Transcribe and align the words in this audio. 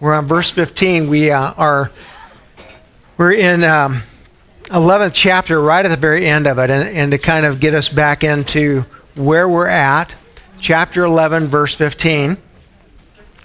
We're 0.00 0.14
on 0.14 0.26
verse 0.26 0.48
15. 0.52 1.08
We 1.08 1.32
uh, 1.32 1.54
are 1.56 1.90
we're 3.16 3.32
in 3.32 3.64
um, 3.64 4.02
11th 4.66 5.10
chapter, 5.12 5.60
right 5.60 5.84
at 5.84 5.88
the 5.88 5.96
very 5.96 6.24
end 6.24 6.46
of 6.46 6.58
it, 6.58 6.70
and, 6.70 6.88
and 6.96 7.10
to 7.10 7.18
kind 7.18 7.44
of 7.44 7.58
get 7.58 7.74
us 7.74 7.88
back 7.88 8.22
into 8.22 8.84
where 9.16 9.48
we're 9.48 9.66
at, 9.66 10.14
chapter 10.60 11.04
11, 11.04 11.46
verse 11.46 11.74
15. 11.74 12.36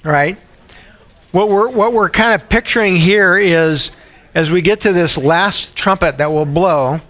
Right. 0.04 0.38
What 1.32 1.50
we're 1.50 1.70
what 1.70 1.92
we're 1.92 2.12
kind 2.12 2.40
of 2.40 2.48
picturing 2.50 2.98
here 2.98 3.36
is 3.36 3.90
as 4.36 4.52
we 4.52 4.62
get 4.62 4.82
to 4.82 4.94
this 4.94 5.18
last 5.18 5.76
trumpet 5.76 6.20
that 6.20 6.32
will 6.32 6.46
blow. 6.46 7.02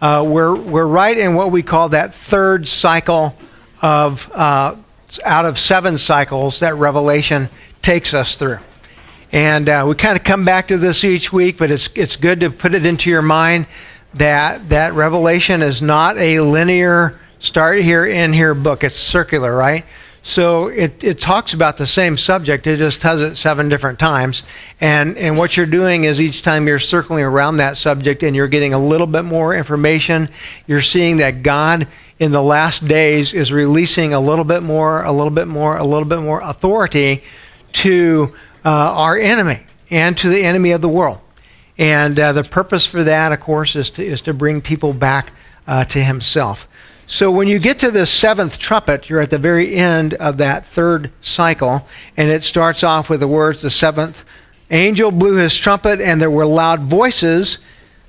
Uh, 0.00 0.24
we're 0.24 0.54
we're 0.54 0.86
right 0.86 1.18
in 1.18 1.34
what 1.34 1.50
we 1.50 1.64
call 1.64 1.88
that 1.88 2.14
third 2.14 2.68
cycle 2.68 3.36
of 3.82 4.30
uh, 4.32 4.76
out 5.24 5.44
of 5.44 5.58
seven 5.58 5.98
cycles 5.98 6.60
that 6.60 6.76
Revelation 6.76 7.48
takes 7.84 8.14
us 8.14 8.34
through. 8.34 8.58
And 9.30 9.68
uh, 9.68 9.84
we 9.86 9.94
kind 9.94 10.16
of 10.16 10.24
come 10.24 10.44
back 10.44 10.68
to 10.68 10.78
this 10.78 11.04
each 11.04 11.32
week, 11.32 11.58
but 11.58 11.70
it's, 11.70 11.88
it's 11.94 12.16
good 12.16 12.40
to 12.40 12.50
put 12.50 12.74
it 12.74 12.86
into 12.86 13.10
your 13.10 13.22
mind 13.22 13.66
that, 14.14 14.68
that 14.70 14.94
Revelation 14.94 15.62
is 15.62 15.82
not 15.82 16.16
a 16.16 16.40
linear 16.40 17.20
start 17.40 17.80
here, 17.80 18.04
end 18.04 18.34
here 18.34 18.54
book. 18.54 18.84
It's 18.84 18.98
circular, 18.98 19.54
right? 19.54 19.84
So 20.22 20.68
it, 20.68 21.04
it 21.04 21.20
talks 21.20 21.52
about 21.52 21.76
the 21.76 21.86
same 21.86 22.16
subject, 22.16 22.66
it 22.66 22.78
just 22.78 23.02
does 23.02 23.20
it 23.20 23.36
seven 23.36 23.68
different 23.68 23.98
times. 23.98 24.42
And, 24.80 25.18
and 25.18 25.36
what 25.36 25.54
you're 25.54 25.66
doing 25.66 26.04
is 26.04 26.18
each 26.18 26.40
time 26.40 26.66
you're 26.66 26.78
circling 26.78 27.24
around 27.24 27.58
that 27.58 27.76
subject 27.76 28.22
and 28.22 28.34
you're 28.34 28.48
getting 28.48 28.72
a 28.72 28.78
little 28.78 29.06
bit 29.06 29.24
more 29.24 29.54
information, 29.54 30.30
you're 30.66 30.80
seeing 30.80 31.18
that 31.18 31.42
God 31.42 31.86
in 32.18 32.30
the 32.30 32.42
last 32.42 32.88
days 32.88 33.34
is 33.34 33.52
releasing 33.52 34.14
a 34.14 34.20
little 34.20 34.44
bit 34.44 34.62
more, 34.62 35.02
a 35.02 35.12
little 35.12 35.30
bit 35.30 35.48
more, 35.48 35.76
a 35.76 35.84
little 35.84 36.08
bit 36.08 36.20
more 36.20 36.40
authority 36.40 37.22
to 37.74 38.34
uh, 38.64 38.68
our 38.70 39.16
enemy 39.16 39.60
and 39.90 40.16
to 40.18 40.28
the 40.28 40.42
enemy 40.42 40.70
of 40.72 40.80
the 40.80 40.88
world. 40.88 41.20
And 41.76 42.18
uh, 42.18 42.32
the 42.32 42.44
purpose 42.44 42.86
for 42.86 43.04
that, 43.04 43.32
of 43.32 43.40
course, 43.40 43.76
is 43.76 43.90
to, 43.90 44.04
is 44.04 44.20
to 44.22 44.34
bring 44.34 44.60
people 44.60 44.92
back 44.92 45.32
uh, 45.66 45.84
to 45.86 46.02
himself. 46.02 46.68
So 47.06 47.30
when 47.30 47.48
you 47.48 47.58
get 47.58 47.80
to 47.80 47.90
the 47.90 48.06
seventh 48.06 48.58
trumpet, 48.58 49.10
you're 49.10 49.20
at 49.20 49.30
the 49.30 49.38
very 49.38 49.74
end 49.74 50.14
of 50.14 50.38
that 50.38 50.64
third 50.64 51.10
cycle, 51.20 51.86
and 52.16 52.30
it 52.30 52.44
starts 52.44 52.82
off 52.82 53.10
with 53.10 53.20
the 53.20 53.28
words, 53.28 53.62
the 53.62 53.70
seventh 53.70 54.24
angel 54.70 55.10
blew 55.10 55.34
his 55.34 55.54
trumpet, 55.54 56.00
and 56.00 56.20
there 56.20 56.30
were 56.30 56.46
loud 56.46 56.80
voices 56.82 57.58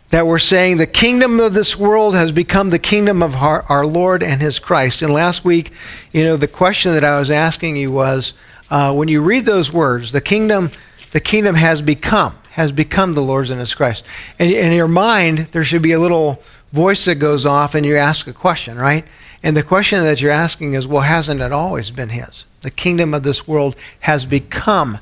that 0.10 0.26
were 0.26 0.40
saying, 0.40 0.78
The 0.78 0.88
kingdom 0.88 1.40
of 1.40 1.54
this 1.54 1.78
world 1.78 2.16
has 2.16 2.32
become 2.32 2.70
the 2.70 2.80
kingdom 2.80 3.22
of 3.22 3.36
our, 3.36 3.64
our 3.64 3.86
Lord 3.86 4.24
and 4.24 4.42
his 4.42 4.60
Christ. 4.60 5.02
And 5.02 5.12
last 5.12 5.44
week, 5.44 5.74
you 6.14 6.24
know, 6.24 6.38
the 6.38 6.48
question 6.48 6.94
that 6.94 7.04
I 7.04 7.20
was 7.20 7.30
asking 7.30 7.76
you 7.76 7.92
was, 7.92 8.34
uh, 8.70 8.94
when 8.94 9.08
you 9.08 9.22
read 9.22 9.46
those 9.46 9.72
words, 9.72 10.12
the 10.12 10.22
kingdom, 10.22 10.72
the 11.12 11.20
kingdom 11.20 11.56
has 11.56 11.82
become, 11.82 12.36
has 12.52 12.72
become 12.72 13.14
the 13.14 13.22
Lord's 13.22 13.50
and 13.50 13.60
His 13.60 13.74
Christ. 13.74 14.04
And 14.40 14.52
in 14.52 14.74
your 14.74 14.88
mind, 14.88 15.50
there 15.52 15.64
should 15.64 15.82
be 15.82 15.92
a 15.92 16.00
little 16.00 16.42
voice 16.72 17.06
that 17.06 17.16
goes 17.16 17.46
off, 17.46 17.76
and 17.76 17.86
you 17.86 17.96
ask 17.96 18.28
a 18.28 18.34
question, 18.34 18.78
right? 18.78 19.06
And 19.44 19.56
the 19.56 19.64
question 19.64 20.04
that 20.04 20.22
you're 20.22 20.32
asking 20.32 20.74
is, 20.74 20.88
well, 20.88 21.04
hasn't 21.04 21.42
it 21.42 21.52
always 21.52 21.92
been 21.92 22.10
His? 22.10 22.46
The 22.62 22.72
kingdom 22.72 23.14
of 23.14 23.24
this 23.24 23.48
world 23.48 23.76
has 24.02 24.26
become, 24.26 24.98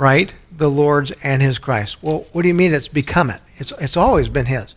right, 0.00 0.32
the 0.50 0.70
Lord's 0.70 1.10
and 1.22 1.42
His 1.42 1.58
Christ. 1.58 2.02
Well, 2.02 2.26
what 2.32 2.42
do 2.42 2.48
you 2.48 2.54
mean 2.54 2.72
it's 2.72 2.88
become 2.88 3.28
it? 3.28 3.42
It's 3.58 3.72
it's 3.78 3.96
always 3.96 4.30
been 4.30 4.46
His. 4.46 4.74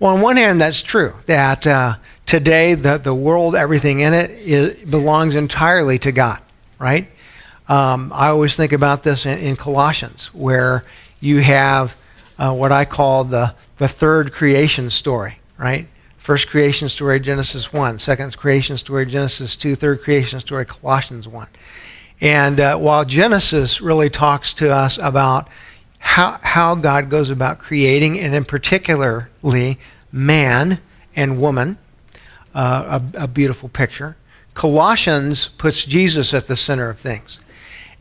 Well, 0.00 0.14
on 0.14 0.20
one 0.20 0.36
hand, 0.36 0.60
that's 0.60 0.82
true 0.82 1.14
that 1.26 1.64
uh, 1.64 1.94
today 2.26 2.74
the 2.74 2.98
the 2.98 3.14
world, 3.14 3.54
everything 3.54 4.00
in 4.00 4.12
it, 4.12 4.90
belongs 4.90 5.36
entirely 5.36 6.00
to 6.00 6.10
God 6.10 6.40
right? 6.82 7.06
Um, 7.68 8.10
I 8.12 8.28
always 8.28 8.56
think 8.56 8.72
about 8.72 9.04
this 9.04 9.24
in, 9.24 9.38
in 9.38 9.56
Colossians, 9.56 10.26
where 10.34 10.84
you 11.20 11.40
have 11.40 11.94
uh, 12.36 12.52
what 12.52 12.72
I 12.72 12.84
call 12.84 13.22
the, 13.22 13.54
the 13.78 13.86
third 13.86 14.32
creation 14.32 14.90
story, 14.90 15.38
right? 15.56 15.86
First 16.18 16.48
creation 16.48 16.88
story, 16.88 17.20
Genesis 17.20 17.72
1. 17.72 18.00
Second 18.00 18.36
creation 18.36 18.76
story, 18.76 19.06
Genesis 19.06 19.54
2. 19.54 19.76
Third 19.76 20.02
creation 20.02 20.40
story, 20.40 20.66
Colossians 20.66 21.28
1. 21.28 21.48
And 22.20 22.58
uh, 22.58 22.76
while 22.78 23.04
Genesis 23.04 23.80
really 23.80 24.10
talks 24.10 24.52
to 24.54 24.72
us 24.72 24.98
about 24.98 25.48
how, 25.98 26.38
how 26.42 26.74
God 26.74 27.10
goes 27.10 27.30
about 27.30 27.60
creating, 27.60 28.18
and 28.18 28.34
in 28.34 28.44
particularly 28.44 29.78
man 30.10 30.80
and 31.14 31.40
woman, 31.40 31.78
uh, 32.54 33.00
a, 33.14 33.24
a 33.24 33.28
beautiful 33.28 33.68
picture. 33.68 34.16
Colossians 34.54 35.48
puts 35.48 35.84
Jesus 35.84 36.34
at 36.34 36.46
the 36.46 36.56
center 36.56 36.90
of 36.90 36.98
things. 36.98 37.38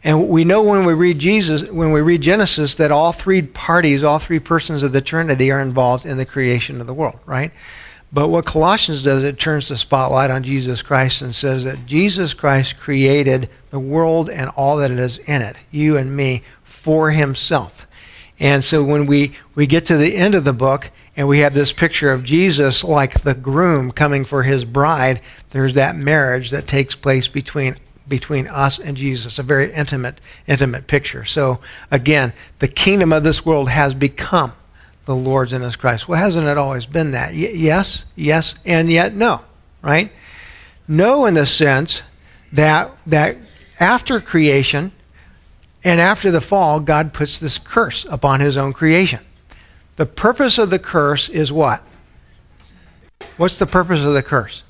And 0.03 0.29
we 0.29 0.43
know 0.43 0.63
when 0.63 0.85
we 0.85 0.93
read 0.93 1.19
Jesus, 1.19 1.69
when 1.69 1.91
we 1.91 2.01
read 2.01 2.21
Genesis, 2.21 2.75
that 2.75 2.91
all 2.91 3.11
three 3.11 3.41
parties, 3.41 4.03
all 4.03 4.19
three 4.19 4.39
persons 4.39 4.81
of 4.81 4.91
the 4.91 5.01
Trinity 5.01 5.51
are 5.51 5.61
involved 5.61 6.05
in 6.05 6.17
the 6.17 6.25
creation 6.25 6.81
of 6.81 6.87
the 6.87 6.93
world, 6.93 7.19
right? 7.25 7.51
But 8.11 8.27
what 8.27 8.45
Colossians 8.45 9.03
does, 9.03 9.23
it 9.23 9.39
turns 9.39 9.69
the 9.69 9.77
spotlight 9.77 10.31
on 10.31 10.43
Jesus 10.43 10.81
Christ 10.81 11.21
and 11.21 11.33
says 11.33 11.63
that 11.63 11.85
Jesus 11.85 12.33
Christ 12.33 12.77
created 12.77 13.49
the 13.69 13.79
world 13.79 14.29
and 14.29 14.49
all 14.49 14.77
that 14.77 14.91
is 14.91 15.19
in 15.19 15.41
it, 15.41 15.55
you 15.69 15.97
and 15.97 16.15
me, 16.15 16.43
for 16.63 17.11
himself. 17.11 17.85
And 18.39 18.63
so 18.63 18.83
when 18.83 19.05
we, 19.05 19.33
we 19.53 19.67
get 19.67 19.85
to 19.85 19.97
the 19.97 20.17
end 20.17 20.33
of 20.33 20.43
the 20.43 20.51
book, 20.51 20.89
and 21.15 21.27
we 21.27 21.39
have 21.39 21.53
this 21.53 21.73
picture 21.73 22.11
of 22.11 22.23
Jesus 22.23 22.83
like 22.83 23.21
the 23.21 23.33
groom 23.33 23.91
coming 23.91 24.23
for 24.23 24.43
his 24.43 24.63
bride. 24.63 25.21
There's 25.49 25.73
that 25.73 25.95
marriage 25.95 26.51
that 26.51 26.67
takes 26.67 26.95
place 26.95 27.27
between 27.27 27.75
between 28.07 28.47
us 28.47 28.77
and 28.77 28.97
Jesus, 28.97 29.39
a 29.39 29.43
very 29.43 29.71
intimate 29.73 30.19
intimate 30.47 30.87
picture. 30.87 31.25
So 31.25 31.59
again, 31.89 32.33
the 32.59 32.67
kingdom 32.67 33.13
of 33.13 33.23
this 33.23 33.45
world 33.45 33.69
has 33.69 33.93
become 33.93 34.53
the 35.05 35.15
Lord's 35.15 35.53
in 35.53 35.61
His 35.61 35.75
Christ. 35.75 36.07
Well, 36.07 36.19
hasn't 36.19 36.47
it 36.47 36.57
always 36.57 36.85
been 36.85 37.11
that? 37.11 37.31
Y- 37.31 37.51
yes, 37.53 38.05
yes, 38.15 38.55
and 38.65 38.89
yet 38.89 39.13
no, 39.13 39.41
right? 39.81 40.11
No, 40.87 41.25
in 41.25 41.33
the 41.33 41.45
sense 41.45 42.01
that 42.51 42.91
that 43.05 43.37
after 43.79 44.21
creation 44.21 44.91
and 45.83 45.99
after 45.99 46.31
the 46.31 46.41
fall, 46.41 46.79
God 46.79 47.13
puts 47.13 47.39
this 47.39 47.57
curse 47.57 48.05
upon 48.09 48.39
His 48.39 48.55
own 48.55 48.71
creation. 48.71 49.21
The 50.01 50.07
purpose 50.07 50.57
of 50.57 50.71
the 50.71 50.79
curse 50.79 51.29
is 51.29 51.51
what? 51.51 51.83
What's 53.37 53.59
the 53.59 53.67
purpose 53.67 53.99
of 54.03 54.15
the 54.15 54.23
curse? 54.23 54.63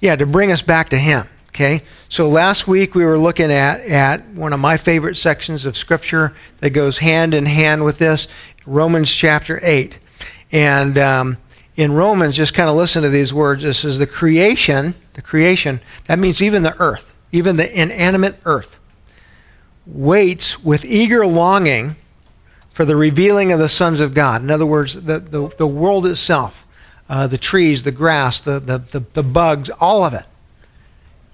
Yeah, 0.00 0.16
to 0.16 0.24
bring 0.24 0.50
us 0.50 0.62
back 0.62 0.88
to 0.88 0.96
Him. 0.96 1.28
Okay? 1.48 1.82
So 2.08 2.26
last 2.26 2.66
week 2.66 2.94
we 2.94 3.04
were 3.04 3.18
looking 3.18 3.52
at, 3.52 3.82
at 3.82 4.26
one 4.28 4.54
of 4.54 4.60
my 4.60 4.78
favorite 4.78 5.18
sections 5.18 5.66
of 5.66 5.76
Scripture 5.76 6.34
that 6.60 6.70
goes 6.70 6.96
hand 6.96 7.34
in 7.34 7.44
hand 7.44 7.84
with 7.84 7.98
this 7.98 8.26
Romans 8.64 9.12
chapter 9.12 9.60
8. 9.62 9.98
And 10.50 10.96
um, 10.96 11.36
in 11.76 11.92
Romans, 11.92 12.34
just 12.34 12.54
kind 12.54 12.70
of 12.70 12.76
listen 12.76 13.02
to 13.02 13.10
these 13.10 13.34
words. 13.34 13.62
This 13.62 13.84
is 13.84 13.98
the 13.98 14.06
creation, 14.06 14.94
the 15.12 15.20
creation, 15.20 15.82
that 16.06 16.18
means 16.18 16.40
even 16.40 16.62
the 16.62 16.80
earth, 16.80 17.12
even 17.30 17.56
the 17.56 17.70
inanimate 17.78 18.36
earth, 18.46 18.78
waits 19.84 20.64
with 20.64 20.82
eager 20.86 21.26
longing 21.26 21.96
for 22.74 22.84
the 22.84 22.96
revealing 22.96 23.52
of 23.52 23.60
the 23.60 23.68
sons 23.68 24.00
of 24.00 24.14
God. 24.14 24.42
In 24.42 24.50
other 24.50 24.66
words, 24.66 24.94
the, 24.94 25.20
the, 25.20 25.48
the 25.56 25.66
world 25.66 26.04
itself, 26.06 26.66
uh, 27.08 27.28
the 27.28 27.38
trees, 27.38 27.84
the 27.84 27.92
grass, 27.92 28.40
the, 28.40 28.58
the, 28.58 28.78
the, 28.78 29.04
the 29.12 29.22
bugs, 29.22 29.70
all 29.78 30.04
of 30.04 30.12
it, 30.12 30.24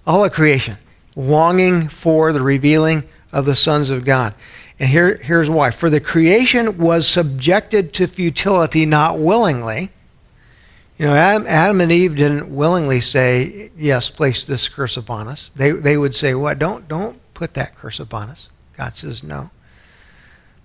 all 0.06 0.22
of 0.22 0.32
creation, 0.32 0.76
longing 1.16 1.88
for 1.88 2.34
the 2.34 2.42
revealing 2.42 3.04
of 3.32 3.46
the 3.46 3.54
sons 3.54 3.88
of 3.88 4.04
God. 4.04 4.34
And 4.78 4.90
here, 4.90 5.16
here's 5.16 5.48
why. 5.48 5.70
For 5.70 5.88
the 5.88 5.98
creation 5.98 6.76
was 6.76 7.08
subjected 7.08 7.94
to 7.94 8.06
futility 8.06 8.84
not 8.84 9.18
willingly. 9.18 9.92
You 10.98 11.06
know, 11.06 11.14
Adam, 11.14 11.46
Adam, 11.46 11.80
and 11.80 11.90
Eve 11.90 12.16
didn't 12.16 12.54
willingly 12.54 13.00
say, 13.00 13.70
yes, 13.78 14.10
place 14.10 14.44
this 14.44 14.68
curse 14.68 14.98
upon 14.98 15.26
us. 15.26 15.50
They, 15.56 15.70
they 15.70 15.96
would 15.96 16.14
say, 16.14 16.34
what? 16.34 16.58
Don't, 16.58 16.86
don't 16.86 17.18
put 17.32 17.54
that 17.54 17.76
curse 17.76 17.98
upon 17.98 18.28
us. 18.28 18.50
God 18.76 18.98
says, 18.98 19.22
no 19.22 19.50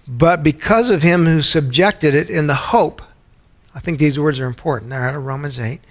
but 0.07 0.43
because 0.43 0.89
of 0.89 1.01
him 1.01 1.25
who 1.25 1.41
subjected 1.41 2.13
it 2.13 2.29
in 2.29 2.47
the 2.47 2.55
hope, 2.55 3.01
I 3.73 3.79
think 3.79 3.97
these 3.97 4.19
words 4.19 4.39
are 4.39 4.45
important. 4.45 4.91
They're 4.91 5.05
out 5.05 5.15
of 5.15 5.25
Romans 5.25 5.59
8. 5.59 5.81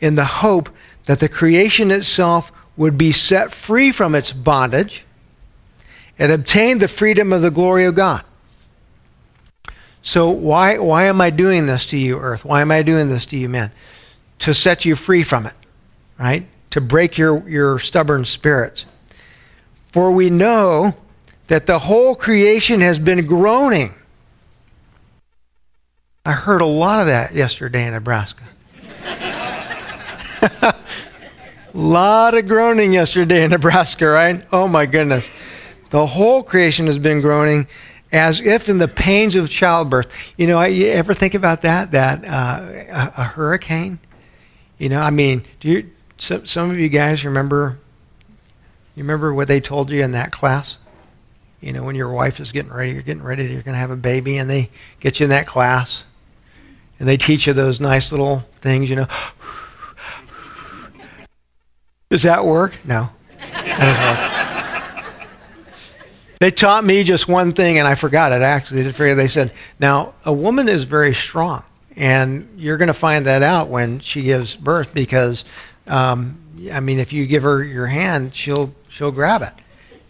In 0.00 0.14
the 0.14 0.24
hope 0.24 0.68
that 1.06 1.20
the 1.20 1.28
creation 1.28 1.90
itself 1.90 2.52
would 2.76 2.98
be 2.98 3.12
set 3.12 3.52
free 3.52 3.90
from 3.90 4.14
its 4.14 4.32
bondage 4.32 5.04
and 6.18 6.30
obtain 6.30 6.78
the 6.78 6.88
freedom 6.88 7.32
of 7.32 7.42
the 7.42 7.50
glory 7.50 7.84
of 7.84 7.94
God. 7.94 8.24
So, 10.02 10.30
why, 10.30 10.78
why 10.78 11.04
am 11.04 11.20
I 11.20 11.30
doing 11.30 11.66
this 11.66 11.86
to 11.86 11.96
you, 11.96 12.18
earth? 12.18 12.44
Why 12.44 12.60
am 12.60 12.72
I 12.72 12.82
doing 12.82 13.08
this 13.08 13.24
to 13.26 13.36
you, 13.36 13.48
men? 13.48 13.70
To 14.40 14.52
set 14.52 14.84
you 14.84 14.96
free 14.96 15.22
from 15.22 15.46
it, 15.46 15.54
right? 16.18 16.46
To 16.70 16.80
break 16.80 17.16
your, 17.16 17.48
your 17.48 17.78
stubborn 17.78 18.24
spirits. 18.24 18.84
For 19.92 20.10
we 20.10 20.28
know 20.28 20.96
that 21.48 21.66
the 21.66 21.78
whole 21.78 22.14
creation 22.14 22.80
has 22.80 22.98
been 22.98 23.26
groaning. 23.26 23.94
I 26.24 26.32
heard 26.32 26.60
a 26.60 26.66
lot 26.66 27.00
of 27.00 27.06
that 27.06 27.34
yesterday 27.34 27.86
in 27.86 27.92
Nebraska. 27.92 28.44
a 30.40 30.74
lot 31.74 32.34
of 32.34 32.46
groaning 32.46 32.92
yesterday 32.92 33.44
in 33.44 33.50
Nebraska, 33.50 34.06
right? 34.06 34.44
Oh 34.52 34.68
my 34.68 34.86
goodness. 34.86 35.28
The 35.90 36.06
whole 36.06 36.42
creation 36.42 36.86
has 36.86 36.98
been 36.98 37.20
groaning 37.20 37.66
as 38.12 38.40
if 38.40 38.68
in 38.68 38.78
the 38.78 38.88
pains 38.88 39.34
of 39.36 39.50
childbirth. 39.50 40.14
You 40.36 40.46
know, 40.46 40.62
you 40.62 40.88
ever 40.88 41.14
think 41.14 41.34
about 41.34 41.62
that? 41.62 41.90
That 41.92 42.24
uh, 42.24 42.62
a, 42.88 43.20
a, 43.20 43.24
hurricane? 43.24 43.98
You 44.78 44.90
know, 44.90 45.00
I 45.00 45.10
mean, 45.10 45.44
do 45.60 45.68
you, 45.68 45.90
some, 46.18 46.46
some 46.46 46.70
of 46.70 46.78
you 46.78 46.88
guys 46.88 47.24
remember, 47.24 47.78
you 48.94 49.02
remember 49.02 49.34
what 49.34 49.48
they 49.48 49.60
told 49.60 49.90
you 49.90 50.02
in 50.02 50.12
that 50.12 50.30
class? 50.30 50.76
You 51.62 51.72
know, 51.72 51.84
when 51.84 51.94
your 51.94 52.10
wife 52.10 52.40
is 52.40 52.50
getting 52.50 52.72
ready, 52.72 52.90
you're 52.90 53.02
getting 53.02 53.22
ready, 53.22 53.44
you're 53.44 53.62
going 53.62 53.74
to 53.74 53.78
have 53.78 53.92
a 53.92 53.96
baby, 53.96 54.36
and 54.36 54.50
they 54.50 54.68
get 54.98 55.20
you 55.20 55.24
in 55.24 55.30
that 55.30 55.46
class, 55.46 56.04
and 56.98 57.08
they 57.08 57.16
teach 57.16 57.46
you 57.46 57.52
those 57.52 57.80
nice 57.80 58.10
little 58.10 58.44
things, 58.60 58.90
you 58.90 58.96
know. 58.96 59.06
Does 62.10 62.24
that 62.24 62.44
work? 62.44 62.84
No. 62.84 63.10
they 66.40 66.50
taught 66.50 66.84
me 66.84 67.04
just 67.04 67.28
one 67.28 67.52
thing, 67.52 67.78
and 67.78 67.86
I 67.86 67.94
forgot 67.94 68.32
it 68.32 68.42
actually. 68.42 68.90
They 68.90 69.28
said, 69.28 69.52
now, 69.78 70.14
a 70.24 70.32
woman 70.32 70.68
is 70.68 70.82
very 70.82 71.14
strong, 71.14 71.62
and 71.94 72.48
you're 72.56 72.76
going 72.76 72.88
to 72.88 72.94
find 72.94 73.26
that 73.26 73.44
out 73.44 73.68
when 73.68 74.00
she 74.00 74.22
gives 74.22 74.56
birth 74.56 74.92
because, 74.92 75.44
um, 75.86 76.40
I 76.72 76.80
mean, 76.80 76.98
if 76.98 77.12
you 77.12 77.24
give 77.26 77.44
her 77.44 77.62
your 77.62 77.86
hand, 77.86 78.34
she'll, 78.34 78.74
she'll 78.88 79.12
grab 79.12 79.42
it, 79.42 79.54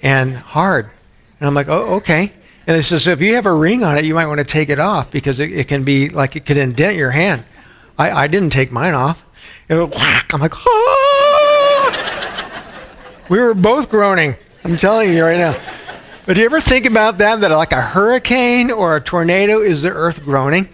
and 0.00 0.34
hard. 0.34 0.88
And 1.42 1.48
I'm 1.48 1.54
like, 1.54 1.66
oh, 1.66 1.96
okay. 1.96 2.32
And 2.68 2.76
it 2.76 2.84
says, 2.84 3.08
if 3.08 3.20
you 3.20 3.34
have 3.34 3.46
a 3.46 3.52
ring 3.52 3.82
on 3.82 3.98
it, 3.98 4.04
you 4.04 4.14
might 4.14 4.28
want 4.28 4.38
to 4.38 4.44
take 4.44 4.68
it 4.68 4.78
off 4.78 5.10
because 5.10 5.40
it, 5.40 5.50
it 5.50 5.66
can 5.66 5.82
be 5.82 6.08
like 6.08 6.36
it 6.36 6.46
could 6.46 6.56
indent 6.56 6.96
your 6.96 7.10
hand. 7.10 7.42
I, 7.98 8.12
I 8.12 8.26
didn't 8.28 8.50
take 8.50 8.70
mine 8.70 8.94
off. 8.94 9.24
I'm 9.68 9.90
like, 10.40 10.52
oh! 10.54 11.82
we 13.28 13.40
were 13.40 13.54
both 13.54 13.90
groaning. 13.90 14.36
I'm 14.62 14.76
telling 14.76 15.12
you 15.12 15.24
right 15.24 15.36
now. 15.36 15.60
But 16.26 16.34
do 16.34 16.42
you 16.42 16.46
ever 16.46 16.60
think 16.60 16.86
about 16.86 17.18
that? 17.18 17.40
That 17.40 17.50
like 17.50 17.72
a 17.72 17.82
hurricane 17.82 18.70
or 18.70 18.94
a 18.94 19.00
tornado 19.00 19.62
is 19.62 19.82
the 19.82 19.90
earth 19.90 20.22
groaning? 20.22 20.68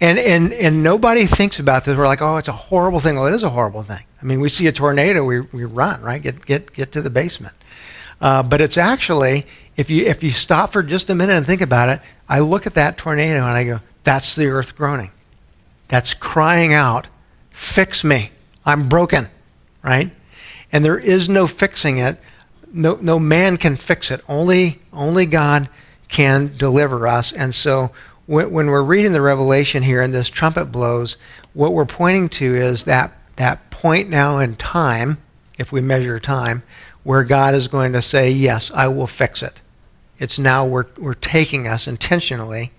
And, 0.00 0.18
and, 0.18 0.52
and 0.52 0.82
nobody 0.82 1.26
thinks 1.26 1.60
about 1.60 1.84
this. 1.84 1.96
We're 1.96 2.08
like, 2.08 2.20
oh, 2.20 2.36
it's 2.36 2.48
a 2.48 2.52
horrible 2.52 2.98
thing. 2.98 3.14
Well, 3.14 3.28
it 3.28 3.34
is 3.34 3.44
a 3.44 3.50
horrible 3.50 3.84
thing. 3.84 4.04
I 4.20 4.24
mean, 4.24 4.40
we 4.40 4.48
see 4.48 4.66
a 4.66 4.72
tornado, 4.72 5.22
we, 5.22 5.38
we 5.38 5.62
run, 5.62 6.02
right? 6.02 6.20
Get, 6.20 6.44
get, 6.44 6.72
get 6.72 6.90
to 6.90 7.00
the 7.00 7.10
basement. 7.10 7.54
Uh, 8.22 8.42
but 8.42 8.60
it's 8.60 8.78
actually, 8.78 9.44
if 9.76 9.90
you, 9.90 10.06
if 10.06 10.22
you 10.22 10.30
stop 10.30 10.72
for 10.72 10.82
just 10.82 11.10
a 11.10 11.14
minute 11.14 11.34
and 11.34 11.44
think 11.44 11.60
about 11.60 11.88
it, 11.88 12.00
I 12.28 12.38
look 12.38 12.66
at 12.66 12.74
that 12.74 12.96
tornado 12.96 13.38
and 13.38 13.56
I 13.56 13.64
go, 13.64 13.80
that's 14.04 14.36
the 14.36 14.46
earth 14.46 14.76
groaning. 14.76 15.10
That's 15.88 16.14
crying 16.14 16.72
out, 16.72 17.08
fix 17.50 18.04
me. 18.04 18.30
I'm 18.64 18.88
broken, 18.88 19.28
right? 19.82 20.12
And 20.70 20.84
there 20.84 20.98
is 20.98 21.28
no 21.28 21.48
fixing 21.48 21.98
it. 21.98 22.18
No, 22.72 22.94
no 23.02 23.18
man 23.18 23.56
can 23.56 23.74
fix 23.74 24.10
it. 24.10 24.22
Only, 24.28 24.80
only 24.92 25.26
God 25.26 25.68
can 26.08 26.52
deliver 26.56 27.08
us. 27.08 27.32
And 27.32 27.52
so 27.52 27.90
when, 28.26 28.52
when 28.52 28.68
we're 28.68 28.84
reading 28.84 29.12
the 29.12 29.20
Revelation 29.20 29.82
here 29.82 30.00
and 30.00 30.14
this 30.14 30.30
trumpet 30.30 30.66
blows, 30.66 31.16
what 31.54 31.72
we're 31.72 31.84
pointing 31.84 32.28
to 32.28 32.54
is 32.54 32.84
that, 32.84 33.12
that 33.36 33.68
point 33.70 34.08
now 34.08 34.38
in 34.38 34.54
time, 34.54 35.18
if 35.58 35.72
we 35.72 35.80
measure 35.80 36.20
time, 36.20 36.62
where 37.04 37.24
God 37.24 37.54
is 37.54 37.68
going 37.68 37.92
to 37.92 38.02
say, 38.02 38.30
Yes, 38.30 38.70
I 38.74 38.88
will 38.88 39.06
fix 39.06 39.42
it. 39.42 39.60
It's 40.18 40.38
now 40.38 40.66
we're, 40.66 40.86
we're 40.96 41.14
taking 41.14 41.66
us 41.66 41.88
intentionally 41.88 42.72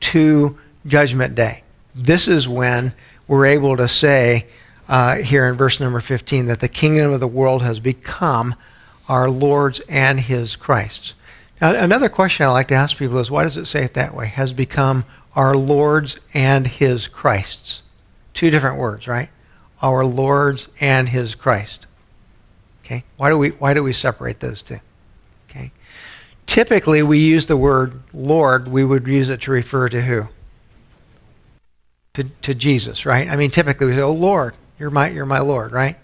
to 0.00 0.58
Judgment 0.86 1.34
Day. 1.34 1.62
This 1.94 2.28
is 2.28 2.48
when 2.48 2.94
we're 3.28 3.46
able 3.46 3.76
to 3.76 3.88
say 3.88 4.46
uh, 4.88 5.16
here 5.16 5.46
in 5.46 5.56
verse 5.56 5.80
number 5.80 6.00
15 6.00 6.46
that 6.46 6.60
the 6.60 6.68
kingdom 6.68 7.12
of 7.12 7.20
the 7.20 7.26
world 7.26 7.62
has 7.62 7.80
become 7.80 8.54
our 9.08 9.28
Lord's 9.28 9.80
and 9.88 10.20
his 10.20 10.56
Christ's. 10.56 11.14
Now, 11.60 11.74
another 11.74 12.08
question 12.08 12.46
I 12.46 12.50
like 12.50 12.68
to 12.68 12.74
ask 12.74 12.96
people 12.96 13.18
is 13.18 13.30
why 13.30 13.44
does 13.44 13.56
it 13.56 13.66
say 13.66 13.82
it 13.82 13.94
that 13.94 14.14
way? 14.14 14.26
Has 14.26 14.52
become 14.52 15.04
our 15.34 15.54
Lord's 15.54 16.18
and 16.34 16.66
his 16.66 17.08
Christ's. 17.08 17.82
Two 18.34 18.50
different 18.50 18.78
words, 18.78 19.06
right? 19.06 19.30
Our 19.82 20.04
Lord's 20.04 20.68
and 20.80 21.08
his 21.08 21.34
Christ. 21.34 21.85
Okay? 22.86 23.02
Why 23.16 23.30
do 23.30 23.36
we 23.36 23.48
why 23.50 23.74
do 23.74 23.82
we 23.82 23.92
separate 23.92 24.38
those 24.38 24.62
two? 24.62 24.78
Okay? 25.50 25.72
Typically 26.46 27.02
we 27.02 27.18
use 27.18 27.46
the 27.46 27.56
word 27.56 28.00
Lord, 28.14 28.68
we 28.68 28.84
would 28.84 29.08
use 29.08 29.28
it 29.28 29.42
to 29.42 29.50
refer 29.50 29.88
to 29.88 30.02
who? 30.02 30.28
To, 32.14 32.24
to 32.42 32.54
Jesus, 32.54 33.04
right? 33.04 33.28
I 33.28 33.34
mean 33.34 33.50
typically 33.50 33.88
we 33.88 33.94
say, 33.94 34.02
Oh 34.02 34.12
Lord, 34.12 34.56
you're 34.78 34.90
my 34.90 35.10
you're 35.10 35.26
my 35.26 35.40
Lord, 35.40 35.72
right? 35.72 35.96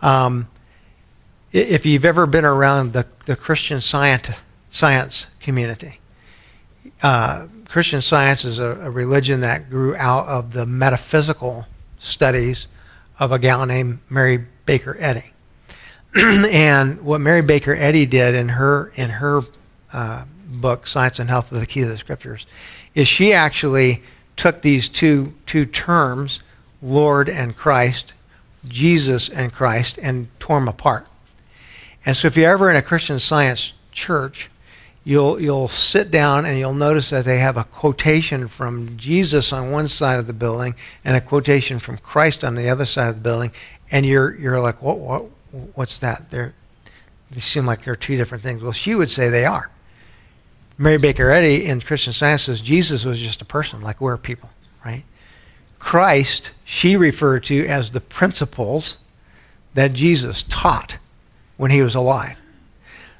Um, 0.00 0.46
if 1.52 1.84
you've 1.84 2.04
ever 2.04 2.26
been 2.26 2.44
around 2.44 2.92
the, 2.92 3.06
the 3.26 3.36
Christian 3.36 3.80
science, 3.80 4.30
science 4.70 5.26
community, 5.40 6.00
uh, 7.02 7.46
Christian 7.68 8.00
science 8.00 8.44
is 8.44 8.58
a, 8.58 8.78
a, 8.80 8.90
religion 8.90 9.40
that 9.40 9.68
grew 9.68 9.94
out 9.96 10.26
of 10.28 10.52
the 10.52 10.66
metaphysical 10.66 11.66
studies 11.98 12.66
of 13.18 13.32
a 13.32 13.38
gal 13.38 13.66
named 13.66 14.00
Mary 14.08 14.46
Baker 14.66 14.96
Eddy. 14.98 15.32
and 16.16 17.00
what 17.02 17.20
Mary 17.20 17.40
Baker 17.40 17.74
Eddy 17.74 18.04
did 18.04 18.34
in 18.34 18.48
her 18.50 18.92
in 18.96 19.10
her 19.10 19.40
uh, 19.92 20.24
book 20.46 20.86
Science 20.86 21.18
and 21.18 21.30
Health 21.30 21.50
of 21.50 21.60
the 21.60 21.66
Key 21.66 21.80
to 21.80 21.86
the 21.86 21.96
Scriptures 21.96 22.46
is 22.94 23.08
she 23.08 23.32
actually 23.32 24.02
took 24.36 24.60
these 24.62 24.88
two 24.88 25.34
two 25.46 25.64
terms, 25.64 26.40
Lord 26.82 27.28
and 27.28 27.56
Christ, 27.56 28.12
Jesus 28.66 29.28
and 29.28 29.52
Christ, 29.52 29.98
and 30.02 30.28
tore 30.38 30.58
them 30.58 30.68
apart. 30.68 31.06
And 32.04 32.16
so, 32.16 32.28
if 32.28 32.36
you're 32.36 32.50
ever 32.50 32.70
in 32.70 32.76
a 32.76 32.82
Christian 32.82 33.18
Science 33.18 33.72
church, 33.90 34.50
you'll 35.04 35.40
you'll 35.40 35.68
sit 35.68 36.10
down 36.10 36.44
and 36.44 36.58
you'll 36.58 36.74
notice 36.74 37.08
that 37.08 37.24
they 37.24 37.38
have 37.38 37.56
a 37.56 37.64
quotation 37.64 38.48
from 38.48 38.98
Jesus 38.98 39.50
on 39.50 39.70
one 39.70 39.88
side 39.88 40.18
of 40.18 40.26
the 40.26 40.32
building 40.34 40.74
and 41.04 41.16
a 41.16 41.22
quotation 41.22 41.78
from 41.78 41.96
Christ 41.96 42.44
on 42.44 42.54
the 42.54 42.68
other 42.68 42.84
side 42.84 43.08
of 43.08 43.14
the 43.14 43.20
building, 43.22 43.52
and 43.90 44.04
you're 44.04 44.34
you're 44.34 44.60
like, 44.60 44.82
what 44.82 44.98
what 44.98 45.24
what's 45.74 45.98
that? 45.98 46.30
They're, 46.30 46.54
they 47.30 47.40
seem 47.40 47.66
like 47.66 47.84
they're 47.84 47.96
two 47.96 48.16
different 48.16 48.42
things. 48.42 48.62
Well, 48.62 48.72
she 48.72 48.94
would 48.94 49.10
say 49.10 49.28
they 49.28 49.44
are. 49.44 49.70
Mary 50.78 50.98
Baker 50.98 51.30
Eddy 51.30 51.64
in 51.66 51.80
Christian 51.80 52.12
Science 52.12 52.44
says 52.44 52.60
Jesus 52.60 53.04
was 53.04 53.20
just 53.20 53.42
a 53.42 53.44
person, 53.44 53.80
like 53.82 54.00
we're 54.00 54.16
people, 54.16 54.50
right? 54.84 55.04
Christ, 55.78 56.50
she 56.64 56.96
referred 56.96 57.44
to 57.44 57.66
as 57.66 57.90
the 57.90 58.00
principles 58.00 58.96
that 59.74 59.92
Jesus 59.92 60.42
taught 60.42 60.96
when 61.56 61.70
he 61.70 61.82
was 61.82 61.94
alive. 61.94 62.40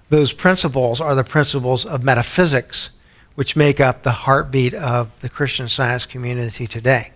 Those 0.08 0.32
principles 0.32 1.00
are 1.00 1.14
the 1.14 1.24
principles 1.24 1.86
of 1.86 2.02
metaphysics, 2.02 2.90
which 3.34 3.56
make 3.56 3.80
up 3.80 4.02
the 4.02 4.10
heartbeat 4.12 4.74
of 4.74 5.18
the 5.20 5.28
Christian 5.28 5.68
science 5.68 6.04
community 6.06 6.66
today 6.66 7.12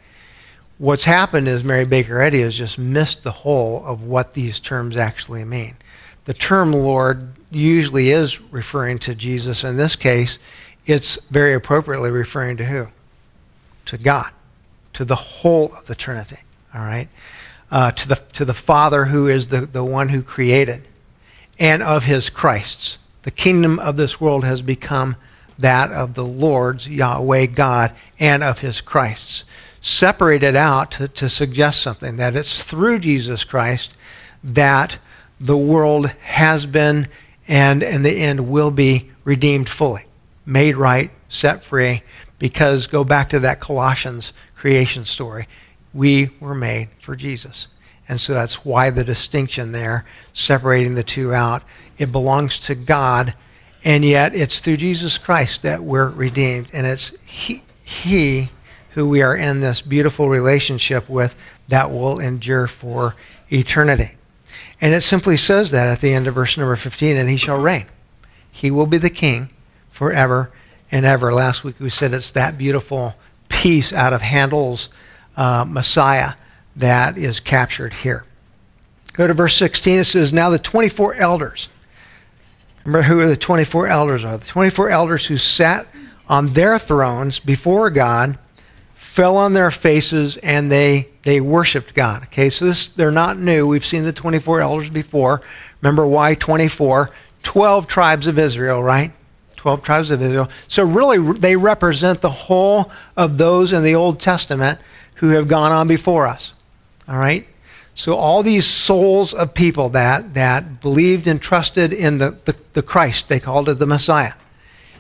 what's 0.79 1.05
happened 1.05 1.49
is 1.49 1.65
Mary 1.65 1.85
Baker 1.85 2.21
Eddy 2.21 2.43
has 2.43 2.57
just 2.57 2.79
missed 2.79 3.23
the 3.23 3.31
whole 3.31 3.85
of 3.85 4.03
what 4.03 4.35
these 4.35 4.61
terms 4.61 4.97
actually 4.97 5.45
mean. 5.45 5.77
The 6.25 6.35
term 6.35 6.73
Lord 6.73 7.33
usually 7.51 8.11
is 8.11 8.41
referring 8.41 8.99
to 8.99 9.15
Jesus. 9.15 9.65
In 9.65 9.77
this 9.77 9.97
case, 9.97 10.39
it's 10.85 11.19
very 11.31 11.55
appropriately 11.55 12.11
referring 12.11 12.57
to 12.59 12.65
who? 12.65 12.89
To 13.87 13.99
God, 13.99 14.31
to 14.93 15.05
the 15.05 15.17
whole 15.17 15.73
of 15.75 15.87
the 15.87 15.95
Trinity. 15.95 16.39
All 16.75 16.83
right? 16.83 17.09
Uh, 17.71 17.91
to, 17.93 18.09
the, 18.09 18.17
to 18.35 18.45
the 18.45 18.55
Father 18.55 19.07
who 19.07 19.29
is 19.29 19.49
the, 19.49 19.63
the 19.63 19.85
one 19.85 20.11
who 20.11 20.23
created, 20.23 20.87
and 21.59 21.83
of 21.83 22.05
his 22.05 22.29
Christs. 22.29 22.99
The 23.23 23.31
kingdom 23.31 23.79
of 23.79 23.97
this 23.97 24.21
world 24.21 24.45
has 24.45 24.63
become 24.63 25.17
that 25.59 25.91
of 25.91 26.15
the 26.15 26.25
Lord's, 26.25 26.87
Yahweh 26.87 27.47
God, 27.47 27.93
and 28.21 28.45
of 28.45 28.59
his 28.59 28.81
Christs 28.81 29.45
separated 29.87 30.57
out 30.57 30.91
to, 30.91 31.07
to 31.07 31.29
suggest 31.29 31.81
something 31.81 32.17
that 32.17 32.35
it's 32.35 32.65
through 32.65 32.99
Jesus 32.99 33.45
Christ 33.45 33.93
that 34.43 34.99
the 35.39 35.57
world 35.57 36.09
has 36.09 36.67
been 36.67 37.07
and 37.47 37.85
in 37.85 38.03
the 38.03 38.21
end 38.21 38.49
will 38.49 38.73
be 38.73 39.09
redeemed 39.23 39.69
fully, 39.69 40.05
made 40.45 40.75
right, 40.75 41.13
set 41.29 41.63
free, 41.63 42.03
because 42.41 42.89
go 42.89 43.05
back 43.05 43.29
to 43.29 43.39
that 43.39 43.61
Colossians 43.61 44.33
creation 44.57 45.05
story. 45.05 45.47
We 45.95 46.31
were 46.41 46.57
made 46.57 46.89
for 47.01 47.15
Jesus. 47.15 47.69
And 48.09 48.21
so 48.21 48.35
that's 48.35 48.65
why 48.65 48.91
the 48.91 49.05
distinction 49.05 49.71
there, 49.71 50.05
separating 50.33 50.97
the 50.97 51.05
two 51.05 51.33
out. 51.33 51.63
It 51.97 52.11
belongs 52.11 52.59
to 52.61 52.75
God, 52.75 53.35
and 53.85 54.05
yet 54.05 54.35
it's 54.35 54.59
through 54.59 54.79
Jesus 54.79 55.17
Christ 55.17 55.63
that 55.63 55.85
we're 55.85 56.09
redeemed. 56.09 56.71
And 56.73 56.89
it's 56.89 57.13
He, 57.25 57.63
he 57.85 58.51
who 58.97 59.09
we 59.09 59.23
are 59.23 59.37
in 59.37 59.61
this 59.61 59.81
beautiful 59.81 60.29
relationship 60.29 61.09
with 61.09 61.37
that 61.69 61.93
will 61.93 62.19
endure 62.19 62.67
for 62.67 63.15
eternity. 63.53 64.17
And 64.81 64.93
it 64.93 65.03
simply 65.03 65.37
says 65.37 65.71
that 65.71 65.87
at 65.87 66.01
the 66.01 66.13
end 66.13 66.27
of 66.27 66.35
verse 66.35 66.57
number 66.57 66.75
15, 66.75 67.17
and 67.17 67.31
he 67.31 67.37
shall 67.37 67.61
reign. 67.61 67.87
He 68.51 68.73
will 68.73 68.87
be 68.87 68.99
the 68.99 69.09
king 69.09 69.53
forever 69.89 70.51
and 70.91 71.07
ever. 71.07 71.33
Last 71.33 71.63
week 71.63 71.79
we 71.79 71.91
said 71.91 72.13
it's 72.13 72.33
that 72.33 72.59
beautiful 72.59 73.15
piece 73.49 73.93
out 73.93 74.13
of 74.13 74.23
Handel's 74.23 74.89
uh, 75.37 75.65
Messiah 75.65 76.33
that 76.75 77.17
is 77.17 77.39
captured 77.39 77.93
here. 77.93 78.25
Go 79.13 79.29
to 79.29 79.33
verse 79.33 79.57
16. 79.57 80.01
It 80.01 80.05
says, 80.07 80.33
Now 80.33 80.51
the 80.51 80.59
24 80.59 81.15
elders 81.15 81.69
Remember 82.87 83.03
who 83.03 83.27
the 83.27 83.37
24 83.37 83.89
elders 83.89 84.25
are? 84.25 84.39
The 84.39 84.47
24 84.47 84.91
elders 84.91 85.27
who 85.27 85.37
sat 85.37 85.89
on 86.29 86.47
their 86.49 86.79
thrones 86.79 87.41
before 87.41 87.91
God 87.91 88.39
fell 89.17 89.39
on 89.39 89.55
their 89.55 89.71
faces 89.71 90.37
and 90.37 90.71
they 90.71 91.09
they 91.23 91.41
worshiped 91.41 91.95
God. 91.95 92.25
Okay, 92.25 92.51
so 92.51 92.67
this 92.67 92.89
they're 92.89 93.11
not 93.11 93.39
new. 93.39 93.67
We've 93.67 93.85
seen 93.85 94.03
the 94.03 94.13
24 94.13 94.61
elders 94.61 94.91
before. 94.91 95.41
Remember 95.81 96.07
why 96.07 96.35
24? 96.35 97.11
12 97.43 97.87
tribes 97.87 98.27
of 98.27 98.39
Israel, 98.39 98.83
right? 98.83 99.13
12 99.57 99.83
tribes 99.83 100.11
of 100.11 100.21
Israel. 100.21 100.51
So 100.69 100.85
really 100.85 101.33
they 101.33 101.57
represent 101.57 102.21
the 102.21 102.31
whole 102.31 102.93
of 103.17 103.39
those 103.39 103.73
in 103.73 103.83
the 103.83 103.95
Old 103.95 104.21
Testament 104.21 104.79
who 105.15 105.31
have 105.31 105.49
gone 105.49 105.73
on 105.73 105.89
before 105.89 106.27
us. 106.27 106.53
All 107.09 107.17
right? 107.17 107.47
So 107.95 108.17
all 108.17 108.43
these 108.43 108.67
souls 108.67 109.33
of 109.33 109.55
people 109.55 109.89
that 109.91 110.35
that 110.35 110.83
believed 110.83 111.27
and 111.27 111.41
trusted 111.41 111.95
in 111.95 112.19
the, 112.19 112.37
the, 112.45 112.55
the 112.75 112.83
Christ, 112.83 113.29
they 113.29 113.41
called 113.41 113.71
it 113.71 113.79
the 113.79 113.87
Messiah, 113.87 114.35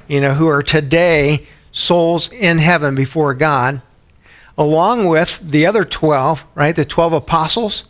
you 0.09 0.23
know, 0.23 0.33
who 0.33 0.47
are 0.47 0.63
today 0.63 1.47
souls 1.71 2.33
in 2.33 2.57
heaven 2.57 2.95
before 2.95 3.35
God 3.35 3.83
along 4.59 5.07
with 5.07 5.41
the 5.41 5.67
other 5.67 5.85
12, 5.85 6.47
right? 6.55 6.75
The 6.75 6.85
12 6.85 7.13
apostles, 7.13 7.85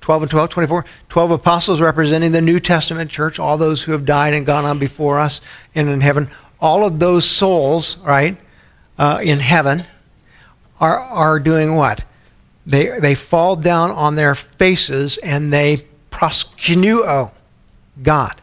12 0.00 0.22
and 0.22 0.30
12, 0.30 0.50
24. 0.50 0.84
12 1.08 1.30
apostles 1.30 1.80
representing 1.80 2.32
the 2.32 2.40
New 2.40 2.58
Testament 2.58 3.10
church, 3.10 3.38
all 3.38 3.58
those 3.58 3.82
who 3.82 3.92
have 3.92 4.04
died 4.04 4.34
and 4.34 4.46
gone 4.46 4.64
on 4.64 4.78
before 4.78 5.18
us 5.18 5.40
and 5.74 5.88
in 5.88 6.00
heaven. 6.00 6.28
All 6.60 6.84
of 6.84 6.98
those 6.98 7.28
souls, 7.28 7.96
right, 7.98 8.36
uh, 8.98 9.20
in 9.22 9.40
heaven 9.40 9.84
are, 10.80 10.98
are 10.98 11.38
doing 11.38 11.76
what? 11.76 12.04
They, 12.64 12.98
they 13.00 13.14
fall 13.14 13.56
down 13.56 13.90
on 13.90 14.16
their 14.16 14.34
faces 14.34 15.18
and 15.18 15.52
they 15.52 15.78
proskuneo 16.10 17.30
God. 18.02 18.40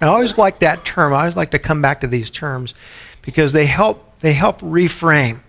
I 0.00 0.06
always 0.06 0.38
like 0.38 0.60
that 0.60 0.84
term. 0.84 1.12
I 1.12 1.20
always 1.20 1.36
like 1.36 1.50
to 1.52 1.58
come 1.58 1.82
back 1.82 2.02
to 2.02 2.06
these 2.06 2.30
terms 2.30 2.74
because 3.22 3.52
they 3.52 3.66
help, 3.66 4.18
they 4.20 4.32
help 4.32 4.60
reframe 4.60 5.40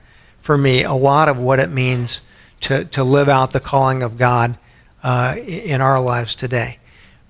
for 0.50 0.58
me 0.58 0.82
a 0.82 0.94
lot 0.94 1.29
of 1.29 1.38
what 1.38 1.60
it 1.60 1.70
means 1.70 2.22
to, 2.60 2.84
to 2.86 3.03
live 3.03 3.29
out 3.29 3.51
the 3.51 3.60
calling 3.60 4.01
of 4.01 4.18
God 4.18 4.58
uh, 5.03 5.36
in 5.38 5.79
our 5.79 6.01
lives 6.01 6.34
today. 6.34 6.79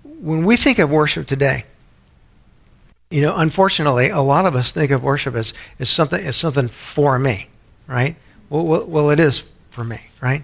When 0.06 0.46
we 0.46 0.56
think 0.56 0.80
of 0.80 0.90
worship 0.90 1.28
today, 1.28 1.66
you 3.10 3.22
know, 3.22 3.36
unfortunately, 3.36 4.08
a 4.08 4.22
lot 4.22 4.46
of 4.46 4.56
us 4.56 4.72
think 4.72 4.92
of 4.92 5.04
worship 5.04 5.36
as, 5.36 5.54
as 5.80 5.90
something 5.90 6.26
as 6.26 6.38
something 6.38 6.70
for 6.70 7.20
me, 7.20 7.50
right? 7.88 8.16
Well, 8.50 8.66
well, 8.66 8.86
well, 8.86 9.10
it 9.10 9.20
is 9.20 9.52
for 9.68 9.84
me, 9.84 10.00
right? 10.22 10.44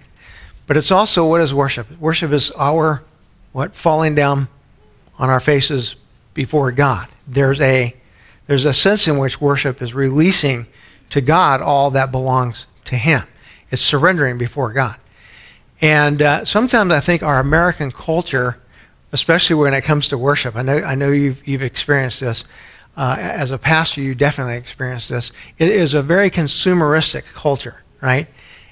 But 0.68 0.76
it's 0.76 0.92
also 0.92 1.26
what 1.30 1.40
is 1.40 1.54
worship? 1.54 1.88
Worship 1.98 2.34
is 2.34 2.52
our 2.58 3.04
what 3.54 3.74
falling 3.74 4.16
down 4.16 4.50
on 5.18 5.30
our 5.30 5.40
faces 5.40 5.96
before 6.34 6.74
God. 6.74 7.08
There's 7.26 7.62
a 7.62 7.96
there's 8.48 8.66
a 8.66 8.74
sense 8.74 9.08
in 9.08 9.18
which 9.18 9.40
worship 9.40 9.82
is 9.82 9.94
releasing 9.94 10.68
to 11.10 11.22
God 11.22 11.62
all 11.62 11.92
that 11.92 12.12
belongs 12.12 12.68
to 12.86 12.96
Him. 12.96 13.24
It's 13.72 13.82
surrendering 13.82 14.38
before 14.38 14.74
God. 14.74 14.98
And 15.82 16.22
uh, 16.22 16.46
sometimes 16.46 16.92
I 16.92 17.00
think 17.00 17.24
our 17.24 17.40
American 17.40 17.92
culture, 17.92 18.60
especially 19.12 19.56
when 19.56 19.74
it 19.74 19.84
comes 19.84 20.08
to 20.10 20.18
worship, 20.18 20.56
I 20.56 20.62
know, 20.62 20.78
I 20.78 20.96
know 20.96 21.12
you've, 21.12 21.46
you've 21.48 21.62
experienced 21.62 22.22
this. 22.22 22.46
Uh, 22.98 23.18
as 23.20 23.52
a 23.52 23.58
pastor, 23.58 24.00
you 24.00 24.16
definitely 24.16 24.56
experienced 24.56 25.10
this. 25.10 25.32
It 25.58 25.70
is 25.70 25.94
a 25.94 26.02
very 26.02 26.32
consumeristic 26.32 27.24
culture, 27.34 27.84
right? 28.02 28.28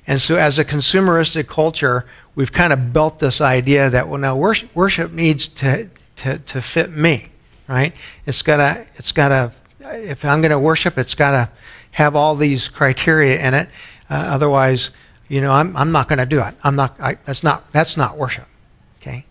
And 0.07 0.21
so, 0.21 0.37
as 0.37 0.59
a 0.59 0.65
consumeristic 0.65 1.47
culture, 1.47 2.05
we've 2.35 2.51
kind 2.51 2.71
of 2.71 2.93
built 2.93 3.19
this 3.19 3.41
idea 3.41 3.89
that, 3.89 4.07
well, 4.07 4.19
now 4.19 4.35
worship, 4.35 4.73
worship 4.75 5.11
needs 5.11 5.47
to, 5.47 5.89
to, 6.17 6.39
to 6.39 6.61
fit 6.61 6.91
me, 6.91 7.29
right? 7.67 7.95
It's 8.25 8.41
got 8.41 8.57
to, 8.57 8.85
it's 8.95 9.11
got 9.11 9.29
to, 9.29 9.51
if 9.81 10.23
I'm 10.23 10.41
going 10.41 10.51
to 10.51 10.59
worship, 10.59 10.97
it's 10.97 11.15
got 11.15 11.31
to 11.31 11.51
have 11.93 12.15
all 12.15 12.35
these 12.35 12.67
criteria 12.67 13.39
in 13.39 13.53
it. 13.53 13.69
Uh, 14.09 14.15
otherwise, 14.15 14.89
you 15.29 15.41
know, 15.41 15.51
I'm, 15.51 15.75
I'm 15.75 15.91
not 15.91 16.07
going 16.07 16.19
to 16.19 16.25
do 16.25 16.41
it. 16.41 16.53
I'm 16.63 16.75
not, 16.75 16.99
I, 16.99 17.15
that's 17.25 17.43
not, 17.43 17.71
that's 17.71 17.97
not 17.97 18.17
worship. 18.17 18.45
Okay. 18.97 19.25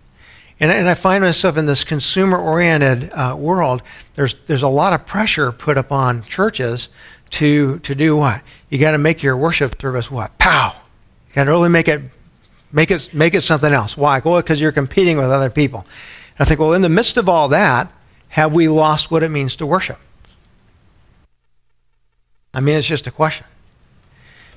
And, 0.58 0.70
and 0.72 0.88
I 0.88 0.94
find 0.94 1.22
myself 1.22 1.56
in 1.56 1.66
this 1.66 1.84
consumer 1.84 2.38
oriented 2.38 3.12
uh, 3.12 3.36
world. 3.38 3.82
There's, 4.14 4.34
there's 4.46 4.62
a 4.62 4.68
lot 4.68 4.92
of 4.92 5.06
pressure 5.06 5.52
put 5.52 5.76
upon 5.76 6.22
churches 6.22 6.88
to, 7.30 7.78
to 7.80 7.94
do 7.94 8.16
what? 8.16 8.42
You 8.70 8.78
got 8.78 8.92
to 8.92 8.98
make 8.98 9.22
your 9.22 9.36
worship 9.36 9.80
service 9.80 10.10
what? 10.10 10.36
Pow. 10.38 10.72
You 11.28 11.34
got 11.34 11.44
to 11.44 11.50
really 11.50 11.68
make 11.68 11.88
it, 11.88 12.00
make 12.70 12.90
it, 12.90 13.12
make 13.12 13.34
it 13.34 13.42
something 13.42 13.72
else. 13.72 13.96
Why? 13.96 14.20
Well, 14.20 14.40
because 14.40 14.60
you're 14.60 14.72
competing 14.72 15.16
with 15.16 15.30
other 15.30 15.50
people. 15.50 15.80
And 16.38 16.40
I 16.40 16.44
think, 16.44 16.60
well, 16.60 16.74
in 16.74 16.82
the 16.82 16.88
midst 16.88 17.16
of 17.16 17.28
all 17.28 17.48
that, 17.48 17.92
have 18.28 18.54
we 18.54 18.68
lost 18.68 19.10
what 19.10 19.22
it 19.22 19.30
means 19.30 19.56
to 19.56 19.66
worship? 19.66 19.98
I 22.54 22.60
mean, 22.60 22.76
it's 22.76 22.86
just 22.86 23.06
a 23.06 23.10
question. 23.10 23.46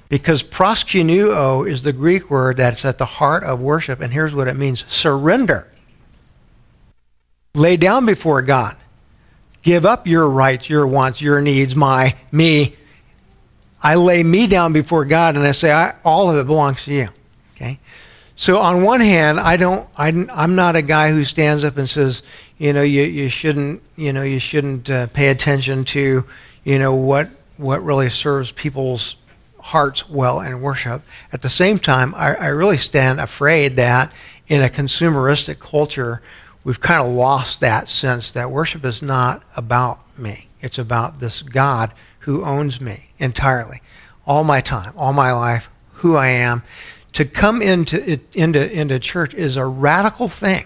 Because 0.09 0.43
proskuneo 0.43 1.69
is 1.69 1.81
the 1.81 1.93
Greek 1.93 2.29
word 2.29 2.57
that's 2.57 2.85
at 2.85 2.97
the 2.97 3.05
heart 3.05 3.43
of 3.43 3.59
worship, 3.59 4.01
and 4.01 4.13
here's 4.13 4.35
what 4.35 4.47
it 4.47 4.55
means 4.55 4.85
surrender. 4.87 5.67
Lay 7.55 7.77
down 7.77 8.05
before 8.05 8.41
God. 8.41 8.75
Give 9.63 9.85
up 9.85 10.05
your 10.05 10.29
rights, 10.29 10.69
your 10.69 10.85
wants, 10.85 11.21
your 11.21 11.41
needs, 11.41 11.75
my, 11.75 12.15
me. 12.31 12.75
I 13.81 13.95
lay 13.95 14.21
me 14.21 14.45
down 14.45 14.73
before 14.73 15.05
God 15.05 15.35
and 15.35 15.45
I 15.45 15.53
say, 15.53 15.71
I, 15.71 15.95
all 16.03 16.29
of 16.29 16.37
it 16.37 16.45
belongs 16.45 16.83
to 16.85 16.93
you. 16.93 17.09
Okay? 17.55 17.79
So 18.35 18.59
on 18.59 18.83
one 18.83 18.99
hand, 18.99 19.39
I 19.39 19.57
don't, 19.57 19.87
I, 19.97 20.09
am 20.09 20.55
not 20.55 20.75
a 20.75 20.81
guy 20.81 21.11
who 21.11 21.23
stands 21.23 21.63
up 21.63 21.77
and 21.77 21.89
says, 21.89 22.21
you 22.57 22.73
know, 22.73 22.81
you, 22.81 23.03
you 23.03 23.29
shouldn't, 23.29 23.81
you 23.95 24.11
know, 24.11 24.23
you 24.23 24.39
shouldn't 24.39 24.89
uh, 24.89 25.07
pay 25.07 25.29
attention 25.29 25.85
to, 25.85 26.25
you 26.63 26.79
know, 26.79 26.93
what 26.93 27.29
what 27.57 27.83
really 27.83 28.09
serves 28.09 28.51
people's 28.51 29.15
hearts 29.59 30.07
well 30.09 30.41
in 30.41 30.62
worship. 30.62 31.01
At 31.33 31.41
the 31.41 31.50
same 31.50 31.77
time, 31.77 32.13
I, 32.15 32.35
I 32.35 32.47
really 32.47 32.77
stand 32.77 33.19
afraid 33.19 33.75
that 33.77 34.13
in 34.47 34.62
a 34.62 34.69
consumeristic 34.69 35.59
culture, 35.59 36.21
we've 36.63 36.81
kind 36.81 37.01
of 37.01 37.12
lost 37.12 37.62
that 37.62 37.89
sense 37.89 38.31
that 38.31 38.51
worship 38.51 38.85
is 38.85 39.01
not 39.01 39.43
about 39.55 40.00
me. 40.17 40.47
It's 40.62 40.77
about 40.77 41.19
this 41.19 41.41
God 41.41 41.91
who 42.19 42.43
owns 42.43 42.79
me 42.79 43.07
entirely. 43.19 43.81
All 44.27 44.43
my 44.43 44.62
time, 44.62 44.93
all 44.95 45.13
my 45.13 45.31
life, 45.31 45.69
who 45.93 46.15
I 46.15 46.27
am. 46.29 46.63
To 47.13 47.25
come 47.25 47.62
into, 47.62 48.19
into, 48.33 48.71
into 48.71 49.00
church 49.00 49.33
is 49.33 49.55
a 49.55 49.65
radical 49.65 50.27
thing 50.27 50.65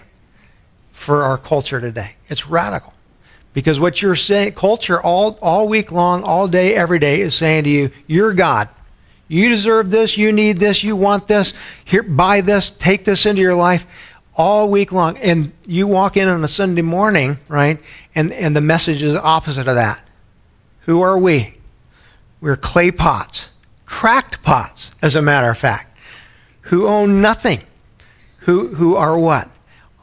for 0.90 1.22
our 1.22 1.38
culture 1.38 1.80
today. 1.80 2.16
It's 2.28 2.46
radical. 2.46 2.92
Because 3.52 3.80
what 3.80 4.00
you're 4.00 4.16
saying, 4.16 4.52
culture 4.52 5.00
all, 5.00 5.38
all 5.42 5.66
week 5.66 5.90
long, 5.90 6.22
all 6.22 6.46
day, 6.46 6.74
every 6.74 6.98
day 6.98 7.20
is 7.20 7.34
saying 7.34 7.64
to 7.64 7.70
you, 7.70 7.90
you're 8.06 8.32
God. 8.32 8.68
You 9.26 9.48
deserve 9.48 9.90
this, 9.90 10.16
you 10.16 10.32
need 10.32 10.58
this, 10.58 10.82
you 10.82 10.96
want 10.96 11.28
this, 11.28 11.52
here, 11.84 12.02
buy 12.02 12.40
this, 12.40 12.70
take 12.70 13.04
this 13.04 13.26
into 13.26 13.42
your 13.42 13.54
life 13.54 13.86
all 14.34 14.68
week 14.68 14.92
long. 14.92 15.16
And 15.18 15.52
you 15.66 15.86
walk 15.86 16.16
in 16.16 16.28
on 16.28 16.42
a 16.42 16.48
Sunday 16.48 16.82
morning, 16.82 17.38
right? 17.48 17.78
And, 18.14 18.32
and 18.32 18.54
the 18.56 18.60
message 18.60 19.02
is 19.02 19.14
opposite 19.14 19.68
of 19.68 19.76
that. 19.76 20.02
Who 20.82 21.00
are 21.02 21.18
we? 21.18 21.54
We're 22.40 22.56
clay 22.56 22.90
pots, 22.90 23.50
cracked 23.86 24.42
pots, 24.42 24.90
as 25.02 25.14
a 25.14 25.22
matter 25.22 25.50
of 25.50 25.58
fact, 25.58 25.96
who 26.62 26.86
own 26.86 27.20
nothing. 27.20 27.60
Who, 28.44 28.74
who 28.74 28.96
are 28.96 29.18
what? 29.18 29.48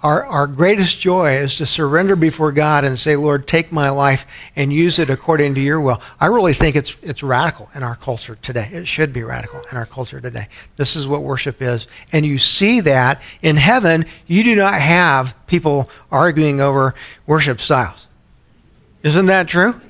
Our, 0.04 0.24
our 0.26 0.46
greatest 0.46 1.00
joy 1.00 1.38
is 1.38 1.56
to 1.56 1.66
surrender 1.66 2.16
before 2.16 2.52
God 2.52 2.86
and 2.86 3.00
say, 3.00 3.16
Lord, 3.16 3.48
take 3.48 3.72
my 3.72 3.90
life 3.90 4.28
and 4.56 4.72
use 4.72 5.00
it 5.00 5.10
according 5.10 5.56
to 5.56 5.62
your 5.62 5.82
will. 5.82 6.02
I 6.20 6.28
really 6.28 6.54
think 6.54 6.76
it's, 6.76 6.96
it's 7.02 7.24
radical 7.24 7.70
in 7.74 7.82
our 7.82 7.96
culture 7.96 8.36
today. 8.36 8.70
It 8.72 8.88
should 8.88 9.12
be 9.12 9.24
radical 9.24 9.62
in 9.72 9.78
our 9.78 9.88
culture 9.88 10.22
today. 10.22 10.50
This 10.76 10.96
is 10.96 11.08
what 11.08 11.24
worship 11.24 11.64
is. 11.64 11.88
And 12.12 12.28
you 12.28 12.38
see 12.38 12.80
that 12.82 13.22
in 13.42 13.56
heaven, 13.56 14.06
you 14.28 14.44
do 14.44 14.56
not 14.56 14.76
have 14.76 15.34
people 15.48 15.90
arguing 16.12 16.60
over 16.60 16.94
worship 17.26 17.60
styles. 17.60 18.06
Isn't 19.02 19.26
that 19.28 19.48
true? 19.48 19.82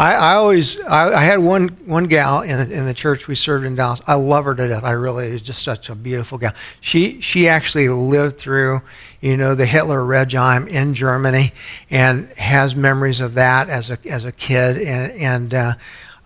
I, 0.00 0.14
I 0.14 0.34
always 0.34 0.78
I, 0.80 1.12
I, 1.12 1.24
had 1.24 1.40
one 1.40 1.68
one 1.84 2.04
gal 2.04 2.42
in 2.42 2.56
the, 2.56 2.72
in 2.72 2.86
the 2.86 2.94
church 2.94 3.26
we 3.26 3.34
served 3.34 3.66
in 3.66 3.74
Dallas. 3.74 4.00
I 4.06 4.14
love 4.14 4.44
her 4.44 4.54
to 4.54 4.68
death. 4.68 4.84
I 4.84 4.92
really 4.92 5.26
is 5.26 5.42
just 5.42 5.64
such 5.64 5.90
a 5.90 5.96
beautiful 5.96 6.38
gal. 6.38 6.52
She 6.80 7.20
she 7.20 7.48
actually 7.48 7.88
lived 7.88 8.38
through 8.38 8.82
you 9.20 9.36
know 9.36 9.56
the 9.56 9.66
Hitler 9.66 10.04
regime 10.04 10.68
in 10.68 10.94
Germany 10.94 11.52
and 11.90 12.28
has 12.34 12.76
memories 12.76 13.18
of 13.18 13.34
that 13.34 13.68
as 13.68 13.90
a 13.90 13.98
as 14.06 14.24
a 14.24 14.30
kid 14.30 14.78
and 14.78 15.12
and 15.20 15.54
uh, 15.54 15.74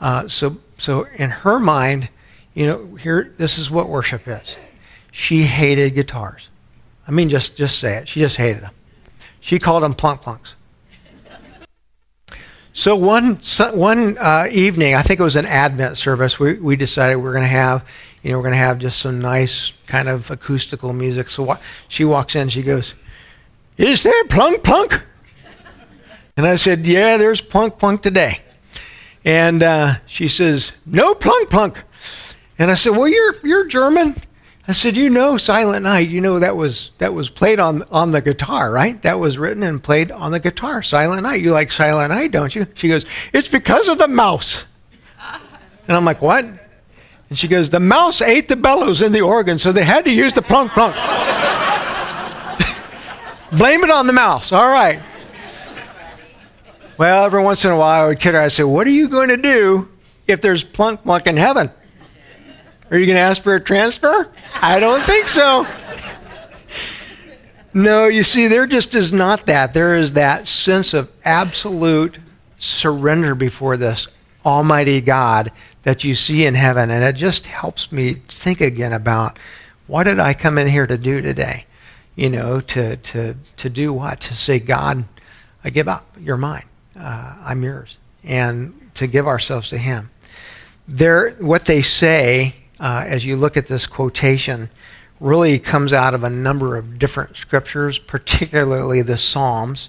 uh, 0.02 0.28
so 0.28 0.58
so 0.76 1.06
in 1.14 1.30
her 1.30 1.58
mind, 1.58 2.10
you 2.52 2.66
know 2.66 2.94
here 2.96 3.32
this 3.38 3.56
is 3.56 3.70
what 3.70 3.88
worship 3.88 4.28
is. 4.28 4.56
She 5.12 5.44
hated 5.44 5.94
guitars. 5.94 6.50
I 7.08 7.10
mean 7.10 7.30
just 7.30 7.56
just 7.56 7.78
say 7.78 7.96
it. 7.96 8.06
She 8.06 8.20
just 8.20 8.36
hated 8.36 8.64
them. 8.64 8.74
She 9.40 9.58
called 9.58 9.82
them 9.82 9.94
plunk 9.94 10.20
plunks. 10.20 10.56
So 12.72 12.96
one 12.96 13.40
one 13.74 14.16
uh, 14.18 14.48
evening, 14.50 14.94
I 14.94 15.02
think 15.02 15.20
it 15.20 15.22
was 15.22 15.36
an 15.36 15.46
Advent 15.46 15.98
service. 15.98 16.38
We 16.38 16.54
we 16.54 16.76
decided 16.76 17.16
we 17.16 17.28
are 17.28 17.32
going 17.32 17.44
to 17.44 17.48
have, 17.48 17.86
you 18.22 18.30
know, 18.30 18.38
we're 18.38 18.44
going 18.44 18.52
to 18.52 18.58
have 18.58 18.78
just 18.78 18.98
some 19.00 19.20
nice 19.20 19.72
kind 19.86 20.08
of 20.08 20.30
acoustical 20.30 20.92
music. 20.92 21.28
So 21.28 21.42
what, 21.42 21.60
she 21.88 22.04
walks 22.04 22.34
in, 22.34 22.48
she 22.48 22.62
goes, 22.62 22.94
"Is 23.76 24.02
there 24.02 24.24
plunk 24.24 24.62
plunk?" 24.62 25.02
And 26.36 26.46
I 26.46 26.56
said, 26.56 26.86
Yeah, 26.86 27.16
there's 27.18 27.40
plunk 27.40 27.78
plunk 27.78 28.02
today. 28.02 28.40
And 29.24 29.62
uh, 29.62 29.96
she 30.06 30.28
says, 30.28 30.72
No 30.86 31.14
plunk 31.14 31.50
plunk. 31.50 31.82
And 32.58 32.70
I 32.70 32.74
said, 32.74 32.90
Well, 32.90 33.08
you're, 33.08 33.34
you're 33.44 33.66
German. 33.66 34.16
I 34.66 34.72
said, 34.72 34.96
You 34.96 35.10
know 35.10 35.36
Silent 35.38 35.82
Night. 35.82 36.08
You 36.08 36.20
know 36.20 36.38
that 36.38 36.56
was, 36.56 36.90
that 36.98 37.14
was 37.14 37.28
played 37.28 37.58
on, 37.58 37.82
on 37.90 38.12
the 38.12 38.20
guitar, 38.20 38.70
right? 38.70 39.00
That 39.02 39.18
was 39.18 39.36
written 39.36 39.64
and 39.64 39.82
played 39.82 40.12
on 40.12 40.30
the 40.30 40.38
guitar. 40.38 40.82
Silent 40.82 41.24
Night. 41.24 41.42
You 41.42 41.52
like 41.52 41.72
Silent 41.72 42.10
Night, 42.10 42.30
don't 42.30 42.54
you? 42.54 42.66
She 42.74 42.88
goes, 42.88 43.04
It's 43.32 43.48
because 43.48 43.88
of 43.88 43.98
the 43.98 44.08
mouse. 44.08 44.64
And 45.88 45.96
I'm 45.96 46.04
like, 46.04 46.22
What? 46.22 46.44
And 46.44 47.36
she 47.36 47.48
goes, 47.48 47.70
The 47.70 47.80
mouse 47.80 48.22
ate 48.22 48.48
the 48.48 48.54
bellows 48.54 49.02
in 49.02 49.10
the 49.10 49.22
organ, 49.22 49.58
so 49.58 49.72
they 49.72 49.84
had 49.84 50.04
to 50.04 50.12
use 50.12 50.32
the 50.32 50.42
plunk 50.42 50.70
plunk. 50.70 50.94
Blame 53.52 53.82
it 53.82 53.90
on 53.90 54.06
the 54.06 54.12
mouse. 54.12 54.52
All 54.52 54.68
right. 54.68 55.00
Well, 56.98 57.24
every 57.24 57.42
once 57.42 57.64
in 57.64 57.72
a 57.72 57.76
while 57.76 58.04
I 58.04 58.06
would 58.06 58.20
kid 58.20 58.34
her. 58.34 58.40
I'd 58.40 58.52
say, 58.52 58.62
What 58.62 58.86
are 58.86 58.90
you 58.90 59.08
going 59.08 59.30
to 59.30 59.36
do 59.36 59.88
if 60.28 60.40
there's 60.40 60.62
plunk 60.62 61.02
plunk 61.02 61.26
in 61.26 61.36
heaven? 61.36 61.72
Are 62.92 62.98
you 62.98 63.06
going 63.06 63.16
to 63.16 63.22
ask 63.22 63.42
for 63.42 63.54
a 63.54 63.60
transfer? 63.60 64.30
I 64.60 64.78
don't 64.78 65.02
think 65.02 65.26
so. 65.26 65.66
No, 67.72 68.06
you 68.06 68.22
see, 68.22 68.48
there 68.48 68.66
just 68.66 68.94
is 68.94 69.14
not 69.14 69.46
that. 69.46 69.72
There 69.72 69.96
is 69.96 70.12
that 70.12 70.46
sense 70.46 70.92
of 70.92 71.10
absolute 71.24 72.18
surrender 72.58 73.34
before 73.34 73.78
this 73.78 74.08
Almighty 74.44 75.00
God 75.00 75.50
that 75.84 76.04
you 76.04 76.14
see 76.14 76.44
in 76.44 76.54
heaven. 76.54 76.90
And 76.90 77.02
it 77.02 77.16
just 77.16 77.46
helps 77.46 77.90
me 77.92 78.20
think 78.28 78.60
again 78.60 78.92
about 78.92 79.38
what 79.86 80.04
did 80.04 80.20
I 80.20 80.34
come 80.34 80.58
in 80.58 80.68
here 80.68 80.86
to 80.86 80.98
do 80.98 81.22
today? 81.22 81.64
You 82.14 82.28
know, 82.28 82.60
to, 82.60 82.96
to, 82.96 83.36
to 83.56 83.70
do 83.70 83.94
what? 83.94 84.20
To 84.20 84.34
say, 84.36 84.58
God, 84.58 85.06
I 85.64 85.70
give 85.70 85.88
up. 85.88 86.04
You're 86.20 86.36
mine. 86.36 86.66
Uh, 86.94 87.36
I'm 87.42 87.62
yours. 87.62 87.96
And 88.22 88.90
to 88.96 89.06
give 89.06 89.26
ourselves 89.26 89.70
to 89.70 89.78
Him. 89.78 90.10
There, 90.86 91.30
what 91.38 91.64
they 91.64 91.80
say 91.80 92.56
uh, 92.82 93.04
as 93.06 93.24
you 93.24 93.36
look 93.36 93.56
at 93.56 93.68
this 93.68 93.86
quotation 93.86 94.68
really 95.20 95.58
comes 95.58 95.92
out 95.92 96.14
of 96.14 96.24
a 96.24 96.30
number 96.30 96.76
of 96.76 96.98
different 96.98 97.36
scriptures, 97.36 97.98
particularly 97.98 99.00
the 99.02 99.16
Psalms. 99.16 99.88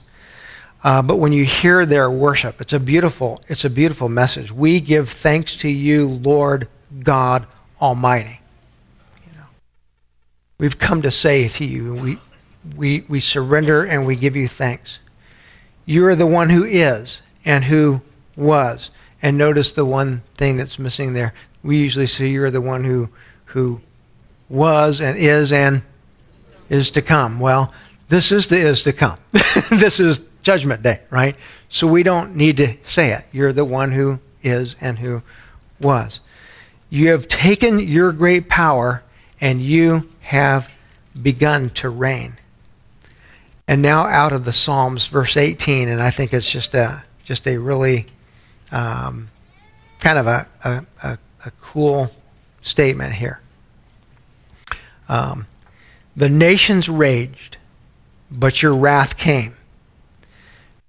Uh, 0.84 1.02
but 1.02 1.18
when 1.18 1.34
you 1.34 1.44
hear 1.44 1.88
their 1.88 2.10
worship, 2.12 2.62
it's 2.62 2.72
a 2.72 2.80
beautiful, 2.80 3.42
it's 3.48 3.66
a 3.66 3.70
beautiful 3.70 4.10
message. 4.10 4.52
We 4.52 4.80
give 4.80 5.10
thanks 5.10 5.56
to 5.58 5.70
you, 5.70 6.08
Lord 6.08 6.68
God 7.02 7.48
Almighty. 7.82 8.42
You 9.26 9.40
know, 9.40 9.46
we've 10.60 10.78
come 10.78 11.02
to 11.02 11.10
say 11.10 11.48
to 11.48 11.66
you, 11.66 11.96
we, 11.96 12.20
we, 12.76 13.06
we 13.08 13.20
surrender 13.20 13.84
and 13.84 14.06
we 14.06 14.16
give 14.16 14.36
you 14.36 14.48
thanks. 14.48 15.00
You 15.86 16.06
are 16.06 16.16
the 16.16 16.28
one 16.28 16.52
who 16.52 16.64
is 16.64 17.22
and 17.44 17.64
who 17.64 18.02
was. 18.36 18.92
And 19.22 19.38
notice 19.38 19.72
the 19.72 19.86
one 19.86 20.22
thing 20.36 20.58
that's 20.58 20.78
missing 20.78 21.14
there. 21.14 21.34
We 21.64 21.78
usually 21.78 22.08
say 22.08 22.28
you're 22.28 22.52
the 22.52 22.62
one 22.62 22.84
who, 22.84 23.10
who 23.46 23.82
was 24.50 25.00
and 25.02 25.18
is 25.18 25.52
and 25.52 25.82
is 26.70 26.92
to 26.92 27.02
come. 27.02 27.40
Well, 27.40 27.74
this 28.10 28.32
is 28.32 28.48
the 28.48 28.58
is 28.58 28.84
to 28.84 28.94
come. 28.94 29.18
this 29.72 30.00
is 30.00 30.28
judgment 30.44 30.84
day, 30.84 31.02
right? 31.10 31.36
So 31.70 31.88
we 31.88 32.04
don't 32.04 32.36
need 32.36 32.58
to 32.58 32.76
say 32.84 33.14
it. 33.14 33.26
You're 33.32 33.54
the 33.54 33.66
one 33.66 33.92
who 33.92 34.20
is 34.44 34.76
and 34.82 35.00
who 35.00 35.24
was. 35.80 36.20
You 36.90 37.10
have 37.10 37.28
taken 37.28 37.80
your 37.80 38.12
great 38.12 38.50
power 38.50 39.04
and 39.42 39.62
you 39.62 40.10
have 40.22 40.78
begun 41.20 41.70
to 41.72 41.90
reign. 41.90 42.38
And 43.68 43.82
now 43.82 44.06
out 44.06 44.34
of 44.34 44.46
the 44.46 44.54
Psalms, 44.54 45.08
verse 45.08 45.38
18, 45.38 45.88
and 45.88 46.02
I 46.02 46.12
think 46.12 46.34
it's 46.34 46.50
just 46.50 46.74
a 46.76 47.04
just 47.24 47.48
a 47.48 47.58
really 47.58 48.06
um, 48.72 49.30
kind 50.00 50.20
of 50.20 50.28
a, 50.28 50.48
a, 50.64 50.86
a, 51.02 51.18
a, 51.46 51.52
cool 51.62 52.12
statement 52.62 53.14
here. 53.14 53.42
Um, 55.10 55.46
the 56.16 56.30
nations 56.30 56.88
raged, 56.88 57.58
but 58.32 58.62
your 58.62 58.76
wrath 58.76 59.18
came 59.18 59.56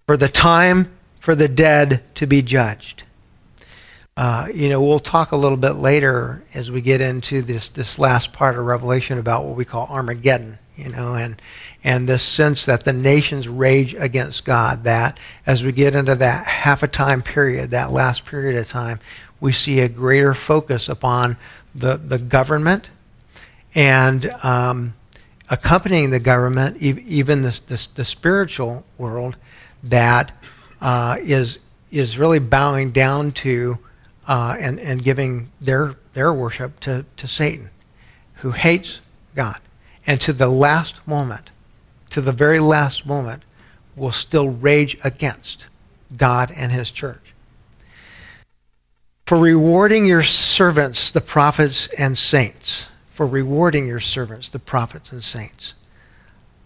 for 0.06 0.16
the 0.16 0.28
time 0.28 0.90
for 1.20 1.34
the 1.34 1.48
dead 1.48 2.02
to 2.14 2.26
be 2.26 2.42
judged. 2.42 3.04
Uh, 4.16 4.46
you 4.54 4.68
know, 4.68 4.80
we'll 4.80 5.00
talk 5.00 5.32
a 5.32 5.36
little 5.36 5.56
bit 5.56 5.72
later 5.72 6.44
as 6.54 6.70
we 6.70 6.80
get 6.80 7.00
into 7.00 7.42
this 7.42 7.68
this 7.70 7.98
last 7.98 8.32
part 8.32 8.56
of 8.56 8.64
Revelation 8.64 9.18
about 9.18 9.44
what 9.44 9.56
we 9.56 9.64
call 9.64 9.86
Armageddon. 9.88 10.58
You 10.76 10.88
know, 10.88 11.14
and 11.14 11.40
and 11.84 12.08
this 12.08 12.22
sense 12.22 12.64
that 12.64 12.84
the 12.84 12.92
nations 12.92 13.48
rage 13.48 13.94
against 13.94 14.44
God. 14.44 14.84
That 14.84 15.18
as 15.46 15.64
we 15.64 15.72
get 15.72 15.94
into 15.94 16.14
that 16.16 16.46
half 16.46 16.82
a 16.82 16.88
time 16.88 17.22
period, 17.22 17.70
that 17.70 17.90
last 17.90 18.24
period 18.24 18.56
of 18.56 18.68
time, 18.68 19.00
we 19.40 19.52
see 19.52 19.80
a 19.80 19.88
greater 19.88 20.34
focus 20.34 20.88
upon 20.88 21.36
the 21.74 21.96
the 21.96 22.18
government 22.18 22.90
and 23.74 24.26
um, 24.42 24.94
accompanying 25.50 26.10
the 26.10 26.20
government, 26.20 26.76
even 26.78 27.42
the, 27.42 27.60
the, 27.66 27.88
the 27.94 28.04
spiritual 28.04 28.84
world 28.98 29.36
that 29.82 30.32
uh, 30.80 31.16
is 31.20 31.58
is 31.90 32.18
really 32.18 32.38
bowing 32.38 32.90
down 32.90 33.30
to 33.30 33.78
uh, 34.26 34.56
and 34.58 34.80
and 34.80 35.04
giving 35.04 35.50
their 35.60 35.96
their 36.14 36.32
worship 36.32 36.80
to 36.80 37.04
to 37.16 37.26
Satan, 37.26 37.70
who 38.36 38.52
hates 38.52 39.00
God, 39.34 39.60
and 40.06 40.20
to 40.20 40.32
the 40.32 40.48
last 40.48 41.06
moment, 41.06 41.50
to 42.10 42.20
the 42.20 42.32
very 42.32 42.60
last 42.60 43.06
moment, 43.06 43.42
will 43.96 44.12
still 44.12 44.48
rage 44.48 44.96
against 45.04 45.66
God 46.16 46.52
and 46.56 46.72
His 46.72 46.90
church. 46.90 47.23
For 49.24 49.38
rewarding 49.38 50.06
your 50.06 50.22
servants, 50.22 51.10
the 51.10 51.20
prophets 51.20 51.88
and 51.98 52.18
saints, 52.18 52.88
for 53.08 53.26
rewarding 53.26 53.86
your 53.86 54.00
servants, 54.00 54.48
the 54.48 54.58
prophets 54.58 55.12
and 55.12 55.24
saints 55.24 55.74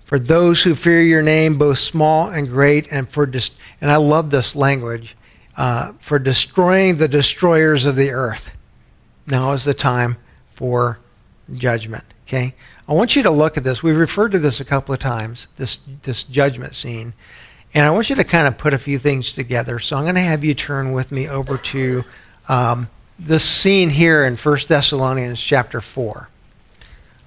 for 0.09 0.19
those 0.19 0.63
who 0.63 0.75
fear 0.75 1.03
your 1.03 1.21
name, 1.21 1.59
both 1.59 1.79
small 1.79 2.31
and 2.31 2.49
great, 2.49 2.89
and 2.91 3.07
for 3.07 3.27
dis- 3.27 3.51
and 3.79 3.91
I 3.91 3.97
love 3.97 4.31
this 4.31 4.57
language 4.57 5.15
uh, 5.55 5.93
for 6.01 6.19
destroying 6.19 6.97
the 6.97 7.09
destroyers 7.09 7.85
of 7.85 7.95
the 7.95 8.11
earth. 8.13 8.51
Now 9.27 9.53
is 9.53 9.65
the 9.65 9.75
time 9.75 10.17
for 10.55 10.99
judgment. 11.53 12.05
Okay, 12.27 12.55
I 12.89 12.95
want 12.95 13.17
you 13.17 13.23
to 13.23 13.31
look 13.31 13.59
at 13.59 13.65
this. 13.65 13.83
We've 13.83 13.99
referred 13.99 14.33
to 14.33 14.39
this 14.39 14.61
a 14.61 14.65
couple 14.65 14.95
of 14.95 14.99
times. 14.99 15.47
This 15.59 15.77
this 16.05 16.23
judgment 16.23 16.75
scene, 16.75 17.13
and 17.75 17.85
I 17.85 17.91
want 17.91 18.09
you 18.09 18.17
to 18.17 18.25
kind 18.25 18.49
of 18.49 18.57
put 18.57 18.73
a 18.73 18.79
few 18.79 18.99
things 18.99 19.31
together. 19.31 19.79
So 19.79 19.99
I'm 19.99 20.05
going 20.05 20.15
to 20.15 20.23
have 20.23 20.43
you 20.43 20.55
turn 20.55 20.93
with 20.93 21.13
me 21.13 21.29
over 21.29 21.59
to 21.59 22.03
um, 22.49 22.89
this 23.19 23.45
scene 23.45 23.91
here 23.91 24.25
in 24.25 24.37
1 24.37 24.59
Thessalonians 24.69 25.41
chapter 25.41 25.81
four. 25.81 26.29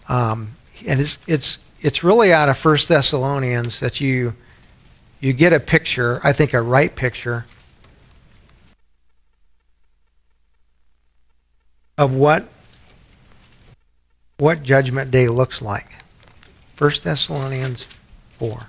Um, 0.10 0.51
and 0.86 0.99
it's, 0.99 1.17
it's 1.27 1.57
it's 1.81 2.03
really 2.03 2.31
out 2.34 2.49
of 2.49 2.57
First 2.57 2.88
Thessalonians 2.88 3.79
that 3.79 4.01
you 4.01 4.36
you 5.19 5.34
get 5.34 5.53
a 5.53 5.60
picture, 5.60 6.19
I 6.23 6.34
think 6.34 6.53
a 6.53 6.62
right 6.62 6.95
picture 6.95 7.45
of 11.97 12.13
what 12.13 12.47
what 14.38 14.63
judgment 14.63 15.12
day 15.12 15.27
looks 15.27 15.62
like. 15.62 15.88
First 16.73 17.03
Thessalonians 17.03 17.86
4. 18.39 18.67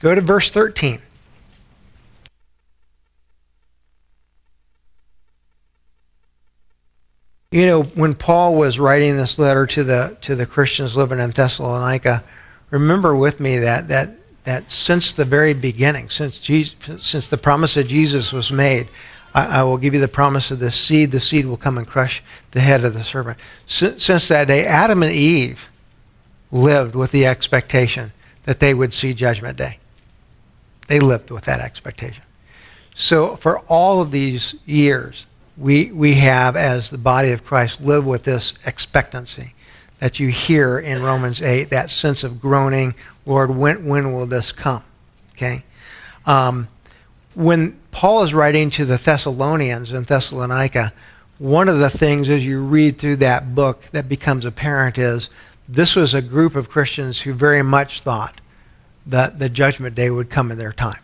Go 0.00 0.14
to 0.14 0.20
verse 0.20 0.50
13. 0.50 1.00
You 7.56 7.64
know, 7.64 7.82
when 7.84 8.12
Paul 8.12 8.54
was 8.54 8.78
writing 8.78 9.16
this 9.16 9.38
letter 9.38 9.66
to 9.68 9.82
the 9.82 10.18
to 10.20 10.36
the 10.36 10.44
Christians 10.44 10.94
living 10.94 11.18
in 11.18 11.30
Thessalonica, 11.30 12.22
remember 12.68 13.16
with 13.16 13.40
me 13.40 13.56
that 13.56 13.88
that 13.88 14.10
that 14.44 14.70
since 14.70 15.10
the 15.10 15.24
very 15.24 15.54
beginning, 15.54 16.10
since 16.10 16.38
Jesus, 16.38 16.76
since 17.00 17.28
the 17.28 17.38
promise 17.38 17.78
of 17.78 17.88
Jesus 17.88 18.30
was 18.30 18.52
made, 18.52 18.88
I, 19.34 19.60
I, 19.60 19.62
will 19.62 19.78
give 19.78 19.94
you 19.94 20.00
the 20.00 20.06
promise 20.06 20.50
of 20.50 20.58
the 20.58 20.70
seed. 20.70 21.12
The 21.12 21.18
seed 21.18 21.46
will 21.46 21.56
come 21.56 21.78
and 21.78 21.88
crush 21.88 22.22
the 22.50 22.60
head 22.60 22.84
of 22.84 22.92
the 22.92 23.02
serpent. 23.02 23.38
Since, 23.66 24.04
since 24.04 24.28
that 24.28 24.48
day, 24.48 24.66
Adam 24.66 25.02
and 25.02 25.12
Eve 25.12 25.70
lived 26.52 26.94
with 26.94 27.10
the 27.10 27.24
expectation 27.24 28.12
that 28.42 28.60
they 28.60 28.74
would 28.74 28.92
see 28.92 29.14
Judgment 29.14 29.56
Day. 29.56 29.78
They 30.88 31.00
lived 31.00 31.30
with 31.30 31.44
that 31.44 31.60
expectation. 31.60 32.22
So 32.94 33.34
for 33.34 33.60
all 33.60 34.02
of 34.02 34.10
these 34.10 34.56
years, 34.66 35.24
we, 35.56 35.90
we 35.90 36.14
have, 36.14 36.56
as 36.56 36.90
the 36.90 36.98
body 36.98 37.30
of 37.30 37.44
Christ, 37.44 37.80
live 37.80 38.06
with 38.06 38.24
this 38.24 38.52
expectancy 38.66 39.54
that 39.98 40.20
you 40.20 40.28
hear 40.28 40.78
in 40.78 41.02
Romans 41.02 41.40
8, 41.40 41.70
that 41.70 41.90
sense 41.90 42.22
of 42.22 42.40
groaning, 42.40 42.94
Lord, 43.24 43.50
when, 43.50 43.86
when 43.86 44.12
will 44.12 44.26
this 44.26 44.52
come? 44.52 44.84
Okay? 45.32 45.62
Um, 46.26 46.68
when 47.34 47.78
Paul 47.90 48.22
is 48.22 48.34
writing 48.34 48.70
to 48.70 48.84
the 48.84 48.98
Thessalonians 48.98 49.92
in 49.92 50.02
Thessalonica, 50.02 50.92
one 51.38 51.68
of 51.68 51.78
the 51.78 51.90
things 51.90 52.28
as 52.28 52.46
you 52.46 52.62
read 52.62 52.98
through 52.98 53.16
that 53.16 53.54
book 53.54 53.82
that 53.92 54.08
becomes 54.08 54.44
apparent 54.44 54.98
is 54.98 55.30
this 55.68 55.96
was 55.96 56.14
a 56.14 56.22
group 56.22 56.54
of 56.54 56.68
Christians 56.68 57.20
who 57.20 57.32
very 57.32 57.62
much 57.62 58.02
thought 58.02 58.40
that 59.06 59.38
the 59.38 59.48
judgment 59.48 59.94
day 59.94 60.10
would 60.10 60.30
come 60.30 60.50
in 60.50 60.58
their 60.58 60.72
time. 60.72 61.00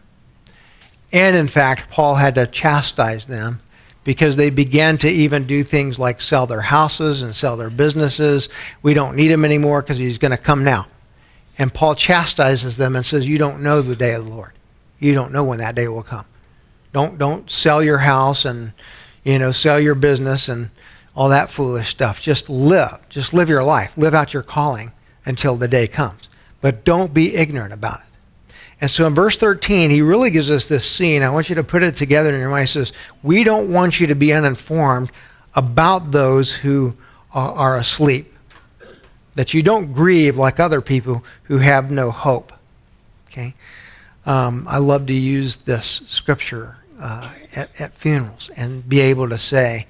And 1.12 1.36
in 1.36 1.46
fact, 1.46 1.90
Paul 1.90 2.16
had 2.16 2.34
to 2.36 2.46
chastise 2.46 3.26
them 3.26 3.60
because 4.04 4.36
they 4.36 4.50
began 4.50 4.98
to 4.98 5.08
even 5.08 5.44
do 5.44 5.62
things 5.62 5.98
like 5.98 6.20
sell 6.20 6.46
their 6.46 6.62
houses 6.62 7.22
and 7.22 7.34
sell 7.34 7.56
their 7.56 7.70
businesses. 7.70 8.48
We 8.82 8.94
don't 8.94 9.16
need 9.16 9.30
him 9.30 9.44
anymore 9.44 9.82
because 9.82 9.98
he's 9.98 10.18
going 10.18 10.32
to 10.32 10.36
come 10.36 10.64
now. 10.64 10.86
And 11.58 11.72
Paul 11.72 11.94
chastises 11.94 12.76
them 12.76 12.96
and 12.96 13.04
says, 13.04 13.28
You 13.28 13.38
don't 13.38 13.62
know 13.62 13.82
the 13.82 13.96
day 13.96 14.14
of 14.14 14.24
the 14.24 14.30
Lord. 14.30 14.52
You 14.98 15.14
don't 15.14 15.32
know 15.32 15.44
when 15.44 15.58
that 15.58 15.74
day 15.74 15.88
will 15.88 16.02
come. 16.02 16.24
Don't, 16.92 17.18
don't 17.18 17.50
sell 17.50 17.82
your 17.82 17.98
house 17.98 18.44
and 18.44 18.72
you 19.24 19.38
know, 19.38 19.52
sell 19.52 19.78
your 19.78 19.94
business 19.94 20.48
and 20.48 20.70
all 21.14 21.28
that 21.28 21.50
foolish 21.50 21.88
stuff. 21.88 22.20
Just 22.20 22.48
live. 22.48 22.98
Just 23.08 23.32
live 23.32 23.48
your 23.48 23.64
life. 23.64 23.96
Live 23.96 24.14
out 24.14 24.32
your 24.32 24.42
calling 24.42 24.92
until 25.24 25.56
the 25.56 25.68
day 25.68 25.86
comes. 25.86 26.28
But 26.60 26.84
don't 26.84 27.12
be 27.12 27.34
ignorant 27.34 27.72
about 27.72 28.00
it. 28.00 28.06
And 28.82 28.90
so 28.90 29.06
in 29.06 29.14
verse 29.14 29.36
13, 29.36 29.90
he 29.90 30.02
really 30.02 30.32
gives 30.32 30.50
us 30.50 30.66
this 30.66 30.84
scene. 30.84 31.22
I 31.22 31.30
want 31.30 31.48
you 31.48 31.54
to 31.54 31.62
put 31.62 31.84
it 31.84 31.94
together 31.94 32.34
in 32.34 32.40
your 32.40 32.50
mind. 32.50 32.62
He 32.62 32.72
says, 32.72 32.92
We 33.22 33.44
don't 33.44 33.72
want 33.72 34.00
you 34.00 34.08
to 34.08 34.16
be 34.16 34.32
uninformed 34.32 35.12
about 35.54 36.10
those 36.10 36.52
who 36.52 36.96
are 37.30 37.76
asleep, 37.76 38.34
that 39.36 39.54
you 39.54 39.62
don't 39.62 39.92
grieve 39.92 40.36
like 40.36 40.58
other 40.58 40.80
people 40.80 41.22
who 41.44 41.58
have 41.58 41.92
no 41.92 42.10
hope. 42.10 42.52
Okay? 43.28 43.54
Um, 44.26 44.66
I 44.68 44.78
love 44.78 45.06
to 45.06 45.14
use 45.14 45.58
this 45.58 46.02
scripture 46.08 46.76
uh, 47.00 47.30
at, 47.54 47.80
at 47.80 47.96
funerals 47.96 48.50
and 48.56 48.88
be 48.88 48.98
able 48.98 49.28
to 49.28 49.38
say, 49.38 49.86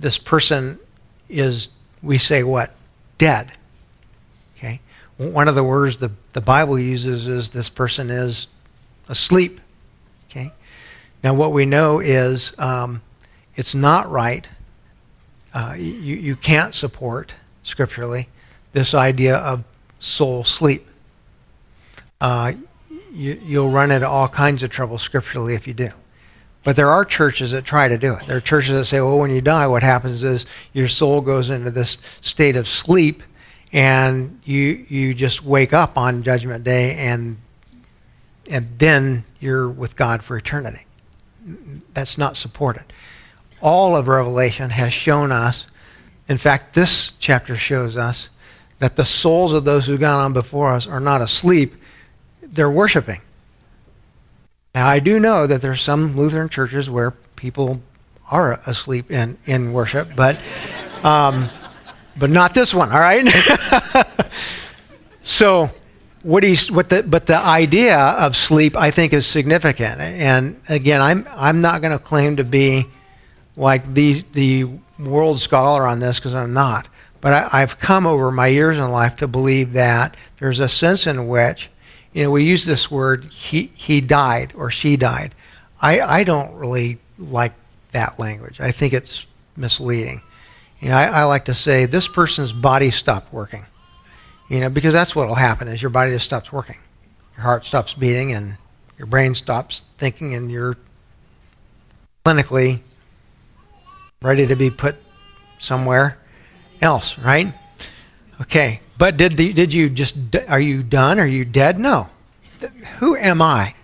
this 0.00 0.16
person 0.16 0.78
is, 1.28 1.68
we 2.02 2.16
say 2.16 2.42
what? 2.42 2.72
Dead. 3.18 3.52
One 5.30 5.48
of 5.48 5.54
the 5.54 5.64
words 5.64 5.98
the, 5.98 6.10
the 6.32 6.40
Bible 6.40 6.78
uses 6.78 7.26
is 7.26 7.50
this 7.50 7.68
person 7.68 8.10
is 8.10 8.48
asleep. 9.08 9.60
Okay? 10.30 10.52
Now, 11.22 11.34
what 11.34 11.52
we 11.52 11.66
know 11.66 12.00
is 12.00 12.52
um, 12.58 13.02
it's 13.54 13.74
not 13.74 14.10
right. 14.10 14.48
Uh, 15.54 15.74
you, 15.78 16.16
you 16.16 16.36
can't 16.36 16.74
support 16.74 17.34
scripturally 17.62 18.28
this 18.72 18.94
idea 18.94 19.36
of 19.36 19.64
soul 20.00 20.44
sleep. 20.44 20.86
Uh, 22.20 22.54
you, 23.12 23.40
you'll 23.44 23.70
run 23.70 23.90
into 23.90 24.08
all 24.08 24.28
kinds 24.28 24.62
of 24.62 24.70
trouble 24.70 24.98
scripturally 24.98 25.54
if 25.54 25.66
you 25.66 25.74
do. 25.74 25.90
But 26.64 26.76
there 26.76 26.90
are 26.90 27.04
churches 27.04 27.50
that 27.50 27.64
try 27.64 27.88
to 27.88 27.98
do 27.98 28.14
it. 28.14 28.26
There 28.26 28.36
are 28.36 28.40
churches 28.40 28.76
that 28.76 28.84
say, 28.86 29.00
well, 29.00 29.18
when 29.18 29.30
you 29.30 29.40
die, 29.40 29.66
what 29.66 29.82
happens 29.82 30.22
is 30.22 30.46
your 30.72 30.88
soul 30.88 31.20
goes 31.20 31.50
into 31.50 31.70
this 31.70 31.98
state 32.20 32.56
of 32.56 32.68
sleep 32.68 33.22
and 33.72 34.40
you, 34.44 34.84
you 34.88 35.14
just 35.14 35.44
wake 35.44 35.72
up 35.72 35.96
on 35.96 36.22
Judgment 36.22 36.64
Day 36.64 36.94
and, 36.96 37.38
and 38.50 38.68
then 38.78 39.24
you're 39.40 39.68
with 39.68 39.96
God 39.96 40.22
for 40.22 40.36
eternity. 40.36 40.86
That's 41.94 42.18
not 42.18 42.36
supported. 42.36 42.84
All 43.60 43.96
of 43.96 44.08
Revelation 44.08 44.70
has 44.70 44.92
shown 44.92 45.32
us, 45.32 45.66
in 46.28 46.36
fact, 46.36 46.74
this 46.74 47.12
chapter 47.18 47.56
shows 47.56 47.96
us, 47.96 48.28
that 48.78 48.96
the 48.96 49.04
souls 49.04 49.52
of 49.52 49.64
those 49.64 49.86
who've 49.86 50.00
gone 50.00 50.24
on 50.24 50.32
before 50.32 50.74
us 50.74 50.86
are 50.86 51.00
not 51.00 51.22
asleep, 51.22 51.74
they're 52.42 52.70
worshiping. 52.70 53.20
Now, 54.74 54.88
I 54.88 54.98
do 54.98 55.20
know 55.20 55.46
that 55.46 55.62
there's 55.62 55.80
some 55.80 56.16
Lutheran 56.16 56.48
churches 56.48 56.90
where 56.90 57.12
people 57.36 57.80
are 58.30 58.60
asleep 58.66 59.10
in, 59.10 59.38
in 59.46 59.72
worship, 59.72 60.16
but, 60.16 60.38
um, 61.04 61.48
but 62.16 62.30
not 62.30 62.54
this 62.54 62.74
one, 62.74 62.92
all 62.92 63.00
right? 63.00 63.26
so, 65.22 65.70
what 66.22 66.42
he's, 66.42 66.70
what 66.70 66.88
the, 66.88 67.02
but 67.02 67.26
the 67.26 67.36
idea 67.36 67.98
of 67.98 68.36
sleep, 68.36 68.76
I 68.76 68.90
think, 68.90 69.12
is 69.12 69.26
significant. 69.26 70.00
And 70.00 70.60
again, 70.68 71.00
I'm, 71.00 71.26
I'm 71.30 71.60
not 71.60 71.80
going 71.82 71.92
to 71.92 71.98
claim 71.98 72.36
to 72.36 72.44
be 72.44 72.86
like 73.56 73.92
the, 73.92 74.24
the 74.32 74.66
world 74.98 75.40
scholar 75.40 75.86
on 75.86 76.00
this 76.00 76.18
because 76.18 76.34
I'm 76.34 76.52
not. 76.52 76.86
But 77.20 77.32
I, 77.32 77.62
I've 77.62 77.78
come 77.78 78.06
over 78.06 78.30
my 78.30 78.48
years 78.48 78.78
in 78.78 78.90
life 78.90 79.16
to 79.16 79.28
believe 79.28 79.72
that 79.72 80.16
there's 80.38 80.60
a 80.60 80.68
sense 80.68 81.06
in 81.06 81.28
which 81.28 81.70
you 82.12 82.24
know, 82.24 82.30
we 82.30 82.44
use 82.44 82.64
this 82.64 82.90
word, 82.90 83.24
he, 83.24 83.70
he 83.74 84.00
died 84.00 84.52
or 84.54 84.70
she 84.70 84.96
died. 84.96 85.34
I, 85.80 86.00
I 86.00 86.24
don't 86.24 86.54
really 86.54 86.98
like 87.18 87.52
that 87.92 88.18
language. 88.18 88.60
I 88.60 88.70
think 88.70 88.92
it's 88.92 89.26
misleading. 89.56 90.20
You 90.82 90.88
know, 90.88 90.96
I, 90.96 91.04
I 91.04 91.24
like 91.24 91.44
to 91.44 91.54
say 91.54 91.86
this 91.86 92.08
person's 92.08 92.52
body 92.52 92.90
stopped 92.90 93.32
working. 93.32 93.64
You 94.50 94.60
know, 94.60 94.68
because 94.68 94.92
that's 94.92 95.14
what 95.14 95.28
will 95.28 95.36
happen 95.36 95.68
is 95.68 95.80
your 95.80 95.90
body 95.90 96.10
just 96.10 96.24
stops 96.24 96.52
working. 96.52 96.76
Your 97.36 97.44
heart 97.44 97.64
stops 97.64 97.94
beating 97.94 98.32
and 98.32 98.56
your 98.98 99.06
brain 99.06 99.36
stops 99.36 99.82
thinking 99.96 100.34
and 100.34 100.50
you're 100.50 100.76
clinically 102.26 102.80
ready 104.22 104.46
to 104.48 104.56
be 104.56 104.70
put 104.70 104.96
somewhere 105.58 106.18
else, 106.80 107.16
right? 107.16 107.54
Okay, 108.40 108.80
but 108.98 109.16
did 109.16 109.36
the, 109.36 109.52
did 109.52 109.72
you 109.72 109.88
just 109.88 110.16
are 110.48 110.60
you 110.60 110.82
done? 110.82 111.20
Are 111.20 111.26
you 111.26 111.44
dead? 111.44 111.78
No. 111.78 112.10
Who 112.98 113.16
am 113.16 113.40
I? 113.40 113.74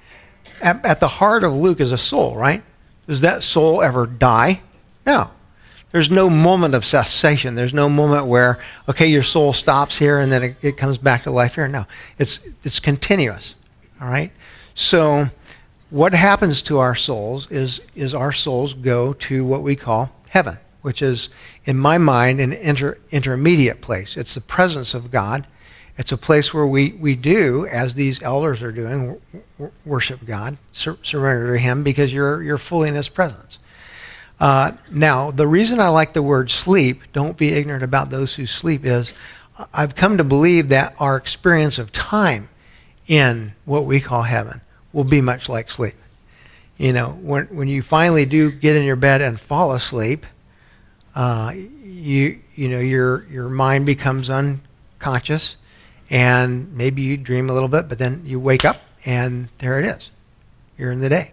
At, 0.61 0.85
at, 0.85 1.01
the 1.01 1.09
heart 1.09 1.45
of 1.45 1.55
Luke 1.55 1.81
is 1.81 1.93
a 1.93 1.99
soul, 1.99 2.37
right? 2.37 2.63
Does 3.07 3.21
that 3.21 3.45
soul 3.45 3.83
ever 3.83 4.07
die? 4.07 4.61
No. 5.07 5.31
There's 5.91 6.11
no 6.11 6.29
moment 6.29 6.75
of 6.75 6.85
cessation. 6.85 7.55
There's 7.55 7.75
no 7.75 7.89
moment 7.89 8.27
where 8.27 8.59
okay, 8.89 9.07
your 9.07 9.23
soul 9.23 9.53
stops 9.53 9.99
here 9.99 10.19
and 10.19 10.31
then 10.31 10.43
it, 10.43 10.57
it 10.63 10.77
comes 10.77 10.99
back 10.99 11.23
to 11.23 11.31
life 11.31 11.55
here. 11.55 11.69
No, 11.69 11.87
it's 12.19 12.41
it's 12.65 12.81
continuous. 12.81 13.55
All 14.01 14.09
right. 14.09 14.33
So, 14.75 15.29
what 15.91 16.13
happens 16.13 16.63
to 16.63 16.79
our 16.79 16.95
souls 16.95 17.51
is 17.51 17.81
is 17.95 18.15
our 18.15 18.33
souls 18.33 18.75
go 18.75 19.13
to 19.15 19.45
what 19.45 19.63
we 19.63 19.77
call 19.77 20.13
heaven 20.29 20.59
which 20.83 21.03
is, 21.03 21.29
in 21.65 21.77
my 21.77 21.99
mind, 21.99 22.41
an 22.41 22.53
inter- 22.53 22.99
intermediate 23.11 23.81
place. 23.81 24.17
It's 24.17 24.35
the 24.35 24.41
presence 24.41 24.95
of 24.95 25.11
God. 25.11 25.47
It's 25.97 26.13
a 26.13 26.17
place 26.17 26.55
where 26.55 26.67
we, 26.67 26.93
we 26.93 27.17
do, 27.17 27.67
as 27.67 27.95
these 27.95 28.23
elders 28.23 28.63
are 28.63 28.73
doing, 28.73 29.21
worship 29.85 30.25
God, 30.25 30.57
sur- 30.73 30.99
surrender 31.03 31.53
to 31.53 31.59
Him, 31.59 31.83
because 31.83 32.13
you're, 32.13 32.43
you're 32.43 32.59
fully 32.59 32.89
in 32.89 32.95
His 32.95 33.09
presence. 33.09 33.59
Uh, 34.41 34.73
now, 34.91 35.31
the 35.31 35.47
reason 35.47 35.81
I 35.81 35.89
like 35.89 36.13
the 36.13 36.23
word 36.23 36.51
sleep, 36.51 37.03
don't 37.13 37.37
be 37.37 37.53
ignorant 37.53 37.83
about 37.83 38.11
those 38.11 38.35
who 38.35 38.47
sleep, 38.47 38.85
is 38.85 39.13
I've 39.75 39.97
come 39.97 40.19
to 40.19 40.25
believe 40.25 40.69
that 40.69 40.95
our 40.99 41.17
experience 41.17 41.79
of 41.79 41.93
time 41.93 42.49
in 43.09 43.55
what 43.65 43.85
we 43.85 44.01
call 44.01 44.23
heaven 44.23 44.61
will 44.93 45.05
be 45.05 45.21
much 45.21 45.49
like 45.49 45.71
sleep. 45.71 45.95
You 46.77 46.93
know, 46.93 47.11
when, 47.21 47.47
when 47.47 47.67
you 47.67 47.83
finally 47.83 48.25
do 48.25 48.53
get 48.53 48.77
in 48.77 48.85
your 48.85 48.97
bed 48.97 49.21
and 49.21 49.41
fall 49.41 49.73
asleep, 49.73 50.25
uh, 51.17 51.53
you 51.83 52.39
you 52.55 52.69
know 52.69 52.79
your 52.79 53.25
your 53.25 53.49
mind 53.49 53.87
becomes 53.87 54.31
unconscious, 54.31 55.57
and 56.11 56.73
maybe 56.77 57.03
you 57.03 57.17
dream 57.17 57.51
a 57.51 57.53
little 57.53 57.69
bit, 57.69 57.89
but 57.89 57.99
then 57.99 58.23
you 58.25 58.39
wake 58.39 58.65
up 58.65 58.81
and 59.05 59.49
there 59.59 59.81
it 59.81 59.87
is. 59.87 60.11
You're 60.77 60.93
in 60.93 61.01
the 61.01 61.09
day, 61.09 61.33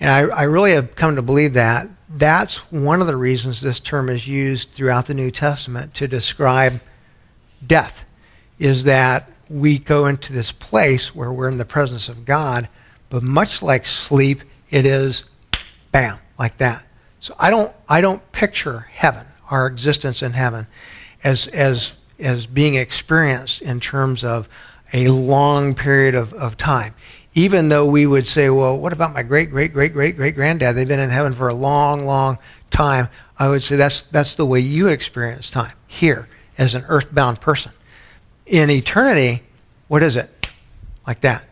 and 0.00 0.10
I, 0.10 0.20
I 0.22 0.42
really 0.44 0.72
have 0.72 0.96
come 0.96 1.14
to 1.14 1.22
believe 1.22 1.52
that 1.52 1.86
that's 2.14 2.56
one 2.70 3.00
of 3.00 3.06
the 3.06 3.16
reasons 3.16 3.60
this 3.60 3.80
term 3.80 4.08
is 4.08 4.26
used 4.26 4.70
throughout 4.72 5.06
the 5.06 5.14
New 5.14 5.30
Testament 5.30 5.94
to 5.94 6.08
describe 6.08 6.80
death, 7.66 8.04
is 8.58 8.84
that 8.84 9.30
we 9.48 9.78
go 9.78 10.06
into 10.06 10.32
this 10.32 10.52
place 10.52 11.14
where 11.14 11.32
we're 11.32 11.48
in 11.48 11.58
the 11.58 11.64
presence 11.64 12.08
of 12.08 12.24
God, 12.24 12.68
but 13.08 13.22
much 13.22 13.62
like 13.62 13.84
sleep, 13.84 14.42
it 14.70 14.86
is 14.86 15.24
bam, 15.90 16.18
like 16.38 16.56
that. 16.58 16.86
So 17.20 17.34
I 17.38 17.50
don't, 17.50 17.72
I 17.88 18.00
don't 18.00 18.32
picture 18.32 18.88
heaven, 18.90 19.26
our 19.50 19.66
existence 19.66 20.22
in 20.22 20.32
heaven, 20.32 20.66
as, 21.22 21.46
as, 21.48 21.94
as 22.18 22.46
being 22.46 22.74
experienced 22.74 23.62
in 23.62 23.80
terms 23.80 24.24
of 24.24 24.48
a 24.92 25.08
long 25.08 25.74
period 25.74 26.14
of, 26.14 26.32
of 26.34 26.56
time. 26.56 26.94
Even 27.34 27.68
though 27.68 27.86
we 27.86 28.06
would 28.06 28.26
say, 28.26 28.50
well, 28.50 28.76
what 28.76 28.92
about 28.92 29.14
my 29.14 29.22
great, 29.22 29.50
great, 29.50 29.72
great, 29.72 29.92
great, 29.92 30.16
great 30.16 30.34
granddad? 30.34 30.76
They've 30.76 30.86
been 30.86 31.00
in 31.00 31.10
heaven 31.10 31.32
for 31.32 31.48
a 31.48 31.54
long, 31.54 32.04
long 32.04 32.38
time. 32.70 33.08
I 33.38 33.48
would 33.48 33.62
say 33.62 33.76
that's, 33.76 34.02
that's 34.02 34.34
the 34.34 34.44
way 34.44 34.60
you 34.60 34.88
experience 34.88 35.48
time 35.48 35.72
here 35.86 36.28
as 36.58 36.74
an 36.74 36.84
earthbound 36.88 37.40
person. 37.40 37.72
In 38.46 38.70
eternity, 38.70 39.42
what 39.88 40.02
is 40.02 40.14
it? 40.14 40.30
Like 41.06 41.20
that. 41.22 41.46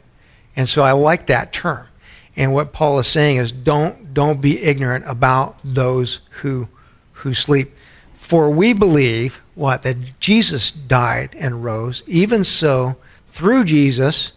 And 0.55 0.69
so 0.69 0.83
I 0.83 0.93
like 0.93 1.27
that 1.27 1.53
term. 1.53 1.89
And 2.37 2.53
what 2.53 2.73
Paul 2.73 2.99
is 2.99 3.07
saying 3.07 3.39
is 3.39 3.51
don't, 3.53 4.13
don't 4.13 4.41
be 4.41 4.63
ignorant 4.63 5.05
about 5.07 5.59
those 5.65 6.21
who, 6.43 6.69
who 7.13 7.35
sleep. 7.35 7.73
For 8.15 8.51
we 8.51 8.73
believe, 8.73 9.41
what? 9.55 9.83
That 9.83 10.21
Jesus 10.21 10.71
died 10.71 11.35
and 11.39 11.65
rose. 11.65 12.03
Even 12.07 12.45
so, 12.45 12.97
through 13.41 13.65
Jesus, 13.65 14.33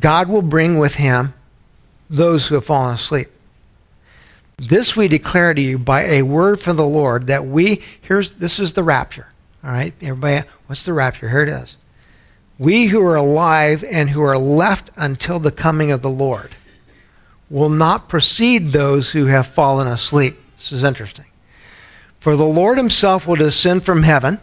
God 0.00 0.30
will 0.30 0.40
bring 0.40 0.78
with 0.78 0.94
him 0.94 1.34
those 2.08 2.46
who 2.46 2.54
have 2.54 2.64
fallen 2.64 2.94
asleep. 2.94 3.28
This 4.56 4.96
we 4.96 5.08
declare 5.08 5.52
to 5.52 5.60
you 5.60 5.78
by 5.78 6.04
a 6.04 6.22
word 6.22 6.58
from 6.58 6.78
the 6.78 6.86
Lord 6.86 7.26
that 7.26 7.44
we, 7.44 7.82
here's, 8.00 8.30
this 8.30 8.58
is 8.58 8.72
the 8.72 8.82
rapture. 8.82 9.28
All 9.62 9.70
right, 9.70 9.92
everybody, 10.00 10.48
what's 10.68 10.84
the 10.84 10.94
rapture? 10.94 11.28
Here 11.28 11.42
it 11.42 11.50
is. 11.50 11.76
we 12.58 12.86
who 12.86 13.02
are 13.02 13.16
alive 13.16 13.84
and 13.90 14.10
who 14.10 14.22
are 14.22 14.38
left 14.38 14.90
until 14.96 15.38
the 15.38 15.52
coming 15.52 15.90
of 15.90 16.02
the 16.02 16.10
Lord 16.10 16.54
will 17.50 17.68
not 17.68 18.08
precede 18.08 18.72
those 18.72 19.10
who 19.10 19.26
have 19.26 19.46
fallen 19.46 19.86
asleep. 19.86 20.36
This 20.56 20.72
is 20.72 20.84
interesting. 20.84 21.26
For 22.20 22.36
the 22.36 22.44
Lord 22.44 22.78
himself 22.78 23.26
will 23.26 23.36
descend 23.36 23.84
from 23.84 24.02
heaven, 24.02 24.40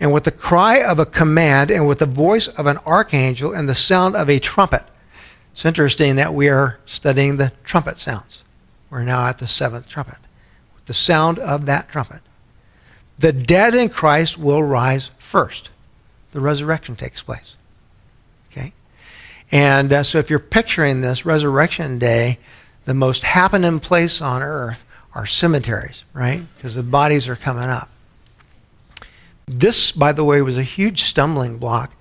and 0.00 0.12
with 0.12 0.24
the 0.24 0.32
cry 0.32 0.82
of 0.82 0.98
a 0.98 1.06
command, 1.06 1.70
and 1.70 1.86
with 1.86 1.98
the 1.98 2.06
voice 2.06 2.48
of 2.48 2.66
an 2.66 2.78
archangel, 2.78 3.52
and 3.52 3.68
the 3.68 3.74
sound 3.74 4.16
of 4.16 4.30
a 4.30 4.40
trumpet. 4.40 4.82
It's 5.52 5.64
interesting 5.64 6.16
that 6.16 6.32
we 6.32 6.48
are 6.48 6.78
studying 6.86 7.36
the 7.36 7.52
trumpet 7.64 7.98
sounds. 7.98 8.42
We're 8.88 9.04
now 9.04 9.26
at 9.26 9.38
the 9.38 9.46
seventh 9.46 9.88
trumpet. 9.88 10.18
With 10.74 10.86
the 10.86 10.94
sound 10.94 11.38
of 11.38 11.66
that 11.66 11.90
trumpet. 11.90 12.20
The 13.18 13.32
dead 13.32 13.74
in 13.74 13.90
Christ 13.90 14.38
will 14.38 14.62
rise 14.62 15.10
first. 15.18 15.68
The 16.32 16.40
resurrection 16.40 16.96
takes 16.96 17.22
place. 17.22 17.54
Okay? 18.50 18.72
And 19.52 19.92
uh, 19.92 20.02
so 20.02 20.18
if 20.18 20.30
you're 20.30 20.38
picturing 20.38 21.02
this 21.02 21.26
resurrection 21.26 21.98
day, 21.98 22.38
the 22.86 22.94
most 22.94 23.22
happening 23.24 23.78
place 23.80 24.22
on 24.22 24.42
earth 24.42 24.84
are 25.14 25.26
cemeteries, 25.26 26.04
right? 26.14 26.42
Because 26.56 26.74
the 26.74 26.82
bodies 26.82 27.28
are 27.28 27.36
coming 27.36 27.64
up. 27.64 27.90
This, 29.52 29.90
by 29.90 30.12
the 30.12 30.22
way, 30.22 30.40
was 30.42 30.56
a 30.56 30.62
huge 30.62 31.02
stumbling 31.02 31.58
block 31.58 31.92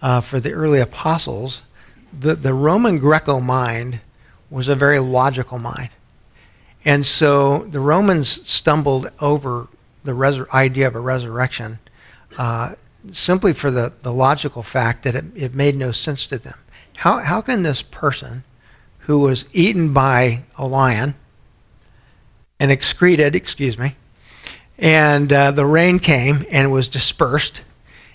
uh, 0.00 0.20
for 0.20 0.38
the 0.38 0.52
early 0.52 0.78
apostles. 0.78 1.60
The, 2.12 2.36
the 2.36 2.54
Roman 2.54 2.98
Greco 2.98 3.40
mind 3.40 4.00
was 4.48 4.68
a 4.68 4.76
very 4.76 5.00
logical 5.00 5.58
mind. 5.58 5.90
And 6.84 7.04
so 7.04 7.64
the 7.64 7.80
Romans 7.80 8.48
stumbled 8.48 9.10
over 9.20 9.68
the 10.04 10.12
resur- 10.12 10.48
idea 10.50 10.86
of 10.86 10.94
a 10.94 11.00
resurrection 11.00 11.80
uh, 12.38 12.74
simply 13.10 13.52
for 13.52 13.72
the, 13.72 13.92
the 14.02 14.12
logical 14.12 14.62
fact 14.62 15.02
that 15.02 15.16
it, 15.16 15.24
it 15.34 15.52
made 15.52 15.74
no 15.74 15.90
sense 15.90 16.26
to 16.26 16.38
them. 16.38 16.58
How, 16.98 17.18
how 17.18 17.40
can 17.40 17.64
this 17.64 17.82
person 17.82 18.44
who 19.00 19.18
was 19.18 19.46
eaten 19.52 19.92
by 19.92 20.44
a 20.56 20.66
lion 20.66 21.16
and 22.60 22.70
excreted, 22.70 23.34
excuse 23.34 23.76
me, 23.76 23.96
and 24.78 25.32
uh, 25.32 25.50
the 25.50 25.66
rain 25.66 25.98
came 25.98 26.44
and 26.50 26.72
was 26.72 26.88
dispersed 26.88 27.62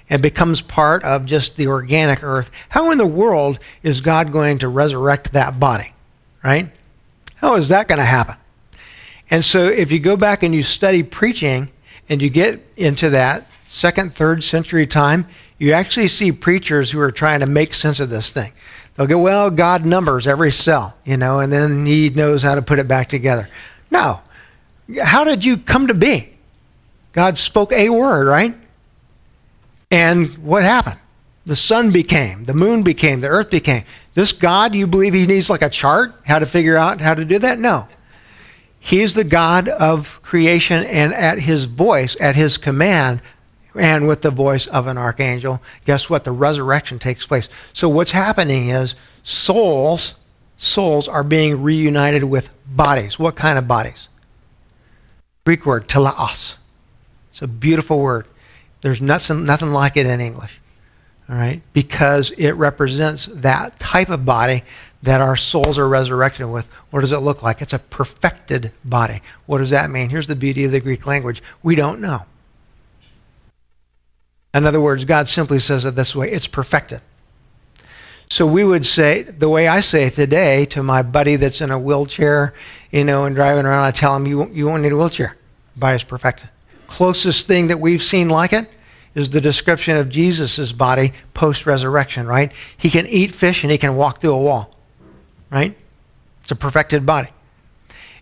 and 0.10 0.22
becomes 0.22 0.62
part 0.62 1.04
of 1.04 1.26
just 1.26 1.56
the 1.56 1.68
organic 1.68 2.24
earth, 2.24 2.50
how 2.70 2.92
in 2.92 2.98
the 2.98 3.06
world 3.06 3.60
is 3.84 4.02
God 4.02 4.32
going 4.32 4.60
to 4.60 4.68
resurrect 4.68 5.34
that 5.34 5.60
body? 5.60 5.94
Right? 6.44 6.70
How 7.36 7.56
is 7.56 7.70
that 7.70 7.88
going 7.88 8.00
to 8.00 8.06
happen? 8.06 8.36
And 9.30 9.46
so 9.46 9.68
if 9.68 9.92
you 9.92 10.00
go 10.00 10.18
back 10.18 10.42
and 10.42 10.54
you 10.56 10.64
study 10.64 11.04
preaching 11.04 11.70
and 12.10 12.22
you 12.22 12.30
get 12.30 12.66
into 12.76 13.12
that 13.12 13.50
second, 13.68 14.16
third 14.16 14.44
century 14.44 14.88
time, 14.88 15.28
you 15.60 15.74
actually 15.74 16.08
see 16.08 16.32
preachers 16.32 16.90
who 16.90 17.00
are 17.00 17.12
trying 17.12 17.42
to 17.42 17.46
make 17.46 17.74
sense 17.74 18.00
of 18.00 18.10
this 18.10 18.32
thing. 18.32 18.52
They'll 18.96 19.08
go, 19.08 19.20
well, 19.20 19.52
God 19.52 19.86
numbers 19.86 20.26
every 20.26 20.52
cell, 20.52 20.98
you 21.06 21.18
know, 21.18 21.40
and 21.40 21.54
then 21.54 21.86
he 21.86 22.10
knows 22.10 22.42
how 22.42 22.56
to 22.56 22.62
put 22.62 22.80
it 22.80 22.88
back 22.88 23.08
together. 23.10 23.48
No. 23.92 24.22
How 25.02 25.24
did 25.24 25.46
you 25.46 25.58
come 25.58 25.88
to 25.88 25.94
be? 25.94 26.34
God 27.12 27.38
spoke 27.38 27.72
a 27.72 27.90
word, 27.90 28.28
right? 28.28 28.56
And 29.92 30.28
what 30.36 30.64
happened? 30.64 31.00
The 31.46 31.56
sun 31.56 31.92
became, 31.92 32.44
the 32.44 32.54
moon 32.54 32.84
became, 32.84 33.22
the 33.22 33.28
earth 33.28 33.50
became. 33.50 33.84
This 34.14 34.32
God, 34.32 34.76
you 34.76 34.86
believe 34.86 35.14
he 35.14 35.26
needs 35.26 35.50
like 35.50 35.64
a 35.64 35.70
chart, 35.70 36.14
how 36.26 36.40
to 36.40 36.46
figure 36.46 36.78
out 36.78 37.02
how 37.02 37.16
to 37.16 37.26
do 37.26 37.40
that? 37.40 37.58
No. 37.58 37.88
He's 38.80 39.14
the 39.14 39.24
God 39.24 39.68
of 39.68 40.22
creation, 40.22 40.84
and 40.86 41.14
at 41.14 41.40
his 41.40 41.66
voice, 41.66 42.16
at 42.20 42.36
his 42.36 42.58
command, 42.58 43.22
and 43.76 44.08
with 44.08 44.22
the 44.22 44.32
voice 44.32 44.68
of 44.68 44.88
an 44.88 44.98
archangel, 44.98 45.62
guess 45.86 46.10
what? 46.10 46.24
The 46.24 46.32
resurrection 46.32 47.00
takes 47.00 47.26
place. 47.26 47.50
So 47.74 47.90
what's 47.90 48.12
happening 48.12 48.70
is 48.70 48.96
souls, 49.24 50.16
souls 50.58 51.08
are 51.08 51.24
being 51.24 51.62
reunited 51.62 52.24
with 52.24 52.50
bodies. 52.68 53.18
What 53.18 53.36
kind 53.36 53.58
of 53.58 53.68
bodies? 53.68 54.08
Greek 55.46 55.66
word, 55.66 55.88
teleos. 55.88 56.56
It's 57.40 57.44
a 57.46 57.48
beautiful 57.48 58.02
word. 58.02 58.28
There's 58.82 59.02
nothing, 59.02 59.46
nothing 59.46 59.72
like 59.72 59.96
it 59.96 60.06
in 60.06 60.20
English. 60.20 60.60
All 61.30 61.38
right? 61.38 61.62
Because 61.72 62.32
it 62.32 62.52
represents 62.52 63.28
that 63.28 63.80
type 63.80 64.10
of 64.10 64.26
body 64.26 64.64
that 65.04 65.22
our 65.22 65.38
souls 65.38 65.78
are 65.78 65.88
resurrected 65.88 66.50
with. 66.50 66.68
What 66.90 67.00
does 67.00 67.14
it 67.14 67.20
look 67.20 67.42
like? 67.42 67.62
It's 67.62 67.72
a 67.72 67.80
perfected 67.80 68.74
body. 68.84 69.22
What 69.46 69.60
does 69.60 69.70
that 69.70 69.90
mean? 69.90 70.10
Here's 70.10 70.28
the 70.28 70.36
beauty 70.36 70.66
of 70.66 70.74
the 70.74 70.82
Greek 70.82 71.06
language. 71.06 71.42
We 71.64 71.76
don't 71.76 72.02
know. 72.02 72.24
In 74.54 74.66
other 74.66 74.82
words, 74.82 75.06
God 75.06 75.30
simply 75.30 75.60
says 75.60 75.86
it 75.86 75.96
this 75.96 76.14
way 76.14 76.30
it's 76.30 76.48
perfected. 76.48 77.00
So 78.30 78.46
we 78.46 78.66
would 78.66 78.86
say, 78.86 79.24
the 79.24 79.48
way 79.48 79.70
I 79.70 79.80
say 79.80 80.08
it 80.08 80.16
today 80.16 80.66
to 80.66 80.84
my 80.84 81.04
buddy 81.04 81.38
that's 81.38 81.62
in 81.62 81.72
a 81.72 81.80
wheelchair, 81.80 82.54
you 82.92 83.06
know, 83.06 83.24
and 83.24 83.34
driving 83.34 83.66
around, 83.66 83.86
I 83.86 83.92
tell 83.92 84.14
him, 84.14 84.28
you, 84.28 84.50
you 84.50 84.66
won't 84.66 84.84
need 84.84 84.92
a 84.92 84.98
wheelchair. 84.98 85.38
Body 85.78 85.96
is 85.96 86.04
perfected. 86.04 86.50
Closest 86.90 87.46
thing 87.46 87.68
that 87.68 87.80
we've 87.80 88.02
seen 88.02 88.30
like 88.30 88.52
it 88.52 88.68
is 89.14 89.30
the 89.30 89.40
description 89.40 89.96
of 89.96 90.10
Jesus' 90.10 90.72
body 90.72 91.14
post 91.36 91.68
resurrection, 91.68 92.26
right? 92.26 92.52
He 92.76 92.90
can 92.90 93.06
eat 93.06 93.32
fish 93.32 93.64
and 93.64 93.72
he 93.72 93.78
can 93.78 93.96
walk 93.96 94.20
through 94.20 94.34
a 94.34 94.42
wall, 94.42 94.72
right? 95.52 95.78
It's 96.42 96.52
a 96.52 96.56
perfected 96.56 97.06
body. 97.06 97.30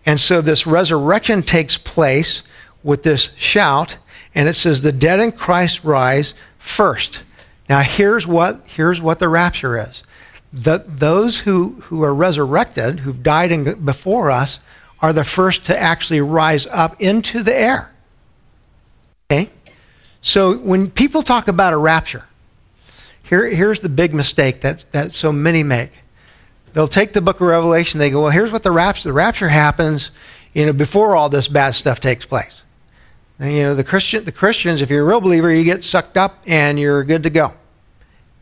And 0.04 0.20
so 0.20 0.42
this 0.42 0.66
resurrection 0.66 1.42
takes 1.42 1.78
place 1.78 2.42
with 2.82 3.04
this 3.04 3.30
shout 3.36 3.96
and 4.34 4.48
it 4.48 4.54
says 4.54 4.82
the 4.82 4.92
dead 4.92 5.18
in 5.18 5.32
Christ 5.32 5.82
rise 5.82 6.34
first. 6.58 7.22
Now 7.70 7.80
here's 7.80 8.26
what 8.26 8.66
here's 8.66 9.00
what 9.00 9.18
the 9.18 9.28
rapture 9.28 9.78
is. 9.78 10.02
The, 10.52 10.84
those 10.86 11.40
who, 11.40 11.80
who 11.84 12.02
are 12.02 12.14
resurrected, 12.14 13.00
who've 13.00 13.22
died 13.22 13.50
in, 13.50 13.84
before 13.84 14.30
us, 14.30 14.58
are 15.00 15.14
the 15.14 15.24
first 15.24 15.64
to 15.66 15.78
actually 15.78 16.20
rise 16.20 16.66
up 16.66 17.00
into 17.00 17.42
the 17.42 17.54
air. 17.54 17.92
Okay? 19.30 19.50
So 20.22 20.56
when 20.56 20.90
people 20.90 21.22
talk 21.22 21.48
about 21.48 21.72
a 21.72 21.76
rapture, 21.76 22.24
here, 23.22 23.46
here's 23.46 23.80
the 23.80 23.90
big 23.90 24.14
mistake 24.14 24.62
that, 24.62 24.86
that 24.92 25.14
so 25.14 25.32
many 25.32 25.62
make. 25.62 25.92
They'll 26.72 26.88
take 26.88 27.12
the 27.12 27.20
book 27.20 27.36
of 27.36 27.46
Revelation, 27.46 28.00
they 28.00 28.10
go, 28.10 28.22
well, 28.22 28.30
here's 28.30 28.50
what 28.50 28.62
the 28.62 28.70
rapture, 28.70 29.08
the 29.08 29.12
rapture 29.12 29.48
happens, 29.48 30.10
you 30.54 30.64
know, 30.64 30.72
before 30.72 31.14
all 31.14 31.28
this 31.28 31.46
bad 31.46 31.74
stuff 31.74 32.00
takes 32.00 32.24
place. 32.24 32.62
And, 33.38 33.52
you 33.52 33.62
know, 33.62 33.74
the 33.74 33.84
Christian, 33.84 34.24
the 34.24 34.32
Christians, 34.32 34.80
if 34.80 34.90
you're 34.90 35.02
a 35.02 35.06
real 35.06 35.20
believer, 35.20 35.52
you 35.52 35.62
get 35.62 35.84
sucked 35.84 36.16
up 36.16 36.38
and 36.46 36.78
you're 36.78 37.04
good 37.04 37.22
to 37.24 37.30
go. 37.30 37.52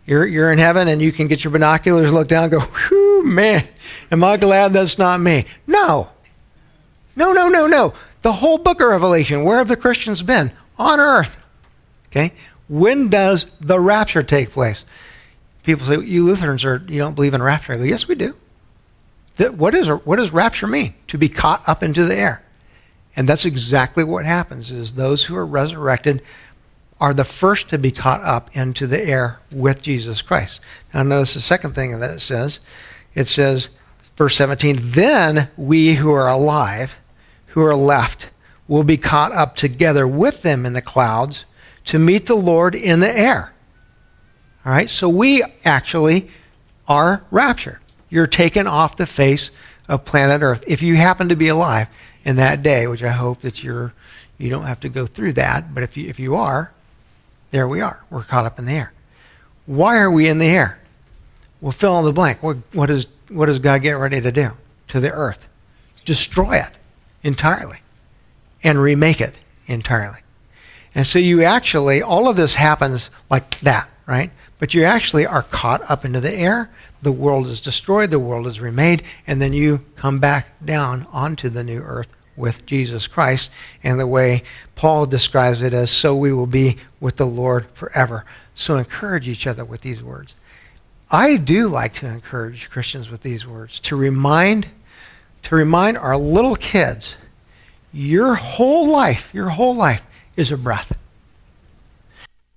You're, 0.06 0.24
you're 0.24 0.52
in 0.52 0.58
heaven 0.58 0.86
and 0.86 1.02
you 1.02 1.10
can 1.10 1.26
get 1.26 1.42
your 1.42 1.50
binoculars, 1.50 2.12
look 2.12 2.28
down, 2.28 2.44
and 2.44 2.52
go, 2.52 2.60
whew, 2.60 3.24
man, 3.24 3.66
am 4.10 4.22
I 4.22 4.36
glad 4.36 4.72
that's 4.72 4.98
not 4.98 5.20
me? 5.20 5.46
No. 5.66 6.10
No, 7.16 7.32
no, 7.32 7.48
no, 7.48 7.66
no. 7.66 7.92
The 8.22 8.34
whole 8.34 8.58
book 8.58 8.80
of 8.80 8.88
Revelation, 8.88 9.42
where 9.42 9.58
have 9.58 9.68
the 9.68 9.76
Christians 9.76 10.22
been? 10.22 10.52
On 10.78 11.00
earth. 11.00 11.38
Okay? 12.08 12.32
When 12.68 13.08
does 13.08 13.46
the 13.60 13.78
rapture 13.78 14.22
take 14.22 14.50
place? 14.50 14.84
People 15.62 15.86
say, 15.86 16.00
you 16.00 16.24
Lutherans 16.24 16.64
are, 16.64 16.82
you 16.88 16.98
don't 16.98 17.14
believe 17.14 17.34
in 17.34 17.42
rapture. 17.42 17.72
I 17.72 17.76
go, 17.76 17.82
yes, 17.82 18.08
we 18.08 18.14
do. 18.14 18.36
What, 19.38 19.74
is, 19.74 19.88
what 19.88 20.16
does 20.16 20.30
rapture 20.30 20.66
mean? 20.66 20.94
To 21.08 21.18
be 21.18 21.28
caught 21.28 21.68
up 21.68 21.82
into 21.82 22.04
the 22.04 22.16
air. 22.16 22.42
And 23.14 23.28
that's 23.28 23.44
exactly 23.44 24.04
what 24.04 24.24
happens 24.26 24.70
is 24.70 24.92
those 24.92 25.24
who 25.24 25.36
are 25.36 25.46
resurrected 25.46 26.22
are 27.00 27.12
the 27.12 27.24
first 27.24 27.68
to 27.70 27.78
be 27.78 27.90
caught 27.90 28.22
up 28.22 28.54
into 28.56 28.86
the 28.86 29.02
air 29.02 29.40
with 29.52 29.82
Jesus 29.82 30.22
Christ. 30.22 30.60
Now 30.94 31.02
notice 31.02 31.34
the 31.34 31.40
second 31.40 31.74
thing 31.74 31.98
that 31.98 32.10
it 32.10 32.20
says. 32.20 32.58
It 33.14 33.28
says, 33.28 33.68
verse 34.16 34.36
17, 34.36 34.78
then 34.80 35.50
we 35.56 35.94
who 35.94 36.10
are 36.12 36.28
alive, 36.28 36.96
who 37.48 37.62
are 37.62 37.74
left, 37.76 38.30
will 38.68 38.84
be 38.84 38.96
caught 38.96 39.32
up 39.32 39.56
together 39.56 40.06
with 40.06 40.42
them 40.42 40.66
in 40.66 40.72
the 40.72 40.82
clouds 40.82 41.44
to 41.84 41.98
meet 41.98 42.26
the 42.26 42.36
Lord 42.36 42.74
in 42.74 43.00
the 43.00 43.18
air. 43.18 43.52
All 44.64 44.72
right, 44.72 44.90
so 44.90 45.08
we 45.08 45.42
actually 45.64 46.28
are 46.88 47.24
raptured. 47.30 47.78
You're 48.10 48.26
taken 48.26 48.66
off 48.66 48.96
the 48.96 49.06
face 49.06 49.50
of 49.88 50.04
planet 50.04 50.42
Earth 50.42 50.64
if 50.66 50.82
you 50.82 50.96
happen 50.96 51.28
to 51.28 51.36
be 51.36 51.48
alive 51.48 51.88
in 52.24 52.36
that 52.36 52.62
day, 52.62 52.86
which 52.86 53.02
I 53.02 53.10
hope 53.10 53.40
that 53.42 53.62
you're 53.62 53.92
you 54.38 54.50
don't 54.50 54.66
have 54.66 54.80
to 54.80 54.88
go 54.88 55.06
through 55.06 55.34
that. 55.34 55.72
But 55.72 55.82
if 55.82 55.96
you 55.96 56.08
if 56.08 56.18
you 56.18 56.34
are, 56.34 56.72
there 57.52 57.68
we 57.68 57.80
are. 57.80 58.04
We're 58.10 58.24
caught 58.24 58.44
up 58.44 58.58
in 58.58 58.64
the 58.66 58.72
air. 58.72 58.92
Why 59.66 59.98
are 59.98 60.10
we 60.10 60.28
in 60.28 60.38
the 60.38 60.46
air? 60.46 60.80
Well, 61.60 61.72
fill 61.72 61.98
in 62.00 62.04
the 62.04 62.12
blank. 62.12 62.42
What 62.42 62.58
what 62.72 62.90
is 62.90 63.06
what 63.28 63.46
does 63.46 63.60
God 63.60 63.82
get 63.82 63.92
ready 63.92 64.20
to 64.20 64.32
do 64.32 64.50
to 64.88 65.00
the 65.00 65.10
earth? 65.10 65.46
Destroy 66.04 66.56
it 66.56 66.70
entirely 67.22 67.78
and 68.62 68.80
remake 68.80 69.20
it 69.20 69.34
entirely. 69.66 70.20
And 70.94 71.06
so 71.06 71.18
you 71.18 71.42
actually 71.42 72.02
all 72.02 72.28
of 72.28 72.36
this 72.36 72.54
happens 72.54 73.10
like 73.30 73.60
that, 73.60 73.88
right? 74.06 74.30
But 74.58 74.72
you 74.72 74.84
actually 74.84 75.26
are 75.26 75.42
caught 75.42 75.88
up 75.90 76.04
into 76.04 76.20
the 76.20 76.32
air 76.32 76.70
the 77.02 77.12
world 77.12 77.46
is 77.46 77.60
destroyed, 77.60 78.10
the 78.10 78.18
world 78.18 78.46
is 78.48 78.60
remade, 78.60 79.02
and 79.26 79.40
then 79.40 79.52
you 79.52 79.84
come 79.94 80.18
back 80.18 80.64
down 80.64 81.06
onto 81.12 81.48
the 81.48 81.62
new 81.62 81.78
earth 81.78 82.08
with 82.36 82.66
Jesus 82.66 83.06
Christ. 83.06 83.48
And 83.84 84.00
the 84.00 84.06
way 84.06 84.42
Paul 84.74 85.06
describes 85.06 85.62
it 85.62 85.72
as, 85.72 85.90
so 85.90 86.16
we 86.16 86.32
will 86.32 86.48
be 86.48 86.78
with 86.98 87.16
the 87.16 87.26
Lord 87.26 87.66
forever. 87.74 88.24
So 88.54 88.76
encourage 88.76 89.28
each 89.28 89.46
other 89.46 89.64
with 89.64 89.82
these 89.82 90.02
words. 90.02 90.34
I 91.10 91.36
do 91.36 91.68
like 91.68 91.92
to 91.94 92.06
encourage 92.06 92.70
Christians 92.70 93.10
with 93.10 93.22
these 93.22 93.46
words 93.46 93.78
to 93.80 93.94
remind 93.94 94.68
to 95.42 95.54
remind 95.54 95.96
our 95.96 96.16
little 96.16 96.56
kids 96.56 97.14
your 97.96 98.34
whole 98.34 98.88
life, 98.88 99.30
your 99.32 99.48
whole 99.48 99.74
life 99.74 100.06
is 100.36 100.52
a 100.52 100.58
breath. 100.58 100.96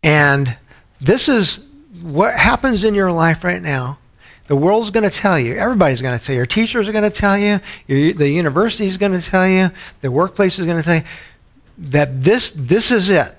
And 0.04 0.58
this 1.00 1.30
is 1.30 1.66
what 2.02 2.36
happens 2.36 2.84
in 2.84 2.94
your 2.94 3.12
life 3.12 3.44
right 3.44 3.62
now. 3.62 3.98
The 4.48 4.56
world's 4.56 4.90
going 4.90 5.10
to 5.10 5.16
tell 5.16 5.40
you. 5.40 5.56
Everybody's 5.56 6.02
going 6.02 6.18
to 6.18 6.24
tell 6.24 6.34
you. 6.34 6.40
Your 6.40 6.46
teachers 6.46 6.88
are 6.88 6.92
going 6.92 7.04
to 7.06 7.10
tell 7.10 7.38
you. 7.38 7.62
Your, 7.88 8.14
the 8.14 8.28
university 8.28 8.88
is 8.88 8.98
going 8.98 9.14
to 9.14 9.22
tell 9.22 9.48
you. 9.48 9.72
The 10.02 10.12
workplace 10.12 10.60
is 10.60 10.66
going 10.66 10.78
to 10.78 10.84
tell 10.84 10.96
you 10.96 11.04
that 11.78 12.22
this, 12.24 12.52
this 12.56 12.92
is 12.92 13.10
it. 13.10 13.34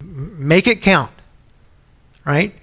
Make 0.00 0.66
it 0.66 0.82
count. 0.82 1.10
Right? 2.24 2.54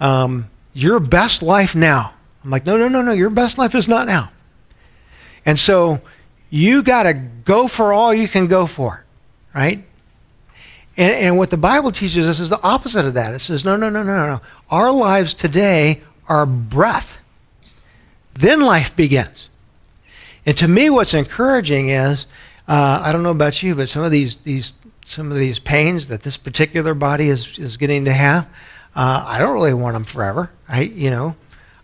Um, 0.00 0.48
your 0.72 0.98
best 0.98 1.42
life 1.42 1.76
now. 1.76 2.14
I'm 2.42 2.50
like, 2.50 2.66
no, 2.66 2.76
no, 2.76 2.88
no, 2.88 3.02
no. 3.02 3.12
Your 3.12 3.30
best 3.30 3.58
life 3.58 3.74
is 3.74 3.86
not 3.86 4.06
now. 4.06 4.32
And 5.46 5.58
so 5.58 6.00
you 6.54 6.84
got 6.84 7.02
to 7.02 7.14
go 7.14 7.66
for 7.66 7.92
all 7.92 8.14
you 8.14 8.28
can 8.28 8.46
go 8.46 8.64
for, 8.64 9.04
right? 9.52 9.84
And, 10.96 11.12
and 11.12 11.36
what 11.36 11.50
the 11.50 11.56
Bible 11.56 11.90
teaches 11.90 12.28
us 12.28 12.38
is 12.38 12.48
the 12.48 12.62
opposite 12.62 13.04
of 13.04 13.14
that. 13.14 13.34
It 13.34 13.40
says, 13.40 13.64
no, 13.64 13.74
no, 13.74 13.90
no, 13.90 14.04
no, 14.04 14.26
no. 14.28 14.40
Our 14.70 14.92
lives 14.92 15.34
today 15.34 16.02
are 16.28 16.46
breath. 16.46 17.18
Then 18.34 18.60
life 18.60 18.94
begins. 18.94 19.48
And 20.46 20.56
to 20.58 20.68
me, 20.68 20.90
what's 20.90 21.12
encouraging 21.12 21.88
is, 21.88 22.26
uh, 22.68 23.00
I 23.02 23.10
don't 23.10 23.24
know 23.24 23.32
about 23.32 23.60
you, 23.60 23.74
but 23.74 23.88
some 23.88 24.04
of 24.04 24.12
these, 24.12 24.36
these, 24.36 24.74
some 25.04 25.32
of 25.32 25.36
these 25.36 25.58
pains 25.58 26.06
that 26.06 26.22
this 26.22 26.36
particular 26.36 26.94
body 26.94 27.30
is, 27.30 27.58
is 27.58 27.76
getting 27.76 28.04
to 28.04 28.12
have, 28.12 28.44
uh, 28.94 29.24
I 29.26 29.40
don't 29.40 29.54
really 29.54 29.74
want 29.74 29.94
them 29.94 30.04
forever. 30.04 30.52
I, 30.68 30.82
you 30.82 31.10
know, 31.10 31.34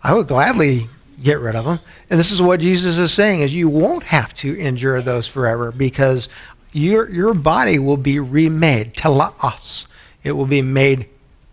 I 0.00 0.14
would 0.14 0.28
gladly 0.28 0.88
get 1.22 1.38
rid 1.40 1.54
of 1.54 1.64
them. 1.64 1.80
And 2.08 2.18
this 2.18 2.30
is 2.30 2.42
what 2.42 2.60
Jesus 2.60 2.98
is 2.98 3.12
saying: 3.12 3.40
is 3.40 3.54
you 3.54 3.68
won't 3.68 4.04
have 4.04 4.34
to 4.34 4.58
endure 4.58 5.00
those 5.00 5.26
forever 5.26 5.72
because 5.72 6.28
your 6.72 7.10
your 7.10 7.34
body 7.34 7.78
will 7.78 7.96
be 7.96 8.18
remade, 8.18 8.94
telos. 8.94 9.86
It 10.22 10.32
will 10.32 10.46
be 10.46 10.62
made 10.62 11.08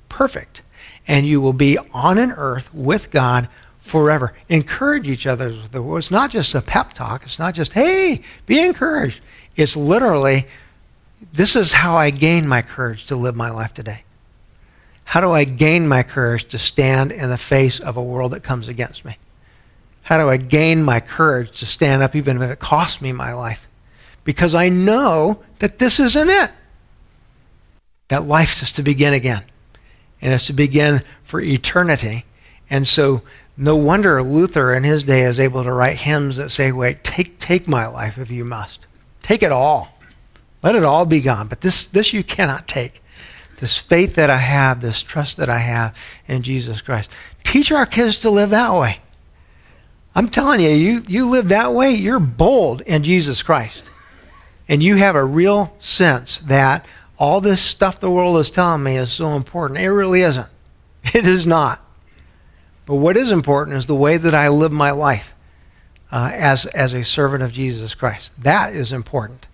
perfect, 0.10 0.62
and 1.08 1.26
you 1.26 1.42
will 1.42 1.54
be 1.54 1.78
on 1.94 2.18
an 2.18 2.32
earth 2.32 2.74
with 2.74 3.12
God 3.12 3.48
forever. 3.80 4.34
Encourage 4.50 5.08
each 5.08 5.26
other 5.26 5.54
It's 5.74 6.12
not 6.12 6.30
just 6.30 6.54
a 6.54 6.62
pep 6.62 6.94
talk. 6.94 7.24
It's 7.26 7.40
not 7.40 7.56
just 7.56 7.74
hey, 7.74 8.22
be 8.46 8.60
encouraged. 8.60 9.22
It's 9.56 9.76
literally, 9.76 10.46
this 11.34 11.56
is 11.56 11.72
how 11.72 11.96
I 11.96 12.12
gain 12.12 12.48
my 12.48 12.62
courage 12.62 13.06
to 13.08 13.16
live 13.16 13.36
my 13.36 13.50
life 13.50 13.74
today. 13.74 14.04
How 15.06 15.22
do 15.22 15.32
I 15.32 15.46
gain 15.46 15.88
my 15.88 16.04
courage 16.04 16.50
to 16.50 16.60
stand 16.60 17.12
in 17.12 17.30
the 17.30 17.38
face 17.38 17.80
of 17.80 17.98
a 17.98 18.04
world 18.04 18.34
that 18.34 18.44
comes 18.44 18.68
against 18.68 19.06
me? 19.06 19.18
How 20.08 20.18
do 20.18 20.30
I 20.30 20.38
gain 20.38 20.84
my 20.84 21.02
courage 21.02 21.60
to 21.60 21.66
stand 21.66 22.02
up 22.02 22.16
even 22.16 22.42
if 22.42 22.50
it 22.50 22.60
costs 22.60 23.02
me 23.02 23.12
my 23.12 23.34
life? 23.34 23.68
Because 24.24 24.56
I 24.56 24.70
know 24.70 25.44
that 25.60 25.80
this 25.80 26.00
isn't 26.00 26.30
it. 26.30 26.54
That 28.08 28.26
life 28.26 28.62
is 28.62 28.72
to 28.72 28.84
begin 28.84 29.14
again. 29.14 29.44
And 30.22 30.34
it's 30.34 30.48
to 30.48 30.54
begin 30.54 31.02
for 31.26 31.42
eternity. 31.42 32.24
And 32.70 32.88
so 32.88 33.22
no 33.58 33.76
wonder 33.76 34.24
Luther 34.24 34.74
in 34.74 34.86
his 34.86 35.04
day 35.04 35.24
is 35.24 35.42
able 35.42 35.66
to 35.66 35.74
write 35.74 35.98
hymns 35.98 36.38
that 36.38 36.52
say, 36.52 36.72
wait, 36.72 37.04
take, 37.04 37.38
take 37.38 37.68
my 37.68 37.86
life 37.86 38.18
if 38.18 38.32
you 38.32 38.46
must. 38.46 38.86
Take 39.22 39.44
it 39.44 39.52
all. 39.52 39.90
Let 40.64 40.76
it 40.76 40.86
all 40.86 41.06
be 41.06 41.20
gone. 41.20 41.50
But 41.50 41.60
this, 41.60 41.86
this 41.86 42.14
you 42.14 42.24
cannot 42.24 42.66
take. 42.66 43.04
This 43.58 43.78
faith 43.78 44.16
that 44.16 44.30
I 44.30 44.38
have, 44.38 44.80
this 44.80 45.02
trust 45.02 45.36
that 45.36 45.50
I 45.50 45.60
have 45.60 45.94
in 46.30 46.44
Jesus 46.44 46.80
Christ. 46.80 47.10
Teach 47.44 47.74
our 47.74 47.86
kids 47.86 48.18
to 48.20 48.30
live 48.30 48.52
that 48.52 48.74
way. 48.74 49.02
I'm 50.18 50.30
telling 50.30 50.62
you, 50.62 50.70
you, 50.70 51.04
you 51.08 51.30
live 51.30 51.50
that 51.50 51.76
way, 51.76 51.92
you're 51.92 52.20
bold 52.20 52.82
in 52.82 53.04
Jesus 53.04 53.44
Christ. 53.44 53.84
And 54.68 54.82
you 54.82 54.96
have 54.96 55.16
a 55.16 55.24
real 55.24 55.76
sense 55.78 56.38
that 56.46 56.88
all 57.20 57.40
this 57.40 57.62
stuff 57.62 58.00
the 58.00 58.10
world 58.10 58.40
is 58.40 58.50
telling 58.50 58.82
me 58.82 58.98
is 58.98 59.12
so 59.12 59.36
important. 59.36 59.80
It 59.80 59.92
really 59.92 60.22
isn't. 60.22 60.48
It 61.14 61.28
is 61.28 61.46
not. 61.46 61.82
But 62.88 62.96
what 62.96 63.16
is 63.16 63.30
important 63.30 63.78
is 63.78 63.86
the 63.86 63.94
way 63.94 64.18
that 64.18 64.34
I 64.34 64.50
live 64.50 64.72
my 64.72 64.90
life 64.90 65.36
uh, 66.12 66.32
as, 66.34 66.66
as 66.66 66.94
a 66.94 67.06
servant 67.06 67.44
of 67.44 67.54
Jesus 67.54 67.94
Christ. 67.94 68.32
That 68.40 68.74
is 68.74 68.92
important. 68.92 69.46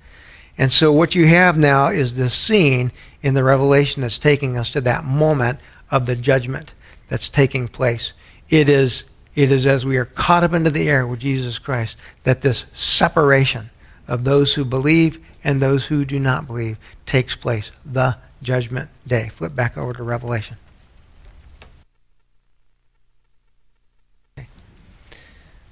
And 0.57 0.71
so 0.71 0.93
what 0.93 1.13
you 1.13 1.27
have 1.27 1.57
now 1.57 1.89
is 1.89 2.15
this 2.15 2.33
scene 2.33 2.93
in 3.21 3.33
the 3.33 3.43
Revelation 3.43 4.01
that's 4.01 4.17
taking 4.17 4.57
us 4.57 4.69
to 4.69 4.79
that 4.81 5.03
moment 5.03 5.59
of 5.91 6.05
the 6.05 6.15
judgment 6.15 6.73
that's 7.09 7.27
taking 7.27 7.67
place. 7.67 8.13
It 8.49 8.69
is 8.69 9.03
it 9.35 9.51
is 9.51 9.65
as 9.65 9.85
we 9.85 9.97
are 9.97 10.05
caught 10.05 10.43
up 10.43 10.53
into 10.53 10.69
the 10.69 10.89
air 10.89 11.07
with 11.07 11.19
Jesus 11.19 11.59
Christ 11.59 11.97
that 12.23 12.41
this 12.41 12.65
separation 12.73 13.69
of 14.07 14.23
those 14.23 14.53
who 14.53 14.63
believe 14.63 15.23
and 15.43 15.61
those 15.61 15.85
who 15.87 16.05
do 16.05 16.19
not 16.19 16.47
believe 16.47 16.77
takes 17.05 17.35
place, 17.35 17.71
the 17.85 18.17
judgment 18.41 18.89
day. 19.07 19.29
Flip 19.29 19.55
back 19.55 19.77
over 19.77 19.93
to 19.93 20.03
Revelation. 20.03 20.57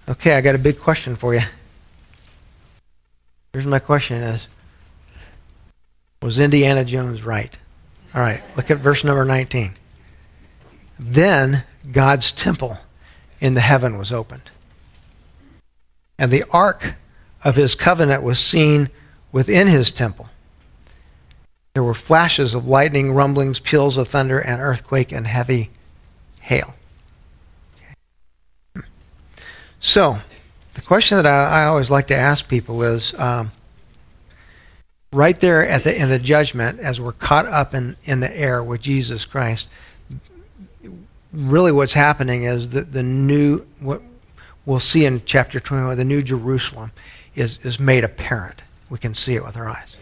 Okay, 0.10 0.36
I 0.36 0.42
got 0.42 0.56
a 0.56 0.60
big 0.60 0.80
question 0.80 1.16
for 1.16 1.34
you. 1.34 1.42
Here's 3.54 3.68
my 3.68 3.80
question 3.80 4.22
is 4.22 4.48
Was 6.22 6.40
Indiana 6.40 6.84
Jones 6.84 7.24
right? 7.24 7.56
All 8.14 8.22
right, 8.22 8.42
look 8.58 8.72
at 8.72 8.80
verse 8.80 9.04
number 9.04 9.24
19. 9.24 9.74
Then 11.00 11.64
God's 11.92 12.32
temple 12.32 12.78
in 13.42 13.56
the 13.56 13.62
heaven 13.62 13.98
was 13.98 14.14
opened. 14.14 14.50
And 16.18 16.32
the 16.32 16.46
ark 16.52 16.96
of 17.44 17.56
his 17.56 17.76
covenant 17.76 18.22
was 18.24 18.40
seen 18.40 18.90
within 19.32 19.68
his 19.68 19.92
temple. 19.92 20.30
There 21.74 21.84
were 21.84 21.96
flashes 21.96 22.54
of 22.54 22.68
lightning, 22.68 23.12
rumblings, 23.14 23.60
peals 23.60 23.98
of 23.98 24.08
thunder, 24.08 24.40
and 24.40 24.62
earthquake 24.62 25.12
and 25.12 25.26
heavy 25.26 25.72
hail. 26.42 26.76
So, 29.80 30.18
the 30.74 30.82
question 30.82 31.18
that 31.18 31.26
I, 31.26 31.64
I, 31.64 31.66
always 31.66 31.90
like 31.90 32.08
to 32.08 32.16
ask 32.16 32.48
people 32.48 32.84
is 32.84 33.18
um, 33.20 33.52
right 35.12 35.40
there 35.40 35.68
at 35.68 35.84
the, 35.84 36.00
in 36.00 36.10
the 36.10 36.20
judgment, 36.20 36.80
as 36.80 37.02
we're 37.02 37.14
caught 37.14 37.48
up 37.48 37.74
in, 37.74 37.98
in 38.04 38.20
the 38.20 38.38
air 38.38 38.64
with 38.64 38.82
Jesus 38.82 39.26
Christ, 39.26 39.68
really 41.34 41.72
what's 41.72 41.94
happening 41.94 42.44
is 42.44 42.70
that 42.70 42.92
the 42.92 43.04
new 43.04 43.66
what 43.80 44.02
we'll 44.66 44.80
see 44.80 45.06
in 45.06 45.22
chapter 45.26 45.60
21 45.60 45.98
the 45.98 46.06
new 46.06 46.22
jerusalem 46.22 46.92
is, 47.36 47.60
is 47.64 47.80
made 47.80 48.04
apparent. 48.04 48.62
We 48.90 48.98
can 48.98 49.14
see 49.14 49.36
it 49.36 49.46
with 49.46 49.56
our 49.56 49.70
eyes. 49.70 49.96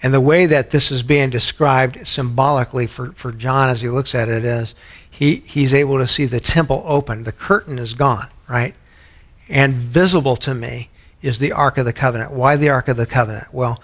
And 0.00 0.14
the 0.14 0.20
way 0.20 0.46
that 0.46 0.70
this 0.70 0.92
is 0.92 1.02
being 1.02 1.30
described 1.30 2.06
symbolically 2.06 2.86
for, 2.86 3.12
for 3.12 3.32
john 3.32 3.68
as 3.68 3.80
he 3.80 3.88
looks 3.88 4.14
at 4.14 4.28
it 4.28 4.44
is 4.44 4.74
he, 5.10 5.36
he's 5.36 5.74
able 5.74 5.98
to 5.98 6.06
see 6.06 6.26
the 6.26 6.38
temple 6.38 6.84
open. 6.86 7.24
The 7.24 7.32
curtain 7.32 7.78
is 7.78 7.94
gone 7.94 8.28
right? 8.48 8.74
And 9.48 9.74
visible 9.74 10.36
to 10.36 10.54
me 10.54 10.88
is 11.20 11.38
the 11.38 11.52
ark 11.52 11.76
of 11.76 11.84
the 11.84 11.92
covenant. 11.92 12.32
Why 12.32 12.56
the 12.56 12.70
ark 12.70 12.88
of 12.88 12.96
the 12.96 13.06
covenant? 13.06 13.52
Well 13.52 13.80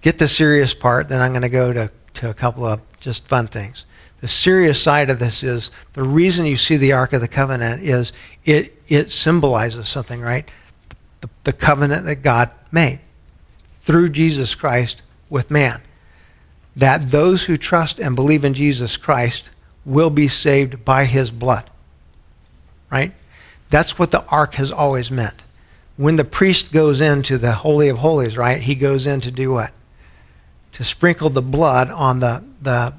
get 0.00 0.18
the 0.18 0.28
serious 0.28 0.74
part 0.74 1.08
then 1.08 1.20
i'm 1.20 1.32
going 1.32 1.42
to 1.42 1.48
go 1.48 1.72
to, 1.72 1.90
to 2.14 2.30
a 2.30 2.34
couple 2.34 2.64
of 2.64 2.80
just 3.00 3.26
fun 3.26 3.46
things 3.46 3.84
the 4.20 4.28
serious 4.28 4.82
side 4.82 5.08
of 5.08 5.18
this 5.18 5.42
is 5.42 5.70
the 5.94 6.02
reason 6.02 6.44
you 6.44 6.56
see 6.56 6.76
the 6.76 6.92
Ark 6.92 7.12
of 7.12 7.20
the 7.20 7.28
Covenant 7.28 7.82
is 7.82 8.12
it, 8.44 8.80
it 8.88 9.12
symbolizes 9.12 9.88
something, 9.88 10.20
right? 10.20 10.48
The, 11.20 11.30
the 11.44 11.52
covenant 11.52 12.04
that 12.04 12.16
God 12.16 12.50
made 12.70 13.00
through 13.80 14.10
Jesus 14.10 14.54
Christ 14.54 15.02
with 15.28 15.50
man. 15.50 15.80
That 16.76 17.10
those 17.10 17.44
who 17.44 17.56
trust 17.56 17.98
and 17.98 18.14
believe 18.14 18.44
in 18.44 18.54
Jesus 18.54 18.96
Christ 18.96 19.50
will 19.84 20.10
be 20.10 20.28
saved 20.28 20.84
by 20.84 21.06
his 21.06 21.30
blood. 21.30 21.68
Right? 22.90 23.12
That's 23.70 23.98
what 23.98 24.10
the 24.10 24.24
ark 24.26 24.54
has 24.54 24.70
always 24.70 25.10
meant. 25.10 25.42
When 25.96 26.16
the 26.16 26.24
priest 26.24 26.72
goes 26.72 27.00
into 27.00 27.38
the 27.38 27.52
Holy 27.52 27.88
of 27.88 27.98
Holies, 27.98 28.36
right, 28.36 28.60
he 28.60 28.74
goes 28.74 29.06
in 29.06 29.20
to 29.22 29.30
do 29.30 29.52
what? 29.52 29.72
To 30.74 30.84
sprinkle 30.84 31.30
the 31.30 31.42
blood 31.42 31.90
on 31.90 32.20
the, 32.20 32.44
the 32.60 32.94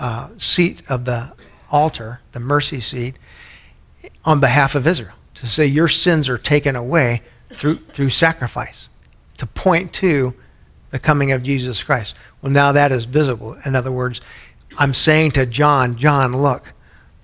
uh, 0.00 0.30
seat 0.38 0.82
of 0.88 1.04
the 1.04 1.32
altar, 1.70 2.20
the 2.32 2.40
mercy 2.40 2.80
seat, 2.80 3.14
on 4.24 4.40
behalf 4.40 4.74
of 4.74 4.86
Israel 4.86 5.14
to 5.34 5.46
say 5.46 5.64
your 5.64 5.88
sins 5.88 6.28
are 6.28 6.38
taken 6.38 6.76
away 6.76 7.22
through, 7.48 7.76
through 7.76 8.10
sacrifice, 8.10 8.88
to 9.38 9.46
point 9.46 9.92
to 9.94 10.34
the 10.90 10.98
coming 10.98 11.32
of 11.32 11.42
Jesus 11.42 11.82
Christ. 11.82 12.14
Well, 12.42 12.52
now 12.52 12.72
that 12.72 12.92
is 12.92 13.06
visible. 13.06 13.56
In 13.64 13.74
other 13.74 13.92
words, 13.92 14.20
I'm 14.78 14.92
saying 14.92 15.32
to 15.32 15.46
John, 15.46 15.96
John, 15.96 16.36
look, 16.36 16.72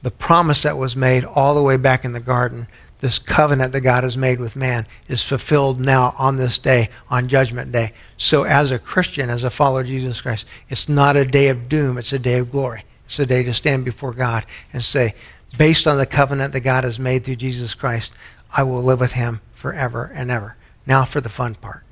the 0.02 0.10
promise 0.10 0.62
that 0.62 0.78
was 0.78 0.96
made 0.96 1.24
all 1.24 1.54
the 1.54 1.62
way 1.62 1.76
back 1.76 2.04
in 2.04 2.12
the 2.12 2.20
garden, 2.20 2.68
this 3.00 3.18
covenant 3.18 3.72
that 3.72 3.82
God 3.82 4.04
has 4.04 4.16
made 4.16 4.40
with 4.40 4.56
man, 4.56 4.86
is 5.08 5.22
fulfilled 5.22 5.80
now 5.80 6.14
on 6.18 6.36
this 6.36 6.58
day, 6.58 6.88
on 7.10 7.28
Judgment 7.28 7.72
Day. 7.72 7.92
So, 8.16 8.44
as 8.44 8.70
a 8.70 8.78
Christian, 8.78 9.28
as 9.28 9.42
a 9.42 9.50
follower 9.50 9.82
of 9.82 9.86
Jesus 9.86 10.20
Christ, 10.20 10.46
it's 10.68 10.88
not 10.88 11.16
a 11.16 11.24
day 11.24 11.48
of 11.48 11.68
doom, 11.68 11.98
it's 11.98 12.12
a 12.12 12.18
day 12.18 12.38
of 12.38 12.50
glory. 12.50 12.84
It's 13.06 13.18
a 13.18 13.26
day 13.26 13.42
to 13.44 13.54
stand 13.54 13.84
before 13.84 14.12
God 14.12 14.46
and 14.72 14.84
say, 14.84 15.14
based 15.56 15.86
on 15.86 15.98
the 15.98 16.06
covenant 16.06 16.52
that 16.52 16.60
God 16.60 16.84
has 16.84 16.98
made 16.98 17.24
through 17.24 17.36
Jesus 17.36 17.74
Christ, 17.74 18.12
I 18.50 18.62
will 18.62 18.82
live 18.82 19.00
with 19.00 19.12
him 19.12 19.40
forever 19.54 20.10
and 20.14 20.30
ever. 20.30 20.56
Now 20.86 21.04
for 21.04 21.20
the 21.20 21.28
fun 21.28 21.54
part. 21.54 21.84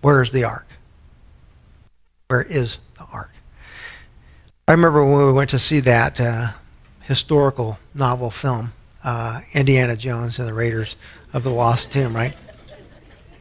Where 0.00 0.22
is 0.22 0.30
the 0.30 0.44
ark? 0.44 0.66
Where 2.28 2.42
is 2.42 2.78
the 2.96 3.04
ark? 3.12 3.32
I 4.66 4.72
remember 4.72 5.04
when 5.04 5.26
we 5.26 5.32
went 5.32 5.50
to 5.50 5.58
see 5.58 5.80
that 5.80 6.20
uh, 6.20 6.52
historical 7.02 7.78
novel 7.94 8.30
film, 8.30 8.72
uh, 9.04 9.40
Indiana 9.52 9.96
Jones 9.96 10.38
and 10.38 10.48
the 10.48 10.54
Raiders 10.54 10.96
of 11.32 11.42
the 11.42 11.50
Lost 11.50 11.90
Tomb, 11.90 12.14
right? 12.14 12.34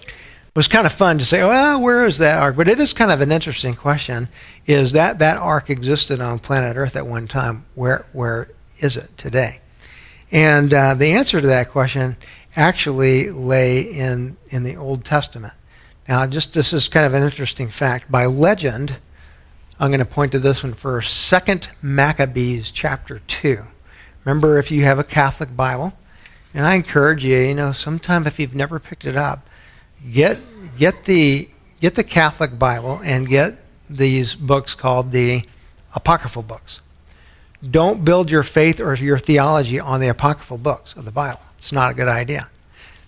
It 0.02 0.56
was 0.56 0.68
kind 0.68 0.88
of 0.88 0.94
fun 0.94 1.20
to 1.20 1.26
say, 1.26 1.44
well, 1.44 1.80
where 1.80 2.06
is 2.06 2.18
that 2.18 2.40
ark? 2.40 2.56
But 2.56 2.68
it 2.68 2.80
is 2.80 2.94
kind 2.94 3.12
of 3.12 3.22
an 3.22 3.32
interesting 3.32 3.76
question. 3.76 4.28
Is 4.66 4.94
that 4.94 5.20
that 5.20 5.38
ark 5.38 5.70
existed 5.70 6.20
on 6.20 6.40
planet 6.40 6.76
Earth 6.76 6.96
at 6.96 7.06
one 7.06 7.28
time? 7.28 7.66
Where 7.76 8.06
where 8.12 8.50
is 8.80 8.98
it 8.98 9.16
today? 9.18 9.60
And 10.32 10.74
uh, 10.74 10.96
the 10.96 11.12
answer 11.12 11.40
to 11.40 11.48
that 11.48 11.70
question 11.70 12.18
actually 12.56 13.30
lay 13.30 13.82
in 13.82 14.38
in 14.50 14.64
the 14.64 14.76
Old 14.76 15.06
Testament. 15.06 15.54
Now, 16.08 16.26
just 16.26 16.54
this 16.54 16.74
is 16.74 16.88
kind 16.88 17.06
of 17.06 17.14
an 17.14 17.24
interesting 17.24 17.68
fact. 17.68 18.12
By 18.12 18.26
legend, 18.26 18.98
I'm 19.80 19.92
going 19.92 20.00
to 20.00 20.06
point 20.06 20.32
to 20.32 20.40
this 20.40 20.64
one 20.64 20.74
first. 20.74 21.16
Second 21.16 21.70
Maccabees 21.82 22.72
chapter 22.72 23.20
2. 23.28 23.64
Remember, 24.28 24.58
if 24.58 24.72
you 24.72 24.84
have 24.84 25.00
a 25.00 25.06
Catholic 25.06 25.56
Bible, 25.56 25.94
and 26.54 26.66
I 26.66 26.76
encourage 26.76 27.24
you, 27.24 27.38
you 27.38 27.54
know, 27.54 27.72
sometime 27.72 28.28
if 28.28 28.40
you've 28.40 28.54
never 28.54 28.78
picked 28.78 29.06
it 29.06 29.16
up, 29.16 29.48
get 30.12 30.38
get 30.78 31.06
the 31.06 31.48
get 31.80 31.96
the 31.96 32.04
Catholic 32.04 32.60
Bible 32.60 33.00
and 33.06 33.26
get 33.26 33.58
these 33.90 34.36
books 34.36 34.76
called 34.76 35.14
the 35.14 35.44
apocryphal 35.96 36.42
books. 36.42 36.82
Don't 37.72 38.04
build 38.04 38.30
your 38.30 38.44
faith 38.44 38.82
or 38.82 38.94
your 38.96 39.18
theology 39.18 39.80
on 39.80 40.02
the 40.02 40.10
apocryphal 40.10 40.58
books 40.58 40.94
of 40.98 41.06
the 41.06 41.12
Bible. 41.14 41.40
It's 41.58 41.72
not 41.72 41.92
a 41.92 41.96
good 41.96 42.10
idea. 42.10 42.50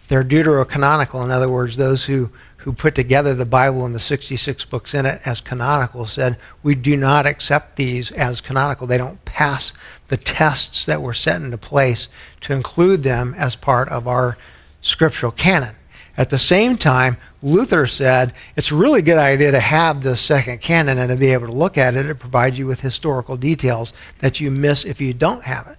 They're 0.07 0.23
deuterocanonical, 0.23 1.21
in 1.21 1.31
other 1.31 1.49
words, 1.49 1.75
those 1.75 2.05
who 2.05 2.29
who 2.59 2.73
put 2.73 2.95
together 2.95 3.33
the 3.33 3.45
Bible 3.45 3.85
and 3.85 3.95
the 3.95 3.99
66 3.99 4.65
books 4.65 4.93
in 4.93 5.05
it 5.05 5.21
as 5.25 5.39
canonical 5.39 6.05
said, 6.05 6.37
we 6.61 6.75
do 6.75 6.97
not 6.97 7.25
accept 7.25 7.77
these 7.77 8.11
as 8.11 8.41
canonical. 8.41 8.85
They 8.85 8.97
don't 8.97 9.23
pass 9.23 9.71
the 10.09 10.17
tests 10.17 10.85
that 10.85 11.01
were 11.01 11.13
set 11.13 11.41
into 11.41 11.57
place 11.57 12.07
to 12.41 12.53
include 12.53 13.03
them 13.03 13.33
as 13.37 13.55
part 13.55 13.89
of 13.89 14.07
our 14.07 14.37
scriptural 14.81 15.31
canon. 15.31 15.75
At 16.17 16.29
the 16.29 16.39
same 16.39 16.77
time, 16.77 17.17
Luther 17.41 17.87
said 17.87 18.33
it's 18.57 18.71
a 18.71 18.75
really 18.75 19.01
good 19.01 19.17
idea 19.17 19.51
to 19.51 19.59
have 19.59 20.03
the 20.03 20.17
second 20.17 20.59
canon 20.59 20.97
and 20.97 21.09
to 21.09 21.15
be 21.15 21.31
able 21.31 21.47
to 21.47 21.53
look 21.53 21.77
at 21.77 21.95
it. 21.95 22.07
It 22.07 22.15
provides 22.15 22.57
you 22.57 22.67
with 22.67 22.81
historical 22.81 23.37
details 23.37 23.93
that 24.17 24.41
you 24.41 24.51
miss 24.51 24.83
if 24.83 24.99
you 24.99 25.13
don't 25.13 25.45
have 25.45 25.67
it. 25.67 25.77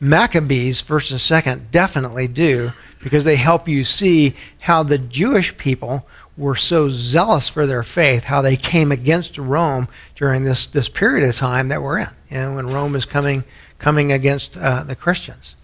Maccabees, 0.00 0.82
first 0.82 1.10
and 1.10 1.20
second, 1.20 1.70
definitely 1.70 2.28
do 2.28 2.72
because 3.02 3.24
they 3.24 3.36
help 3.36 3.66
you 3.66 3.84
see 3.84 4.34
how 4.60 4.82
the 4.82 4.98
Jewish 4.98 5.56
people 5.56 6.06
were 6.36 6.56
so 6.56 6.88
zealous 6.88 7.48
for 7.48 7.66
their 7.66 7.82
faith, 7.82 8.24
how 8.24 8.42
they 8.42 8.56
came 8.56 8.90
against 8.90 9.38
Rome 9.38 9.88
during 10.16 10.44
this, 10.44 10.66
this 10.66 10.88
period 10.88 11.28
of 11.28 11.36
time 11.36 11.68
that 11.68 11.82
we're 11.82 11.98
in, 11.98 12.08
know, 12.30 12.54
when 12.54 12.66
Rome 12.68 12.96
is 12.96 13.04
coming, 13.04 13.44
coming 13.78 14.12
against 14.12 14.56
uh, 14.56 14.82
the 14.82 14.96
Christians. 14.96 15.54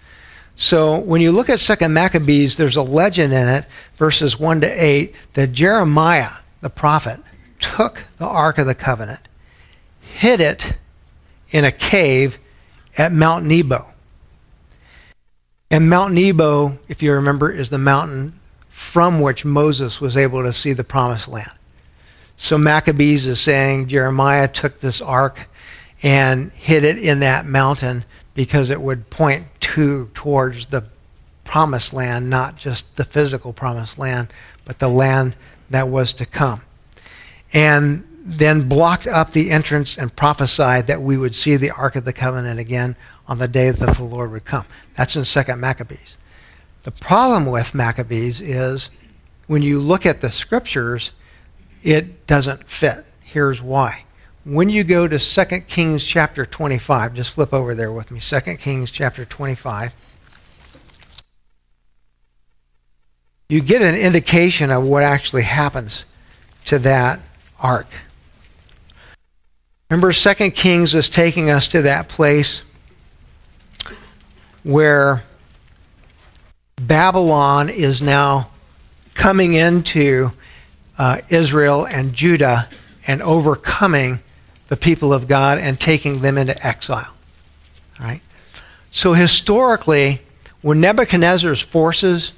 So 0.57 0.99
when 0.99 1.21
you 1.21 1.33
look 1.33 1.49
at 1.49 1.59
Second 1.59 1.93
Maccabees, 1.93 2.57
there's 2.57 2.77
a 2.77 2.83
legend 2.83 3.33
in 3.33 3.49
it, 3.49 3.65
verses 3.95 4.39
1 4.39 4.61
to 4.61 4.67
8, 4.69 5.15
that 5.35 5.53
Jeremiah, 5.53 6.33
the 6.61 6.71
prophet, 6.71 7.21
took 7.59 8.05
the 8.19 8.27
Ark 8.27 8.59
of 8.59 8.67
the 8.67 8.75
Covenant, 8.75 9.21
hid 10.01 10.41
it 10.41 10.77
in 11.51 11.65
a 11.65 11.73
cave 11.73 12.39
at 12.97 13.13
Mount 13.13 13.45
Nebo. 13.45 13.87
And 15.71 15.89
Mount 15.89 16.15
Nebo, 16.15 16.79
if 16.89 17.03
you 17.03 17.13
remember, 17.13 17.51
is 17.51 17.71
the 17.71 17.79
mountain 17.79 18.40
from 18.81 19.21
which 19.21 19.45
Moses 19.45 20.01
was 20.01 20.17
able 20.17 20.43
to 20.43 20.55
see 20.55 20.73
the 20.73 20.83
promised 20.83 21.29
land. 21.29 21.53
So 22.39 22.57
Maccabees 22.57 23.27
is 23.27 23.39
saying 23.39 23.89
Jeremiah 23.89 24.49
took 24.49 24.81
this 24.81 25.03
ark 25.03 25.51
and 26.03 26.51
hid 26.53 26.83
it 26.83 26.97
in 26.97 27.21
that 27.21 27.45
mountain 27.45 28.07
because 28.35 28.71
it 28.71 28.81
would 28.81 29.11
point 29.11 29.47
to 29.61 30.11
towards 30.15 30.67
the 30.67 30.87
promised 31.45 31.93
land, 31.93 32.31
not 32.31 32.57
just 32.57 32.97
the 32.97 33.05
physical 33.05 33.53
promised 33.53 33.99
land, 33.99 34.33
but 34.65 34.79
the 34.79 34.89
land 34.89 35.37
that 35.69 35.89
was 35.89 36.15
to 36.15 36.25
come. 36.25 36.63
And 37.53 38.09
then 38.25 38.67
blocked 38.67 39.07
up 39.07 39.33
the 39.33 39.51
entrance 39.51 39.99
and 39.99 40.17
prophesied 40.17 40.87
that 40.87 41.03
we 41.03 41.19
would 41.19 41.37
see 41.37 41.57
the 41.57 41.71
Ark 41.71 41.97
of 41.97 42.07
the 42.07 42.15
Covenant 42.15 42.59
again 42.59 42.97
on 43.29 43.37
the 43.37 43.47
day 43.47 43.71
that 43.71 43.97
the 43.99 44.05
Lord 44.05 44.33
would 44.33 44.47
come. 44.47 44.65
That's 44.97 45.17
in 45.17 45.27
Second 45.27 45.61
Maccabees. 45.61 46.17
The 46.83 46.91
problem 46.91 47.47
with 47.47 47.75
Maccabees 47.75 48.41
is 48.41 48.91
when 49.47 49.63
you 49.63 49.81
look 49.81 50.07
at 50.07 50.23
the 50.23 50.31
scriptures, 50.31 51.13
it 51.83 52.27
doesn't 52.27 52.69
fit. 52.69 53.05
Here's 53.21 53.61
why. 53.61 54.05
When 54.45 54.71
you 54.71 54.85
go 54.85 55.07
to 55.07 55.19
2 55.19 55.45
Kings 55.69 56.03
chapter 56.03 56.47
25, 56.47 57.15
just 57.15 57.35
flip 57.35 57.53
over 57.53 57.75
there 57.75 57.93
with 57.93 58.11
me. 58.11 58.21
2 58.21 58.41
Kings 58.57 58.91
chapter 58.91 59.27
25. 59.27 59.95
You 63.51 63.61
get 63.61 63.83
an 63.83 63.95
indication 63.95 64.71
of 64.71 64.85
what 64.85 65.03
actually 65.03 65.43
happens 65.43 66.05
to 66.65 66.79
that 66.79 67.21
ark. 67.59 67.89
Remember, 69.91 70.13
2 70.13 70.51
Kings 70.53 70.95
is 70.95 71.09
taking 71.09 71.51
us 71.51 71.69
to 71.69 71.83
that 71.83 72.09
place 72.09 72.63
where 74.63 75.25
Babylon 76.81 77.69
is 77.69 78.01
now 78.01 78.49
coming 79.13 79.53
into 79.53 80.33
uh, 80.97 81.21
Israel 81.29 81.87
and 81.87 82.15
Judah 82.15 82.69
and 83.07 83.21
overcoming 83.23 84.21
the 84.69 84.77
people 84.77 85.13
of 85.13 85.29
God 85.29 85.59
and 85.59 85.79
taking 85.79 86.23
them 86.23 86.39
into 86.39 86.67
exile. 86.67 87.13
All 87.99 88.07
right? 88.07 88.23
So 88.91 89.13
historically, 89.13 90.23
when 90.63 90.81
Nebuchadnezzar's 90.81 91.61
forces 91.61 92.33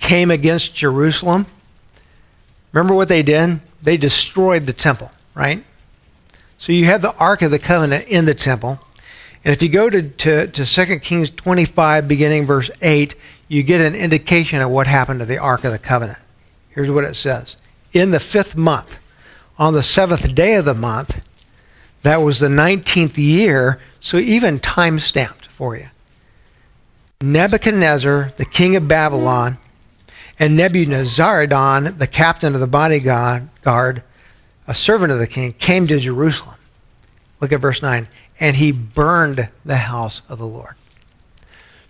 came 0.00 0.30
against 0.30 0.74
Jerusalem, 0.74 1.46
remember 2.72 2.94
what 2.94 3.08
they 3.08 3.22
did? 3.22 3.60
They 3.82 3.96
destroyed 3.96 4.66
the 4.66 4.72
temple, 4.72 5.12
right? 5.34 5.62
So 6.58 6.72
you 6.72 6.86
have 6.86 7.02
the 7.02 7.14
Ark 7.16 7.42
of 7.42 7.50
the 7.50 7.58
Covenant 7.58 8.06
in 8.08 8.24
the 8.24 8.34
temple. 8.34 8.80
And 9.44 9.54
if 9.54 9.62
you 9.62 9.68
go 9.68 9.88
to, 9.88 10.08
to, 10.08 10.46
to 10.48 10.64
2 10.64 10.98
Kings 11.00 11.30
25, 11.30 12.08
beginning 12.08 12.44
verse 12.44 12.70
8, 12.82 13.14
you 13.48 13.62
get 13.62 13.80
an 13.80 13.94
indication 13.94 14.60
of 14.60 14.70
what 14.70 14.86
happened 14.86 15.20
to 15.20 15.26
the 15.26 15.38
Ark 15.38 15.64
of 15.64 15.72
the 15.72 15.78
Covenant. 15.78 16.18
Here's 16.70 16.90
what 16.90 17.04
it 17.04 17.16
says 17.16 17.56
In 17.92 18.10
the 18.10 18.20
fifth 18.20 18.56
month, 18.56 18.98
on 19.58 19.74
the 19.74 19.82
seventh 19.82 20.34
day 20.34 20.54
of 20.54 20.64
the 20.64 20.74
month, 20.74 21.20
that 22.02 22.18
was 22.18 22.38
the 22.38 22.48
19th 22.48 23.16
year, 23.16 23.80
so 24.00 24.18
even 24.18 24.60
time 24.60 24.98
stamped 24.98 25.46
for 25.46 25.76
you. 25.76 25.88
Nebuchadnezzar, 27.20 28.32
the 28.36 28.44
king 28.44 28.76
of 28.76 28.86
Babylon, 28.86 29.58
and 30.38 30.56
Nebuzaradan, 30.56 31.98
the 31.98 32.06
captain 32.06 32.54
of 32.54 32.60
the 32.60 32.68
bodyguard, 32.68 33.48
a 33.66 34.74
servant 34.74 35.10
of 35.10 35.18
the 35.18 35.26
king, 35.26 35.52
came 35.54 35.88
to 35.88 35.98
Jerusalem. 35.98 36.54
Look 37.40 37.52
at 37.52 37.60
verse 37.60 37.82
9 37.82 38.06
and 38.40 38.56
he 38.56 38.72
burned 38.72 39.48
the 39.64 39.76
house 39.76 40.22
of 40.28 40.38
the 40.38 40.46
Lord. 40.46 40.74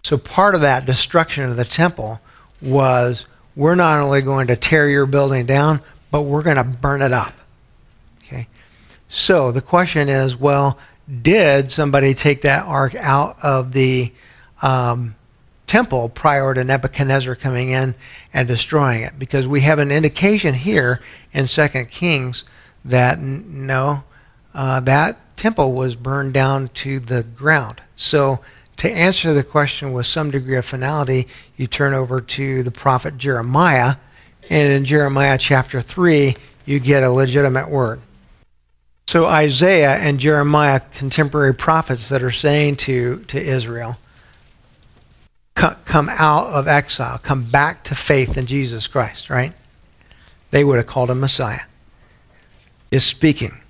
So 0.03 0.17
part 0.17 0.55
of 0.55 0.63
that 0.63 0.87
destruction 0.87 1.45
of 1.45 1.57
the 1.57 1.65
temple 1.65 2.21
was 2.61 3.27
we're 3.57 3.75
not 3.75 4.01
only 4.01 4.23
going 4.23 4.47
to 4.49 4.57
tear 4.57 4.89
your 4.89 5.07
building 5.07 5.47
down, 5.47 5.81
but 6.11 6.23
we're 6.23 6.43
going 6.43 6.57
to 6.57 6.65
burn 6.65 7.03
it 7.03 7.13
up. 7.13 7.35
Okay? 8.23 8.47
So 9.09 9.53
the 9.53 9.61
question 9.61 10.09
is, 10.09 10.37
well, 10.37 10.79
did 11.23 11.73
somebody 11.73 12.15
take 12.15 12.43
that 12.43 12.67
ark 12.67 12.95
out 12.95 13.37
of 13.43 13.73
the 13.73 14.13
um, 14.63 15.15
temple 15.67 16.09
prior 16.09 16.53
to 16.55 16.65
Nebuchadnezzar 16.65 17.35
coming 17.35 17.71
in 17.71 17.95
and 18.33 18.47
destroying 18.47 19.03
it? 19.03 19.19
Because 19.19 19.47
we 19.47 19.63
have 19.63 19.79
an 19.79 19.91
indication 19.91 20.55
here 20.55 21.01
in 21.33 21.47
Second 21.47 21.91
Kings 21.91 22.45
that 22.85 23.19
no, 23.19 24.05
uh, 24.55 24.81
that 24.81 25.37
temple 25.37 25.73
was 25.73 25.97
burned 25.97 26.35
down 26.35 26.69
to 26.69 27.01
the 27.01 27.23
ground. 27.23 27.81
So, 27.97 28.41
to 28.79 28.91
answer 28.91 29.35
the 29.35 29.43
question 29.43 29.93
with 29.93 30.07
some 30.07 30.31
degree 30.31 30.57
of 30.57 30.65
finality, 30.65 31.29
you 31.57 31.67
turn 31.67 31.95
over 31.95 32.21
to 32.21 32.63
the 32.63 32.71
prophet 32.71 33.19
Jeremiah, 33.19 33.97
and 34.49 34.73
in 34.73 34.85
Jeremiah 34.85 35.37
chapter 35.37 35.81
3, 35.81 36.35
you 36.65 36.79
get 36.79 37.03
a 37.03 37.11
legitimate 37.11 37.69
word. 37.69 38.01
So, 39.09 39.27
Isaiah 39.27 39.97
and 39.97 40.19
Jeremiah, 40.19 40.81
contemporary 40.81 41.55
prophets 41.55 42.09
that 42.11 42.23
are 42.23 42.31
saying 42.31 42.77
to, 42.77 43.25
to 43.29 43.41
Israel, 43.41 43.99
come 45.55 46.09
out 46.11 46.49
of 46.49 46.69
exile, 46.69 47.19
come 47.19 47.43
back 47.43 47.83
to 47.85 47.95
faith 47.95 48.37
in 48.37 48.47
Jesus 48.47 48.87
Christ, 48.87 49.29
right? 49.29 49.55
They 50.51 50.63
would 50.63 50.77
have 50.77 50.87
called 50.87 51.11
him 51.11 51.21
Messiah, 51.21 51.63
is 52.91 53.05
speaking. 53.05 53.61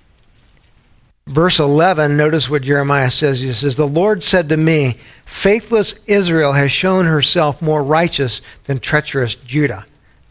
Verse 1.29 1.59
11, 1.59 2.17
notice 2.17 2.49
what 2.49 2.63
Jeremiah 2.63 3.11
says. 3.11 3.41
He 3.41 3.53
says, 3.53 3.75
The 3.75 3.87
Lord 3.87 4.23
said 4.23 4.49
to 4.49 4.57
me, 4.57 4.97
Faithless 5.25 5.99
Israel 6.07 6.53
has 6.53 6.71
shown 6.71 7.05
herself 7.05 7.61
more 7.61 7.83
righteous 7.83 8.41
than 8.65 8.79
treacherous 8.79 9.35
Judah. 9.35 9.85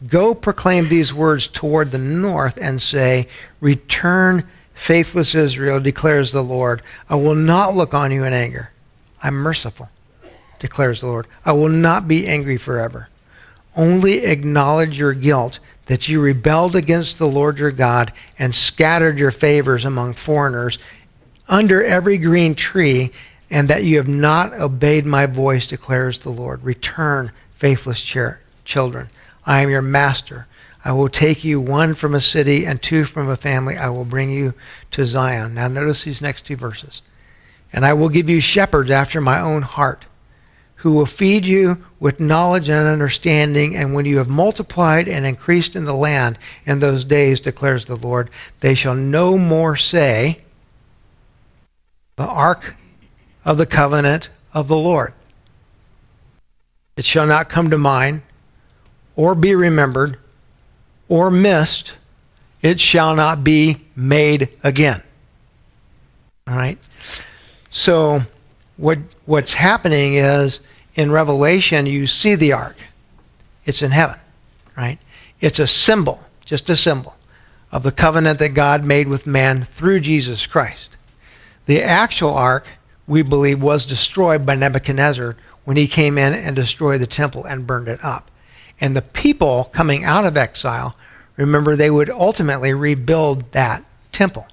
Go 0.07 0.35
proclaim 0.35 0.87
these 0.87 1.13
words 1.13 1.47
toward 1.47 1.91
the 1.91 1.97
north 1.97 2.57
and 2.61 2.81
say, 2.81 3.27
Return, 3.59 4.47
faithless 4.73 5.35
Israel, 5.35 5.79
declares 5.79 6.31
the 6.31 6.43
Lord. 6.43 6.81
I 7.09 7.15
will 7.15 7.35
not 7.35 7.75
look 7.75 7.93
on 7.93 8.11
you 8.11 8.23
in 8.23 8.33
anger. 8.33 8.71
I'm 9.21 9.35
merciful, 9.35 9.89
declares 10.59 11.01
the 11.01 11.07
Lord. 11.07 11.27
I 11.45 11.51
will 11.53 11.69
not 11.69 12.07
be 12.07 12.27
angry 12.27 12.57
forever. 12.57 13.09
Only 13.75 14.25
acknowledge 14.25 14.97
your 14.97 15.13
guilt 15.13 15.59
that 15.89 16.07
you 16.07 16.21
rebelled 16.21 16.75
against 16.75 17.17
the 17.17 17.27
Lord 17.27 17.57
your 17.57 17.71
God 17.71 18.13
and 18.37 18.53
scattered 18.53 19.17
your 19.17 19.31
favors 19.31 19.85
among 19.85 20.13
foreigners 20.13 20.77
under 21.47 21.83
every 21.83 22.19
green 22.19 22.53
tree, 22.53 23.11
and 23.49 23.67
that 23.67 23.83
you 23.83 23.97
have 23.97 24.07
not 24.07 24.53
obeyed 24.53 25.03
my 25.03 25.25
voice, 25.25 25.65
declares 25.65 26.19
the 26.19 26.29
Lord. 26.29 26.63
Return, 26.63 27.31
faithless 27.49 28.03
children. 28.65 29.09
I 29.47 29.61
am 29.61 29.71
your 29.71 29.81
master. 29.81 30.45
I 30.85 30.91
will 30.91 31.09
take 31.09 31.43
you 31.43 31.59
one 31.59 31.95
from 31.95 32.13
a 32.13 32.21
city 32.21 32.67
and 32.67 32.79
two 32.79 33.03
from 33.03 33.27
a 33.27 33.35
family. 33.35 33.75
I 33.75 33.89
will 33.89 34.05
bring 34.05 34.29
you 34.29 34.53
to 34.91 35.07
Zion. 35.07 35.55
Now, 35.55 35.69
notice 35.69 36.03
these 36.03 36.21
next 36.21 36.45
two 36.45 36.55
verses. 36.55 37.01
And 37.73 37.83
I 37.83 37.93
will 37.93 38.09
give 38.09 38.29
you 38.29 38.41
shepherds 38.41 38.91
after 38.91 39.19
my 39.19 39.41
own 39.41 39.63
heart 39.63 40.05
who 40.79 40.93
will 40.93 41.05
feed 41.05 41.45
you 41.45 41.77
with 41.99 42.21
knowledge 42.21 42.69
and 42.69 42.87
understanding. 42.87 43.75
And 43.75 43.93
when 43.93 44.05
you 44.05 44.17
have 44.17 44.29
multiplied 44.29 45.09
and 45.09 45.25
increased 45.25 45.75
in 45.75 45.83
the 45.83 45.93
land 45.93 46.37
in 46.65 46.79
those 46.79 47.03
days, 47.03 47.41
declares 47.41 47.83
the 47.83 47.97
Lord, 47.97 48.29
they 48.61 48.75
shall 48.75 48.95
no 48.95 49.37
more 49.37 49.75
say, 49.75 50.39
The 52.15 52.25
ark 52.25 52.75
of 53.43 53.57
the 53.57 53.65
covenant 53.65 54.29
of 54.53 54.69
the 54.69 54.77
Lord. 54.77 55.13
It 56.95 57.03
shall 57.03 57.27
not 57.27 57.49
come 57.49 57.69
to 57.71 57.77
mind, 57.77 58.21
or 59.17 59.35
be 59.35 59.55
remembered, 59.55 60.17
or 61.09 61.29
missed. 61.29 61.93
It 62.61 62.79
shall 62.79 63.15
not 63.15 63.43
be 63.43 63.85
made 63.97 64.47
again. 64.63 65.03
All 66.47 66.55
right? 66.55 66.77
So, 67.69 68.21
what, 68.77 68.99
what's 69.25 69.53
happening 69.53 70.13
is 70.15 70.61
in 70.99 71.13
Revelation, 71.13 71.85
you 71.85 72.05
see 72.07 72.35
the 72.35 72.51
ark. 72.51 72.75
It's 73.63 73.81
in 73.81 73.91
heaven, 73.91 74.19
right? 74.75 74.97
It's 75.39 75.57
a 75.57 75.65
symbol, 75.65 76.19
just 76.43 76.69
a 76.69 76.75
symbol, 76.75 77.15
of 77.71 77.83
the 77.83 77.91
covenant 77.93 78.37
that 78.39 78.49
God 78.49 78.83
made 78.83 79.07
with 79.07 79.25
man 79.25 79.63
through 79.63 80.01
Jesus 80.01 80.45
Christ. 80.45 80.89
The 81.67 81.81
actual 81.81 82.33
ark, 82.33 82.67
we 83.07 83.21
believe, 83.21 83.61
was 83.61 83.85
destroyed 83.85 84.45
by 84.45 84.55
Nebuchadnezzar 84.55 85.37
when 85.63 85.77
he 85.77 85.87
came 85.87 86.17
in 86.17 86.33
and 86.33 86.53
destroyed 86.53 86.99
the 86.99 87.07
temple 87.07 87.45
and 87.45 87.65
burned 87.65 87.87
it 87.87 88.03
up. 88.03 88.29
And 88.81 88.93
the 88.93 89.01
people 89.01 89.69
coming 89.71 90.03
out 90.03 90.25
of 90.25 90.35
exile, 90.35 90.97
remember, 91.37 91.77
they 91.77 91.89
would 91.89 92.09
ultimately 92.09 92.73
rebuild 92.73 93.53
that 93.53 93.85
temple. 94.11 94.47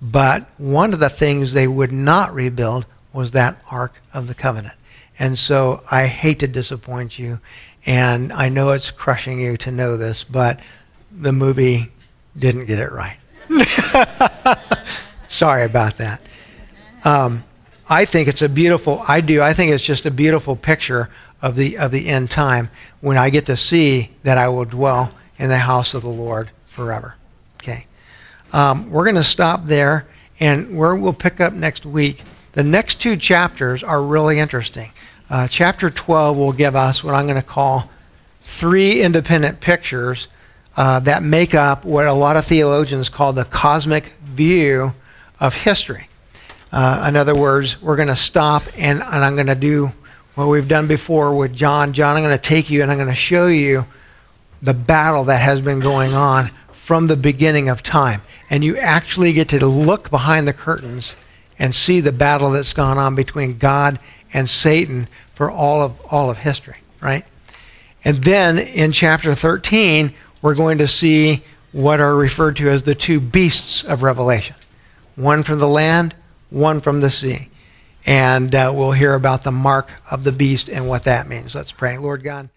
But 0.00 0.46
one 0.56 0.94
of 0.94 1.00
the 1.00 1.10
things 1.10 1.52
they 1.52 1.68
would 1.68 1.92
not 1.92 2.32
rebuild 2.32 2.86
was 3.12 3.32
that 3.32 3.62
Ark 3.70 4.00
of 4.14 4.26
the 4.26 4.34
Covenant. 4.34 4.76
And 5.22 5.38
so 5.38 5.84
I 5.88 6.06
hate 6.06 6.40
to 6.40 6.48
disappoint 6.48 7.16
you, 7.16 7.38
and 7.86 8.32
I 8.32 8.48
know 8.48 8.72
it's 8.72 8.90
crushing 8.90 9.40
you 9.40 9.56
to 9.58 9.70
know 9.70 9.96
this, 9.96 10.24
but 10.24 10.58
the 11.16 11.30
movie 11.30 11.92
didn't 12.36 12.66
get 12.66 12.80
it 12.80 12.90
right. 12.90 13.18
Sorry 15.28 15.62
about 15.62 15.98
that. 15.98 16.22
Um, 17.04 17.44
I 17.88 18.04
think 18.04 18.26
it's 18.26 18.42
a 18.42 18.48
beautiful. 18.48 19.04
I 19.06 19.20
do. 19.20 19.40
I 19.40 19.52
think 19.52 19.70
it's 19.70 19.84
just 19.84 20.06
a 20.06 20.10
beautiful 20.10 20.56
picture 20.56 21.08
of 21.40 21.54
the 21.54 21.78
of 21.78 21.92
the 21.92 22.08
end 22.08 22.28
time 22.28 22.68
when 23.00 23.16
I 23.16 23.30
get 23.30 23.46
to 23.46 23.56
see 23.56 24.10
that 24.24 24.38
I 24.38 24.48
will 24.48 24.64
dwell 24.64 25.14
in 25.38 25.48
the 25.48 25.58
house 25.58 25.94
of 25.94 26.02
the 26.02 26.08
Lord 26.08 26.50
forever. 26.64 27.14
Okay. 27.62 27.86
Um, 28.52 28.90
we're 28.90 29.04
going 29.04 29.14
to 29.14 29.22
stop 29.22 29.66
there, 29.66 30.08
and 30.40 30.76
where 30.76 30.96
we'll 30.96 31.12
pick 31.12 31.40
up 31.40 31.52
next 31.52 31.86
week. 31.86 32.24
The 32.54 32.64
next 32.64 33.00
two 33.00 33.16
chapters 33.16 33.84
are 33.84 34.02
really 34.02 34.40
interesting. 34.40 34.90
Uh, 35.32 35.48
chapter 35.48 35.88
12 35.88 36.36
will 36.36 36.52
give 36.52 36.76
us 36.76 37.02
what 37.02 37.14
I'm 37.14 37.24
going 37.24 37.40
to 37.40 37.42
call 37.42 37.88
three 38.42 39.00
independent 39.00 39.60
pictures 39.60 40.28
uh, 40.76 41.00
that 41.00 41.22
make 41.22 41.54
up 41.54 41.86
what 41.86 42.04
a 42.04 42.12
lot 42.12 42.36
of 42.36 42.44
theologians 42.44 43.08
call 43.08 43.32
the 43.32 43.46
cosmic 43.46 44.12
view 44.22 44.92
of 45.40 45.54
history. 45.54 46.08
Uh, 46.70 47.06
in 47.08 47.16
other 47.16 47.34
words, 47.34 47.80
we're 47.80 47.96
going 47.96 48.08
to 48.08 48.16
stop 48.16 48.64
and, 48.76 49.00
and 49.00 49.24
I'm 49.24 49.34
going 49.34 49.46
to 49.46 49.54
do 49.54 49.90
what 50.34 50.48
we've 50.48 50.68
done 50.68 50.86
before 50.86 51.34
with 51.34 51.54
John. 51.54 51.94
John, 51.94 52.14
I'm 52.14 52.22
going 52.22 52.36
to 52.36 52.42
take 52.42 52.68
you 52.68 52.82
and 52.82 52.90
I'm 52.90 52.98
going 52.98 53.08
to 53.08 53.14
show 53.14 53.46
you 53.46 53.86
the 54.60 54.74
battle 54.74 55.24
that 55.24 55.40
has 55.40 55.62
been 55.62 55.80
going 55.80 56.12
on 56.12 56.50
from 56.72 57.06
the 57.06 57.16
beginning 57.16 57.70
of 57.70 57.82
time. 57.82 58.20
And 58.50 58.62
you 58.62 58.76
actually 58.76 59.32
get 59.32 59.48
to 59.48 59.66
look 59.66 60.10
behind 60.10 60.46
the 60.46 60.52
curtains 60.52 61.14
and 61.58 61.74
see 61.74 62.00
the 62.00 62.12
battle 62.12 62.50
that's 62.50 62.74
gone 62.74 62.98
on 62.98 63.14
between 63.14 63.56
God 63.56 63.98
and 64.32 64.48
Satan 64.48 65.08
for 65.34 65.50
all 65.50 65.82
of 65.82 66.00
all 66.10 66.30
of 66.30 66.38
history, 66.38 66.78
right? 67.00 67.24
And 68.04 68.16
then 68.16 68.58
in 68.58 68.92
chapter 68.92 69.34
13, 69.34 70.12
we're 70.40 70.54
going 70.54 70.78
to 70.78 70.88
see 70.88 71.42
what 71.70 72.00
are 72.00 72.14
referred 72.14 72.56
to 72.56 72.68
as 72.68 72.82
the 72.82 72.94
two 72.94 73.20
beasts 73.20 73.84
of 73.84 74.02
Revelation. 74.02 74.56
One 75.14 75.42
from 75.42 75.58
the 75.58 75.68
land, 75.68 76.14
one 76.50 76.80
from 76.80 77.00
the 77.00 77.10
sea. 77.10 77.48
And 78.04 78.54
uh, 78.54 78.72
we'll 78.74 78.92
hear 78.92 79.14
about 79.14 79.44
the 79.44 79.52
mark 79.52 79.90
of 80.10 80.24
the 80.24 80.32
beast 80.32 80.68
and 80.68 80.88
what 80.88 81.04
that 81.04 81.28
means. 81.28 81.54
Let's 81.54 81.72
pray. 81.72 81.98
Lord 81.98 82.24
God, 82.24 82.48